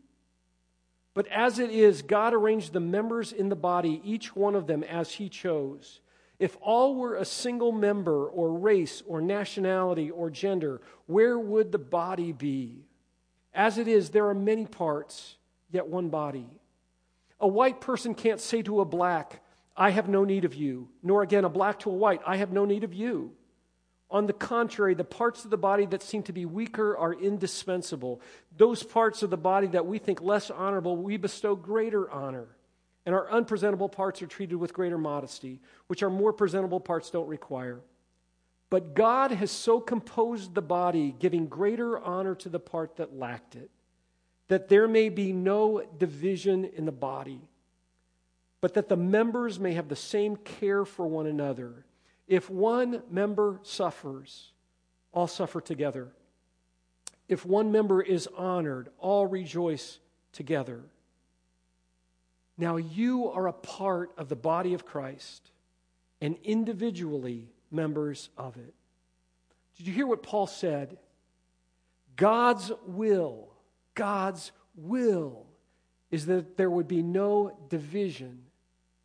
But 1.12 1.26
as 1.26 1.58
it 1.58 1.70
is, 1.70 2.00
God 2.00 2.32
arranged 2.32 2.72
the 2.72 2.80
members 2.80 3.32
in 3.32 3.50
the 3.50 3.56
body, 3.56 4.00
each 4.02 4.34
one 4.34 4.54
of 4.54 4.66
them 4.66 4.82
as 4.82 5.12
He 5.12 5.28
chose. 5.28 6.00
If 6.38 6.56
all 6.62 6.94
were 6.94 7.16
a 7.16 7.24
single 7.24 7.72
member, 7.72 8.26
or 8.26 8.54
race, 8.58 9.02
or 9.06 9.20
nationality, 9.20 10.10
or 10.10 10.30
gender, 10.30 10.80
where 11.06 11.38
would 11.38 11.70
the 11.70 11.78
body 11.78 12.32
be? 12.32 12.84
As 13.52 13.76
it 13.76 13.88
is, 13.88 14.08
there 14.08 14.28
are 14.28 14.34
many 14.34 14.64
parts, 14.64 15.36
yet 15.70 15.86
one 15.86 16.08
body. 16.08 16.46
A 17.40 17.48
white 17.48 17.80
person 17.80 18.14
can't 18.14 18.40
say 18.40 18.62
to 18.62 18.80
a 18.80 18.86
black, 18.86 19.42
I 19.76 19.90
have 19.90 20.08
no 20.08 20.24
need 20.24 20.46
of 20.46 20.54
you, 20.54 20.88
nor 21.02 21.22
again 21.22 21.44
a 21.44 21.50
black 21.50 21.80
to 21.80 21.90
a 21.90 21.94
white, 21.94 22.22
I 22.26 22.36
have 22.36 22.52
no 22.52 22.64
need 22.64 22.84
of 22.84 22.94
you. 22.94 23.32
On 24.10 24.26
the 24.26 24.32
contrary, 24.32 24.94
the 24.94 25.04
parts 25.04 25.44
of 25.44 25.50
the 25.50 25.58
body 25.58 25.84
that 25.86 26.02
seem 26.02 26.22
to 26.24 26.32
be 26.32 26.46
weaker 26.46 26.96
are 26.96 27.12
indispensable. 27.12 28.22
Those 28.56 28.82
parts 28.82 29.22
of 29.22 29.28
the 29.28 29.36
body 29.36 29.66
that 29.68 29.86
we 29.86 29.98
think 29.98 30.22
less 30.22 30.50
honorable, 30.50 30.96
we 30.96 31.18
bestow 31.18 31.54
greater 31.54 32.10
honor. 32.10 32.48
And 33.04 33.14
our 33.14 33.30
unpresentable 33.30 33.88
parts 33.88 34.22
are 34.22 34.26
treated 34.26 34.56
with 34.56 34.72
greater 34.72 34.98
modesty, 34.98 35.60
which 35.86 36.02
our 36.02 36.10
more 36.10 36.32
presentable 36.32 36.80
parts 36.80 37.10
don't 37.10 37.28
require. 37.28 37.80
But 38.70 38.94
God 38.94 39.30
has 39.30 39.50
so 39.50 39.80
composed 39.80 40.54
the 40.54 40.62
body, 40.62 41.14
giving 41.18 41.46
greater 41.46 41.98
honor 41.98 42.34
to 42.36 42.48
the 42.48 42.60
part 42.60 42.96
that 42.96 43.16
lacked 43.16 43.56
it, 43.56 43.70
that 44.48 44.68
there 44.68 44.88
may 44.88 45.08
be 45.08 45.32
no 45.32 45.82
division 45.98 46.64
in 46.64 46.84
the 46.84 46.92
body, 46.92 47.40
but 48.60 48.74
that 48.74 48.88
the 48.88 48.96
members 48.96 49.58
may 49.58 49.72
have 49.72 49.88
the 49.88 49.96
same 49.96 50.36
care 50.36 50.84
for 50.84 51.06
one 51.06 51.26
another. 51.26 51.84
If 52.28 52.50
one 52.50 53.02
member 53.10 53.58
suffers, 53.62 54.52
all 55.12 55.26
suffer 55.26 55.62
together. 55.62 56.08
If 57.26 57.46
one 57.46 57.72
member 57.72 58.02
is 58.02 58.28
honored, 58.36 58.90
all 58.98 59.26
rejoice 59.26 59.98
together. 60.32 60.82
Now 62.58 62.76
you 62.76 63.30
are 63.30 63.46
a 63.46 63.52
part 63.52 64.12
of 64.18 64.28
the 64.28 64.36
body 64.36 64.74
of 64.74 64.84
Christ 64.84 65.50
and 66.20 66.36
individually 66.44 67.48
members 67.70 68.28
of 68.36 68.56
it. 68.56 68.74
Did 69.76 69.86
you 69.86 69.92
hear 69.92 70.06
what 70.06 70.22
Paul 70.22 70.46
said? 70.46 70.98
God's 72.16 72.72
will, 72.86 73.48
God's 73.94 74.52
will 74.74 75.46
is 76.10 76.26
that 76.26 76.56
there 76.56 76.70
would 76.70 76.88
be 76.88 77.02
no 77.02 77.56
division 77.68 78.42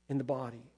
in 0.09 0.17
the 0.17 0.23
body 0.23 0.72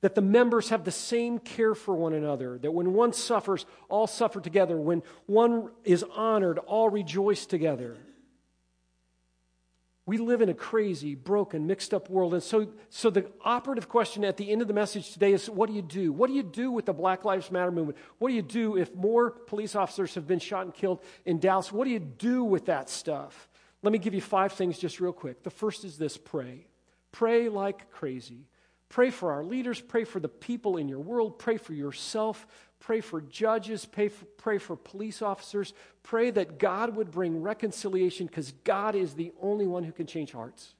that 0.00 0.14
the 0.14 0.22
members 0.22 0.70
have 0.70 0.84
the 0.84 0.90
same 0.90 1.38
care 1.38 1.74
for 1.74 1.94
one 1.94 2.14
another, 2.14 2.58
that 2.58 2.70
when 2.70 2.94
one 2.94 3.12
suffers, 3.12 3.66
all 3.88 4.06
suffer 4.06 4.40
together. 4.40 4.76
When 4.76 5.02
one 5.26 5.70
is 5.84 6.04
honored, 6.14 6.58
all 6.58 6.88
rejoice 6.88 7.44
together. 7.44 7.96
We 10.06 10.16
live 10.16 10.40
in 10.40 10.48
a 10.48 10.54
crazy, 10.54 11.14
broken, 11.14 11.66
mixed 11.66 11.94
up 11.94 12.08
world. 12.08 12.34
And 12.34 12.42
so, 12.42 12.68
so 12.88 13.10
the 13.10 13.30
operative 13.44 13.88
question 13.88 14.24
at 14.24 14.38
the 14.38 14.50
end 14.50 14.62
of 14.62 14.68
the 14.68 14.74
message 14.74 15.12
today 15.12 15.32
is 15.32 15.48
what 15.48 15.68
do 15.68 15.74
you 15.74 15.82
do? 15.82 16.12
What 16.12 16.28
do 16.28 16.34
you 16.34 16.42
do 16.42 16.72
with 16.72 16.86
the 16.86 16.92
Black 16.92 17.24
Lives 17.24 17.50
Matter 17.52 17.70
movement? 17.70 17.98
What 18.18 18.30
do 18.30 18.34
you 18.34 18.42
do 18.42 18.76
if 18.76 18.92
more 18.94 19.30
police 19.30 19.76
officers 19.76 20.14
have 20.16 20.26
been 20.26 20.40
shot 20.40 20.64
and 20.64 20.74
killed 20.74 21.04
in 21.26 21.38
Dallas? 21.38 21.70
What 21.70 21.84
do 21.84 21.90
you 21.90 22.00
do 22.00 22.42
with 22.42 22.66
that 22.66 22.88
stuff? 22.88 23.48
Let 23.82 23.92
me 23.92 23.98
give 23.98 24.14
you 24.14 24.20
five 24.20 24.52
things 24.52 24.78
just 24.78 24.98
real 24.98 25.12
quick. 25.12 25.42
The 25.42 25.50
first 25.50 25.84
is 25.84 25.96
this 25.96 26.16
pray. 26.16 26.66
Pray 27.12 27.48
like 27.48 27.90
crazy. 27.90 28.46
Pray 28.90 29.10
for 29.10 29.32
our 29.32 29.44
leaders. 29.44 29.80
Pray 29.80 30.04
for 30.04 30.20
the 30.20 30.28
people 30.28 30.76
in 30.76 30.88
your 30.88 30.98
world. 30.98 31.38
Pray 31.38 31.56
for 31.56 31.72
yourself. 31.72 32.46
Pray 32.80 33.00
for 33.00 33.20
judges. 33.20 33.86
Pray 33.86 34.08
for, 34.08 34.24
pray 34.36 34.58
for 34.58 34.74
police 34.74 35.22
officers. 35.22 35.72
Pray 36.02 36.30
that 36.32 36.58
God 36.58 36.96
would 36.96 37.10
bring 37.10 37.40
reconciliation 37.40 38.26
because 38.26 38.52
God 38.64 38.96
is 38.96 39.14
the 39.14 39.32
only 39.40 39.66
one 39.66 39.84
who 39.84 39.92
can 39.92 40.06
change 40.06 40.32
hearts. 40.32 40.74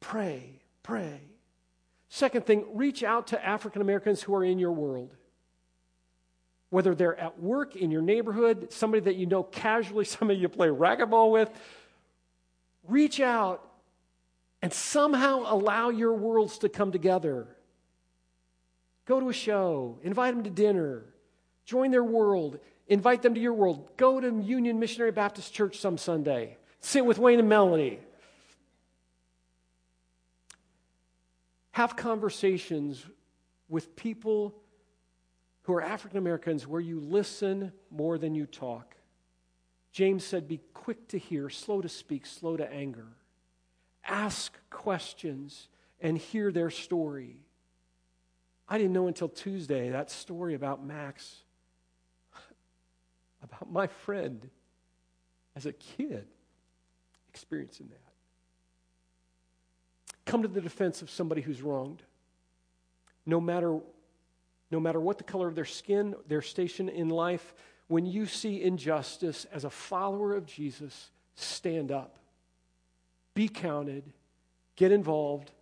Pray, 0.00 0.60
pray. 0.82 1.20
Second 2.08 2.46
thing, 2.46 2.64
reach 2.72 3.02
out 3.02 3.26
to 3.28 3.46
African 3.46 3.82
Americans 3.82 4.22
who 4.22 4.34
are 4.34 4.44
in 4.44 4.58
your 4.58 4.72
world. 4.72 5.12
Whether 6.70 6.94
they're 6.94 7.18
at 7.18 7.40
work, 7.40 7.76
in 7.76 7.90
your 7.90 8.02
neighborhood, 8.02 8.72
somebody 8.72 9.02
that 9.02 9.16
you 9.16 9.26
know 9.26 9.42
casually, 9.42 10.04
somebody 10.06 10.40
you 10.40 10.48
play 10.48 10.68
racquetball 10.68 11.30
with, 11.30 11.50
reach 12.88 13.20
out 13.20 13.65
and 14.62 14.72
somehow 14.72 15.44
allow 15.46 15.90
your 15.90 16.14
worlds 16.14 16.58
to 16.58 16.68
come 16.68 16.92
together. 16.92 17.46
Go 19.04 19.20
to 19.20 19.28
a 19.28 19.32
show, 19.32 19.98
invite 20.02 20.34
them 20.34 20.44
to 20.44 20.50
dinner, 20.50 21.04
join 21.64 21.90
their 21.90 22.04
world, 22.04 22.58
invite 22.88 23.22
them 23.22 23.34
to 23.34 23.40
your 23.40 23.52
world. 23.52 23.88
Go 23.96 24.20
to 24.20 24.42
Union 24.42 24.80
Missionary 24.80 25.12
Baptist 25.12 25.52
Church 25.52 25.78
some 25.78 25.98
Sunday, 25.98 26.56
sit 26.80 27.04
with 27.04 27.18
Wayne 27.18 27.38
and 27.38 27.48
Melanie. 27.48 28.00
Have 31.72 31.94
conversations 31.94 33.04
with 33.68 33.94
people 33.96 34.54
who 35.62 35.74
are 35.74 35.82
African 35.82 36.18
Americans 36.18 36.66
where 36.66 36.80
you 36.80 37.00
listen 37.00 37.72
more 37.90 38.18
than 38.18 38.34
you 38.34 38.46
talk. 38.46 38.94
James 39.92 40.24
said, 40.24 40.48
Be 40.48 40.60
quick 40.72 41.08
to 41.08 41.18
hear, 41.18 41.50
slow 41.50 41.82
to 41.82 41.88
speak, 41.88 42.24
slow 42.24 42.56
to 42.56 42.72
anger. 42.72 43.08
Ask 44.06 44.56
questions 44.70 45.68
and 46.00 46.16
hear 46.16 46.52
their 46.52 46.70
story. 46.70 47.36
I 48.68 48.78
didn't 48.78 48.92
know 48.92 49.06
until 49.06 49.28
Tuesday 49.28 49.90
that 49.90 50.10
story 50.10 50.54
about 50.54 50.84
Max, 50.84 51.42
about 53.42 53.70
my 53.70 53.86
friend 53.86 54.48
as 55.54 55.66
a 55.66 55.72
kid 55.72 56.26
experiencing 57.28 57.88
that. 57.88 58.00
Come 60.24 60.42
to 60.42 60.48
the 60.48 60.60
defense 60.60 61.02
of 61.02 61.10
somebody 61.10 61.40
who's 61.40 61.62
wronged. 61.62 62.02
No 63.24 63.40
matter, 63.40 63.78
no 64.70 64.80
matter 64.80 65.00
what 65.00 65.18
the 65.18 65.24
color 65.24 65.46
of 65.46 65.54
their 65.54 65.64
skin, 65.64 66.14
their 66.26 66.42
station 66.42 66.88
in 66.88 67.08
life, 67.08 67.54
when 67.88 68.04
you 68.04 68.26
see 68.26 68.62
injustice 68.62 69.46
as 69.52 69.64
a 69.64 69.70
follower 69.70 70.34
of 70.34 70.46
Jesus, 70.46 71.10
stand 71.36 71.92
up. 71.92 72.18
Be 73.36 73.48
counted. 73.48 74.02
Get 74.76 74.92
involved, 74.92 75.52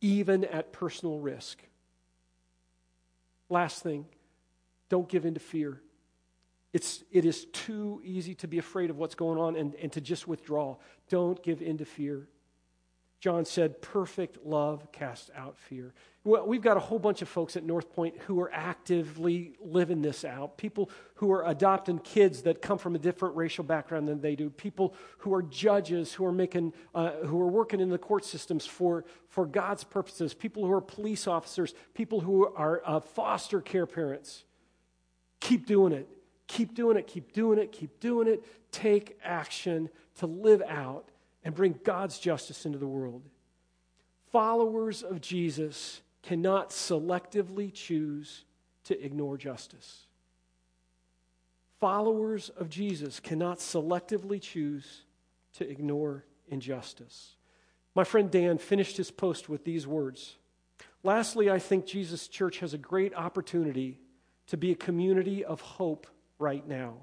even 0.00 0.44
at 0.44 0.72
personal 0.72 1.18
risk. 1.18 1.58
Last 3.48 3.82
thing, 3.82 4.06
don't 4.88 5.08
give 5.08 5.26
in 5.26 5.34
to 5.34 5.40
fear. 5.40 5.82
It's, 6.72 7.02
it 7.10 7.24
is 7.24 7.46
too 7.46 8.00
easy 8.04 8.36
to 8.36 8.46
be 8.46 8.58
afraid 8.58 8.88
of 8.88 8.98
what's 8.98 9.16
going 9.16 9.38
on 9.38 9.56
and, 9.56 9.74
and 9.74 9.90
to 9.92 10.00
just 10.00 10.28
withdraw. 10.28 10.76
Don't 11.08 11.42
give 11.42 11.60
in 11.60 11.78
to 11.78 11.84
fear. 11.84 12.28
John 13.20 13.44
said, 13.44 13.82
perfect 13.82 14.46
love 14.46 14.90
casts 14.92 15.30
out 15.36 15.58
fear. 15.58 15.92
Well, 16.24 16.46
we've 16.46 16.62
got 16.62 16.78
a 16.78 16.80
whole 16.80 16.98
bunch 16.98 17.20
of 17.20 17.28
folks 17.28 17.54
at 17.54 17.64
North 17.64 17.92
Point 17.92 18.18
who 18.20 18.40
are 18.40 18.50
actively 18.52 19.56
living 19.60 20.00
this 20.00 20.24
out. 20.24 20.56
People 20.56 20.90
who 21.16 21.30
are 21.30 21.46
adopting 21.46 21.98
kids 21.98 22.42
that 22.42 22.62
come 22.62 22.78
from 22.78 22.94
a 22.94 22.98
different 22.98 23.36
racial 23.36 23.62
background 23.62 24.08
than 24.08 24.22
they 24.22 24.36
do. 24.36 24.48
People 24.48 24.94
who 25.18 25.34
are 25.34 25.42
judges 25.42 26.14
who 26.14 26.24
are 26.24 26.32
making, 26.32 26.72
uh, 26.94 27.12
who 27.24 27.38
are 27.40 27.48
working 27.48 27.80
in 27.80 27.90
the 27.90 27.98
court 27.98 28.24
systems 28.24 28.64
for, 28.64 29.04
for 29.28 29.44
God's 29.44 29.84
purposes. 29.84 30.32
People 30.32 30.64
who 30.64 30.72
are 30.72 30.80
police 30.80 31.26
officers. 31.26 31.74
People 31.92 32.20
who 32.20 32.46
are 32.54 32.82
uh, 32.86 33.00
foster 33.00 33.60
care 33.60 33.86
parents. 33.86 34.44
Keep 35.40 35.66
doing 35.66 35.92
it. 35.92 36.08
Keep 36.46 36.74
doing 36.74 36.96
it. 36.96 37.06
Keep 37.06 37.32
doing 37.32 37.58
it. 37.58 37.70
Keep 37.70 38.00
doing 38.00 38.28
it. 38.28 38.44
Take 38.72 39.18
action 39.22 39.90
to 40.16 40.26
live 40.26 40.62
out 40.66 41.09
and 41.44 41.54
bring 41.54 41.78
God's 41.84 42.18
justice 42.18 42.66
into 42.66 42.78
the 42.78 42.86
world. 42.86 43.22
Followers 44.30 45.02
of 45.02 45.20
Jesus 45.20 46.02
cannot 46.22 46.70
selectively 46.70 47.72
choose 47.72 48.44
to 48.84 49.04
ignore 49.04 49.36
justice. 49.36 50.06
Followers 51.80 52.50
of 52.50 52.68
Jesus 52.68 53.20
cannot 53.20 53.58
selectively 53.58 54.40
choose 54.40 55.02
to 55.54 55.68
ignore 55.68 56.24
injustice. 56.48 57.36
My 57.94 58.04
friend 58.04 58.30
Dan 58.30 58.58
finished 58.58 58.96
his 58.96 59.10
post 59.10 59.48
with 59.48 59.64
these 59.64 59.86
words 59.86 60.36
Lastly, 61.02 61.50
I 61.50 61.58
think 61.58 61.86
Jesus 61.86 62.28
Church 62.28 62.58
has 62.58 62.74
a 62.74 62.78
great 62.78 63.14
opportunity 63.14 63.98
to 64.48 64.58
be 64.58 64.72
a 64.72 64.74
community 64.76 65.44
of 65.44 65.60
hope 65.62 66.06
right 66.38 66.66
now. 66.66 66.94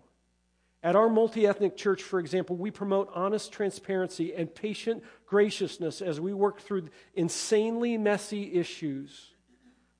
At 0.83 0.95
our 0.95 1.09
multi 1.09 1.47
ethnic 1.47 1.75
church, 1.75 2.03
for 2.03 2.19
example, 2.19 2.55
we 2.55 2.71
promote 2.71 3.09
honest 3.13 3.51
transparency 3.51 4.33
and 4.33 4.53
patient 4.53 5.03
graciousness 5.25 6.01
as 6.01 6.19
we 6.19 6.33
work 6.33 6.61
through 6.61 6.89
insanely 7.15 7.97
messy 7.97 8.53
issues 8.53 9.33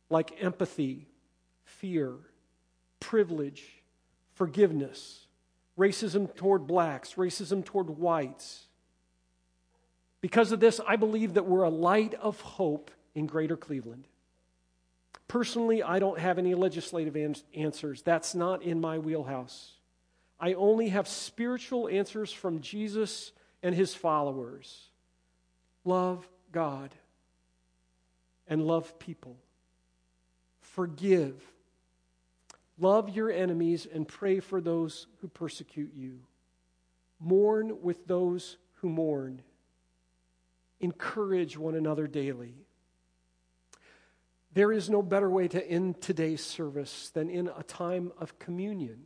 like 0.10 0.42
empathy, 0.42 1.08
fear, 1.66 2.14
privilege, 3.00 3.84
forgiveness, 4.34 5.28
racism 5.78 6.34
toward 6.36 6.68
blacks, 6.68 7.16
racism 7.16 7.66
toward 7.66 7.90
whites. 7.90 8.68
Because 10.22 10.52
of 10.52 10.60
this, 10.60 10.80
I 10.88 10.96
believe 10.96 11.34
that 11.34 11.46
we're 11.46 11.64
a 11.64 11.70
light 11.70 12.14
of 12.16 12.40
hope 12.42 12.92
in 13.16 13.26
greater 13.28 13.58
Cleveland. 13.58 14.08
Personally, 15.28 15.84
I 15.84 16.00
don't 16.00 16.20
have 16.20 16.38
any 16.38 16.56
legislative 16.56 17.18
answers. 17.54 18.02
That's 18.02 18.34
not 18.34 18.64
in 18.64 18.80
my 18.80 18.98
wheelhouse. 18.98 19.77
I 20.40 20.54
only 20.54 20.90
have 20.90 21.08
spiritual 21.08 21.88
answers 21.88 22.32
from 22.32 22.62
Jesus 22.62 23.32
and 23.64 23.74
his 23.74 23.94
followers. 23.94 24.90
Love 25.84 26.28
God 26.52 26.94
and 28.48 28.66
love 28.66 29.00
people. 29.00 29.38
Forgive. 30.62 31.42
Love 32.80 33.10
your 33.10 33.32
enemies 33.32 33.88
and 33.92 34.08
pray 34.08 34.40
for 34.40 34.62
those 34.62 35.08
who 35.22 35.28
persecute 35.28 35.94
you. 35.96 36.20
Mourn 37.20 37.82
with 37.82 38.06
those 38.06 38.58
who 38.76 38.90
mourn. 38.90 39.42
Encourage 40.80 41.58
one 41.58 41.74
another 41.74 42.06
daily. 42.06 42.54
There 44.54 44.72
is 44.72 44.90
no 44.90 45.02
better 45.02 45.30
way 45.30 45.48
to 45.48 45.68
end 45.68 46.02
today's 46.02 46.44
service 46.44 47.10
than 47.10 47.30
in 47.30 47.48
a 47.48 47.64
time 47.64 48.12
of 48.20 48.38
communion. 48.38 49.06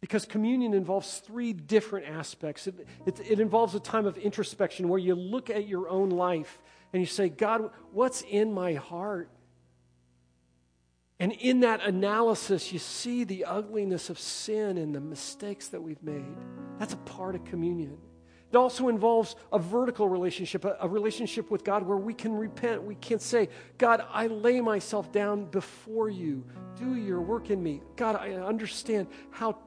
Because 0.00 0.26
communion 0.26 0.74
involves 0.74 1.18
three 1.18 1.52
different 1.52 2.06
aspects. 2.06 2.66
It, 2.66 2.86
it, 3.06 3.20
it, 3.20 3.40
involves 3.40 3.74
a 3.74 3.80
time 3.80 4.06
of 4.06 4.18
introspection 4.18 4.88
where 4.88 4.98
you 4.98 5.14
look 5.14 5.48
at 5.48 5.66
your 5.66 5.88
own 5.88 6.10
life 6.10 6.58
and 6.92 7.00
you 7.00 7.06
say, 7.06 7.28
God, 7.28 7.70
what's 7.92 8.22
in 8.22 8.52
my 8.52 8.74
heart? 8.74 9.30
And 11.18 11.32
in 11.32 11.60
that 11.60 11.80
analysis, 11.82 12.72
you 12.72 12.78
see 12.78 13.24
the 13.24 13.46
ugliness 13.46 14.10
of 14.10 14.18
sin 14.18 14.76
and 14.76 14.94
the 14.94 15.00
mistakes 15.00 15.68
that 15.68 15.82
we've 15.82 16.02
made. 16.02 16.36
That's 16.78 16.92
a 16.92 16.98
part 16.98 17.34
of 17.34 17.44
communion. 17.44 17.96
It 18.52 18.56
also 18.56 18.88
involves 18.88 19.34
a 19.52 19.58
vertical 19.58 20.08
relationship, 20.08 20.64
a, 20.64 20.76
a, 20.80 20.88
relationship 20.88 21.50
with 21.50 21.64
God 21.64 21.82
where 21.82 21.96
we 21.96 22.14
can 22.14 22.32
repent. 22.32 22.82
We 22.82 22.94
can 22.94 23.18
say, 23.18 23.48
God, 23.76 24.04
I 24.12 24.28
lay 24.28 24.60
myself 24.60 25.10
down 25.10 25.46
before 25.46 26.08
you. 26.08 26.44
Do 26.78 26.94
your 26.94 27.20
work 27.20 27.50
in 27.50 27.60
me. 27.60 27.82
God, 27.96 28.14
I 28.14 28.34
understand 28.34 29.08
how 29.30 29.58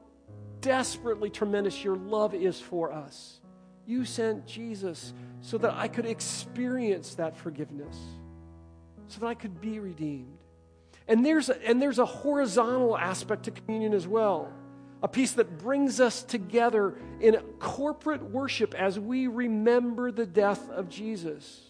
desperately 0.60 1.30
tremendous 1.30 1.82
your 1.82 1.96
love 1.96 2.34
is 2.34 2.60
for 2.60 2.92
us. 2.92 3.40
You 3.86 4.04
sent 4.04 4.46
Jesus 4.46 5.12
so 5.40 5.58
that 5.58 5.74
I 5.74 5.88
could 5.88 6.06
experience 6.06 7.14
that 7.16 7.36
forgiveness, 7.36 7.96
so 9.08 9.20
that 9.20 9.26
I 9.26 9.34
could 9.34 9.60
be 9.60 9.80
redeemed. 9.80 10.38
And 11.08 11.26
there's 11.26 11.48
a, 11.48 11.66
and 11.66 11.82
there's 11.82 11.98
a 11.98 12.06
horizontal 12.06 12.96
aspect 12.96 13.44
to 13.44 13.50
communion 13.50 13.94
as 13.94 14.06
well, 14.06 14.52
a 15.02 15.08
piece 15.08 15.32
that 15.32 15.58
brings 15.58 15.98
us 15.98 16.22
together 16.22 16.94
in 17.20 17.36
corporate 17.58 18.22
worship 18.22 18.74
as 18.74 18.98
we 18.98 19.26
remember 19.26 20.12
the 20.12 20.26
death 20.26 20.68
of 20.70 20.88
Jesus. 20.88 21.60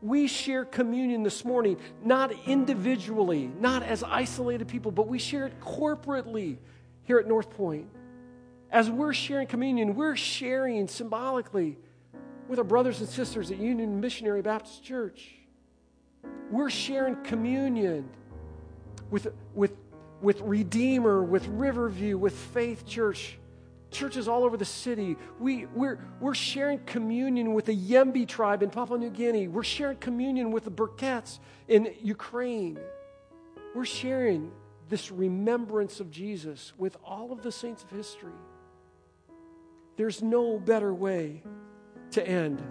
We 0.00 0.28
share 0.28 0.64
communion 0.64 1.22
this 1.22 1.44
morning, 1.44 1.76
not 2.02 2.32
individually, 2.46 3.50
not 3.60 3.82
as 3.82 4.02
isolated 4.02 4.68
people, 4.68 4.90
but 4.90 5.06
we 5.06 5.18
share 5.18 5.46
it 5.46 5.60
corporately 5.60 6.56
here 7.10 7.18
at 7.18 7.26
North 7.26 7.50
Point. 7.50 7.88
As 8.70 8.88
we're 8.88 9.12
sharing 9.12 9.48
communion, 9.48 9.96
we're 9.96 10.14
sharing 10.14 10.86
symbolically 10.86 11.76
with 12.46 12.60
our 12.60 12.64
brothers 12.64 13.00
and 13.00 13.08
sisters 13.08 13.50
at 13.50 13.58
Union 13.58 14.00
Missionary 14.00 14.42
Baptist 14.42 14.84
Church. 14.84 15.32
We're 16.52 16.70
sharing 16.70 17.16
communion 17.24 18.08
with, 19.10 19.26
with, 19.56 19.72
with 20.22 20.40
Redeemer, 20.42 21.20
with 21.24 21.48
Riverview, 21.48 22.16
with 22.16 22.32
Faith 22.32 22.86
Church, 22.86 23.36
churches 23.90 24.28
all 24.28 24.44
over 24.44 24.56
the 24.56 24.64
city. 24.64 25.16
We, 25.40 25.66
we're, 25.66 25.98
we're 26.20 26.34
sharing 26.34 26.78
communion 26.84 27.54
with 27.54 27.64
the 27.64 27.76
Yembe 27.76 28.28
tribe 28.28 28.62
in 28.62 28.70
Papua 28.70 29.00
New 29.00 29.10
Guinea. 29.10 29.48
We're 29.48 29.64
sharing 29.64 29.96
communion 29.96 30.52
with 30.52 30.62
the 30.62 30.70
Burketts 30.70 31.40
in 31.66 31.92
Ukraine. 32.02 32.78
We're 33.74 33.84
sharing 33.84 34.52
this 34.90 35.10
remembrance 35.10 36.00
of 36.00 36.10
Jesus 36.10 36.72
with 36.76 36.96
all 37.04 37.32
of 37.32 37.42
the 37.42 37.52
saints 37.52 37.82
of 37.82 37.90
history. 37.90 38.32
There's 39.96 40.20
no 40.20 40.58
better 40.58 40.92
way 40.92 41.42
to 42.10 42.26
end. 42.26 42.62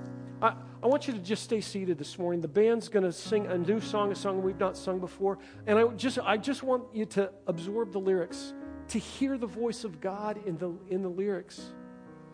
I, 0.42 0.54
I 0.84 0.88
want 0.88 1.08
you 1.08 1.14
to 1.14 1.20
just 1.20 1.44
stay 1.44 1.62
seated 1.62 1.98
this 1.98 2.20
morning. 2.20 2.42
The 2.42 2.48
band's 2.48 2.90
going 2.90 3.04
to 3.04 3.14
sing 3.14 3.48
a 3.48 3.58
new 3.58 3.80
song, 3.80 4.12
a 4.12 4.16
song 4.16 4.44
we've 4.44 4.60
not 4.60 4.78
sung 4.78 5.00
before. 5.00 5.38
And 5.66 5.80
I 5.80 5.88
just, 5.90 6.20
I 6.20 6.38
just 6.38 6.62
want 6.62 6.84
you 6.94 7.06
to 7.08 7.32
absorb 7.48 7.94
the 7.94 8.00
lyrics, 8.00 8.54
to 8.90 9.00
hear 9.00 9.38
the 9.38 9.48
voice 9.48 9.84
of 9.84 10.02
God 10.02 10.40
in 10.46 10.58
the, 10.58 10.74
in 10.90 11.02
the 11.02 11.10
lyrics. 11.10 11.62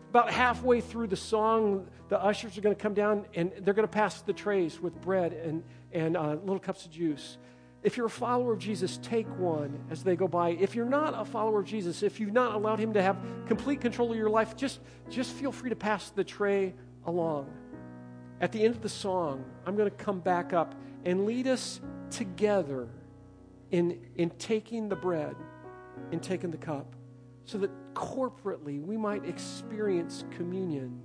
About 0.10 0.32
halfway 0.32 0.82
through 0.82 1.08
the 1.08 1.16
song, 1.16 1.88
the 2.10 2.22
ushers 2.24 2.58
are 2.58 2.62
going 2.62 2.76
to 2.76 2.82
come 2.82 2.94
down 2.94 3.26
and 3.36 3.52
they're 3.62 3.74
going 3.74 3.88
to 3.88 3.94
pass 3.94 4.22
the 4.22 4.34
trays 4.34 4.80
with 4.80 5.00
bread 5.02 5.34
and, 5.34 5.64
and 5.92 6.16
uh, 6.16 6.36
little 6.36 6.60
cups 6.60 6.86
of 6.86 6.92
juice. 6.92 7.38
If 7.86 7.98
you're 7.98 8.08
a 8.08 8.10
follower 8.10 8.52
of 8.52 8.58
Jesus, 8.58 8.98
take 9.04 9.28
one 9.38 9.80
as 9.92 10.04
they 10.04 10.16
go 10.16 10.28
by. 10.28 10.50
If 10.50 10.74
you're 10.74 10.90
not 10.90 11.14
a 11.14 11.24
follower 11.24 11.60
of 11.60 11.68
Jesus, 11.68 12.02
if 12.02 12.20
you've 12.20 12.34
not 12.34 12.56
allowed 12.56 12.80
him 12.80 12.94
to 12.94 13.02
have 13.02 13.16
complete 13.46 13.80
control 13.80 14.10
of 14.10 14.18
your 14.18 14.30
life, 14.30 14.58
just, 14.58 14.80
just 15.08 15.32
feel 15.34 15.52
free 15.52 15.70
to 15.70 15.76
pass 15.76 16.10
the 16.10 16.24
tray 16.24 16.74
along. 17.06 17.48
At 18.42 18.52
the 18.52 18.64
end 18.64 18.74
of 18.74 18.82
the 18.82 18.90
song, 18.90 19.46
I'm 19.68 19.78
going 19.78 19.88
to 19.88 19.96
come 19.96 20.20
back 20.20 20.52
up 20.52 20.74
and 21.06 21.28
lead 21.28 21.46
us 21.46 21.80
together 22.10 22.90
in, 23.70 24.00
in 24.16 24.32
taking 24.32 24.90
the 24.90 24.96
bread, 24.96 25.36
and 26.12 26.22
taking 26.22 26.50
the 26.52 26.58
cup, 26.58 26.96
so 27.46 27.58
that 27.60 27.70
corporately 27.94 28.82
we 28.82 28.98
might 28.98 29.26
experience 29.26 30.26
communion 30.32 31.02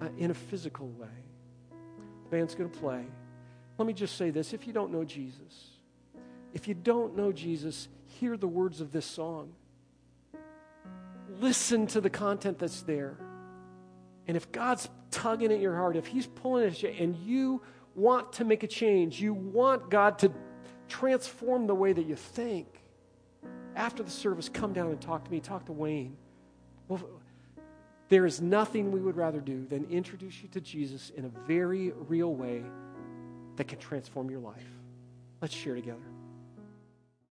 uh, 0.00 0.08
in 0.18 0.32
a 0.32 0.34
physical 0.34 0.88
way. 0.88 1.06
The 2.24 2.28
band's 2.30 2.54
going 2.54 2.70
to 2.70 2.78
play. 2.78 3.04
Let 3.78 3.86
me 3.86 3.92
just 3.92 4.16
say 4.16 4.30
this 4.30 4.52
if 4.52 4.66
you 4.66 4.72
don't 4.72 4.90
know 4.92 5.04
Jesus, 5.04 5.71
if 6.54 6.68
you 6.68 6.74
don't 6.74 7.16
know 7.16 7.32
Jesus, 7.32 7.88
hear 8.06 8.36
the 8.36 8.48
words 8.48 8.80
of 8.80 8.92
this 8.92 9.06
song. 9.06 9.52
Listen 11.40 11.86
to 11.88 12.00
the 12.00 12.10
content 12.10 12.58
that's 12.58 12.82
there. 12.82 13.16
And 14.26 14.36
if 14.36 14.52
God's 14.52 14.88
tugging 15.10 15.52
at 15.52 15.60
your 15.60 15.74
heart, 15.74 15.96
if 15.96 16.06
He's 16.06 16.26
pulling 16.26 16.66
at 16.66 16.82
you 16.82 16.90
and 16.90 17.16
you 17.16 17.62
want 17.94 18.34
to 18.34 18.44
make 18.44 18.62
a 18.62 18.66
change, 18.66 19.20
you 19.20 19.34
want 19.34 19.90
God 19.90 20.18
to 20.20 20.32
transform 20.88 21.66
the 21.66 21.74
way 21.74 21.92
that 21.92 22.06
you 22.06 22.16
think, 22.16 22.66
after 23.74 24.02
the 24.02 24.10
service, 24.10 24.48
come 24.48 24.72
down 24.72 24.88
and 24.88 25.00
talk 25.00 25.24
to 25.24 25.30
me, 25.30 25.40
talk 25.40 25.66
to 25.66 25.72
Wayne. 25.72 26.16
Well, 26.88 27.00
there 28.08 28.26
is 28.26 28.42
nothing 28.42 28.92
we 28.92 29.00
would 29.00 29.16
rather 29.16 29.40
do 29.40 29.64
than 29.64 29.86
introduce 29.86 30.42
you 30.42 30.48
to 30.50 30.60
Jesus 30.60 31.10
in 31.16 31.24
a 31.24 31.30
very 31.46 31.92
real 32.08 32.34
way 32.34 32.62
that 33.56 33.68
can 33.68 33.78
transform 33.78 34.30
your 34.30 34.40
life. 34.40 34.66
Let's 35.40 35.54
share 35.54 35.74
together. 35.74 36.11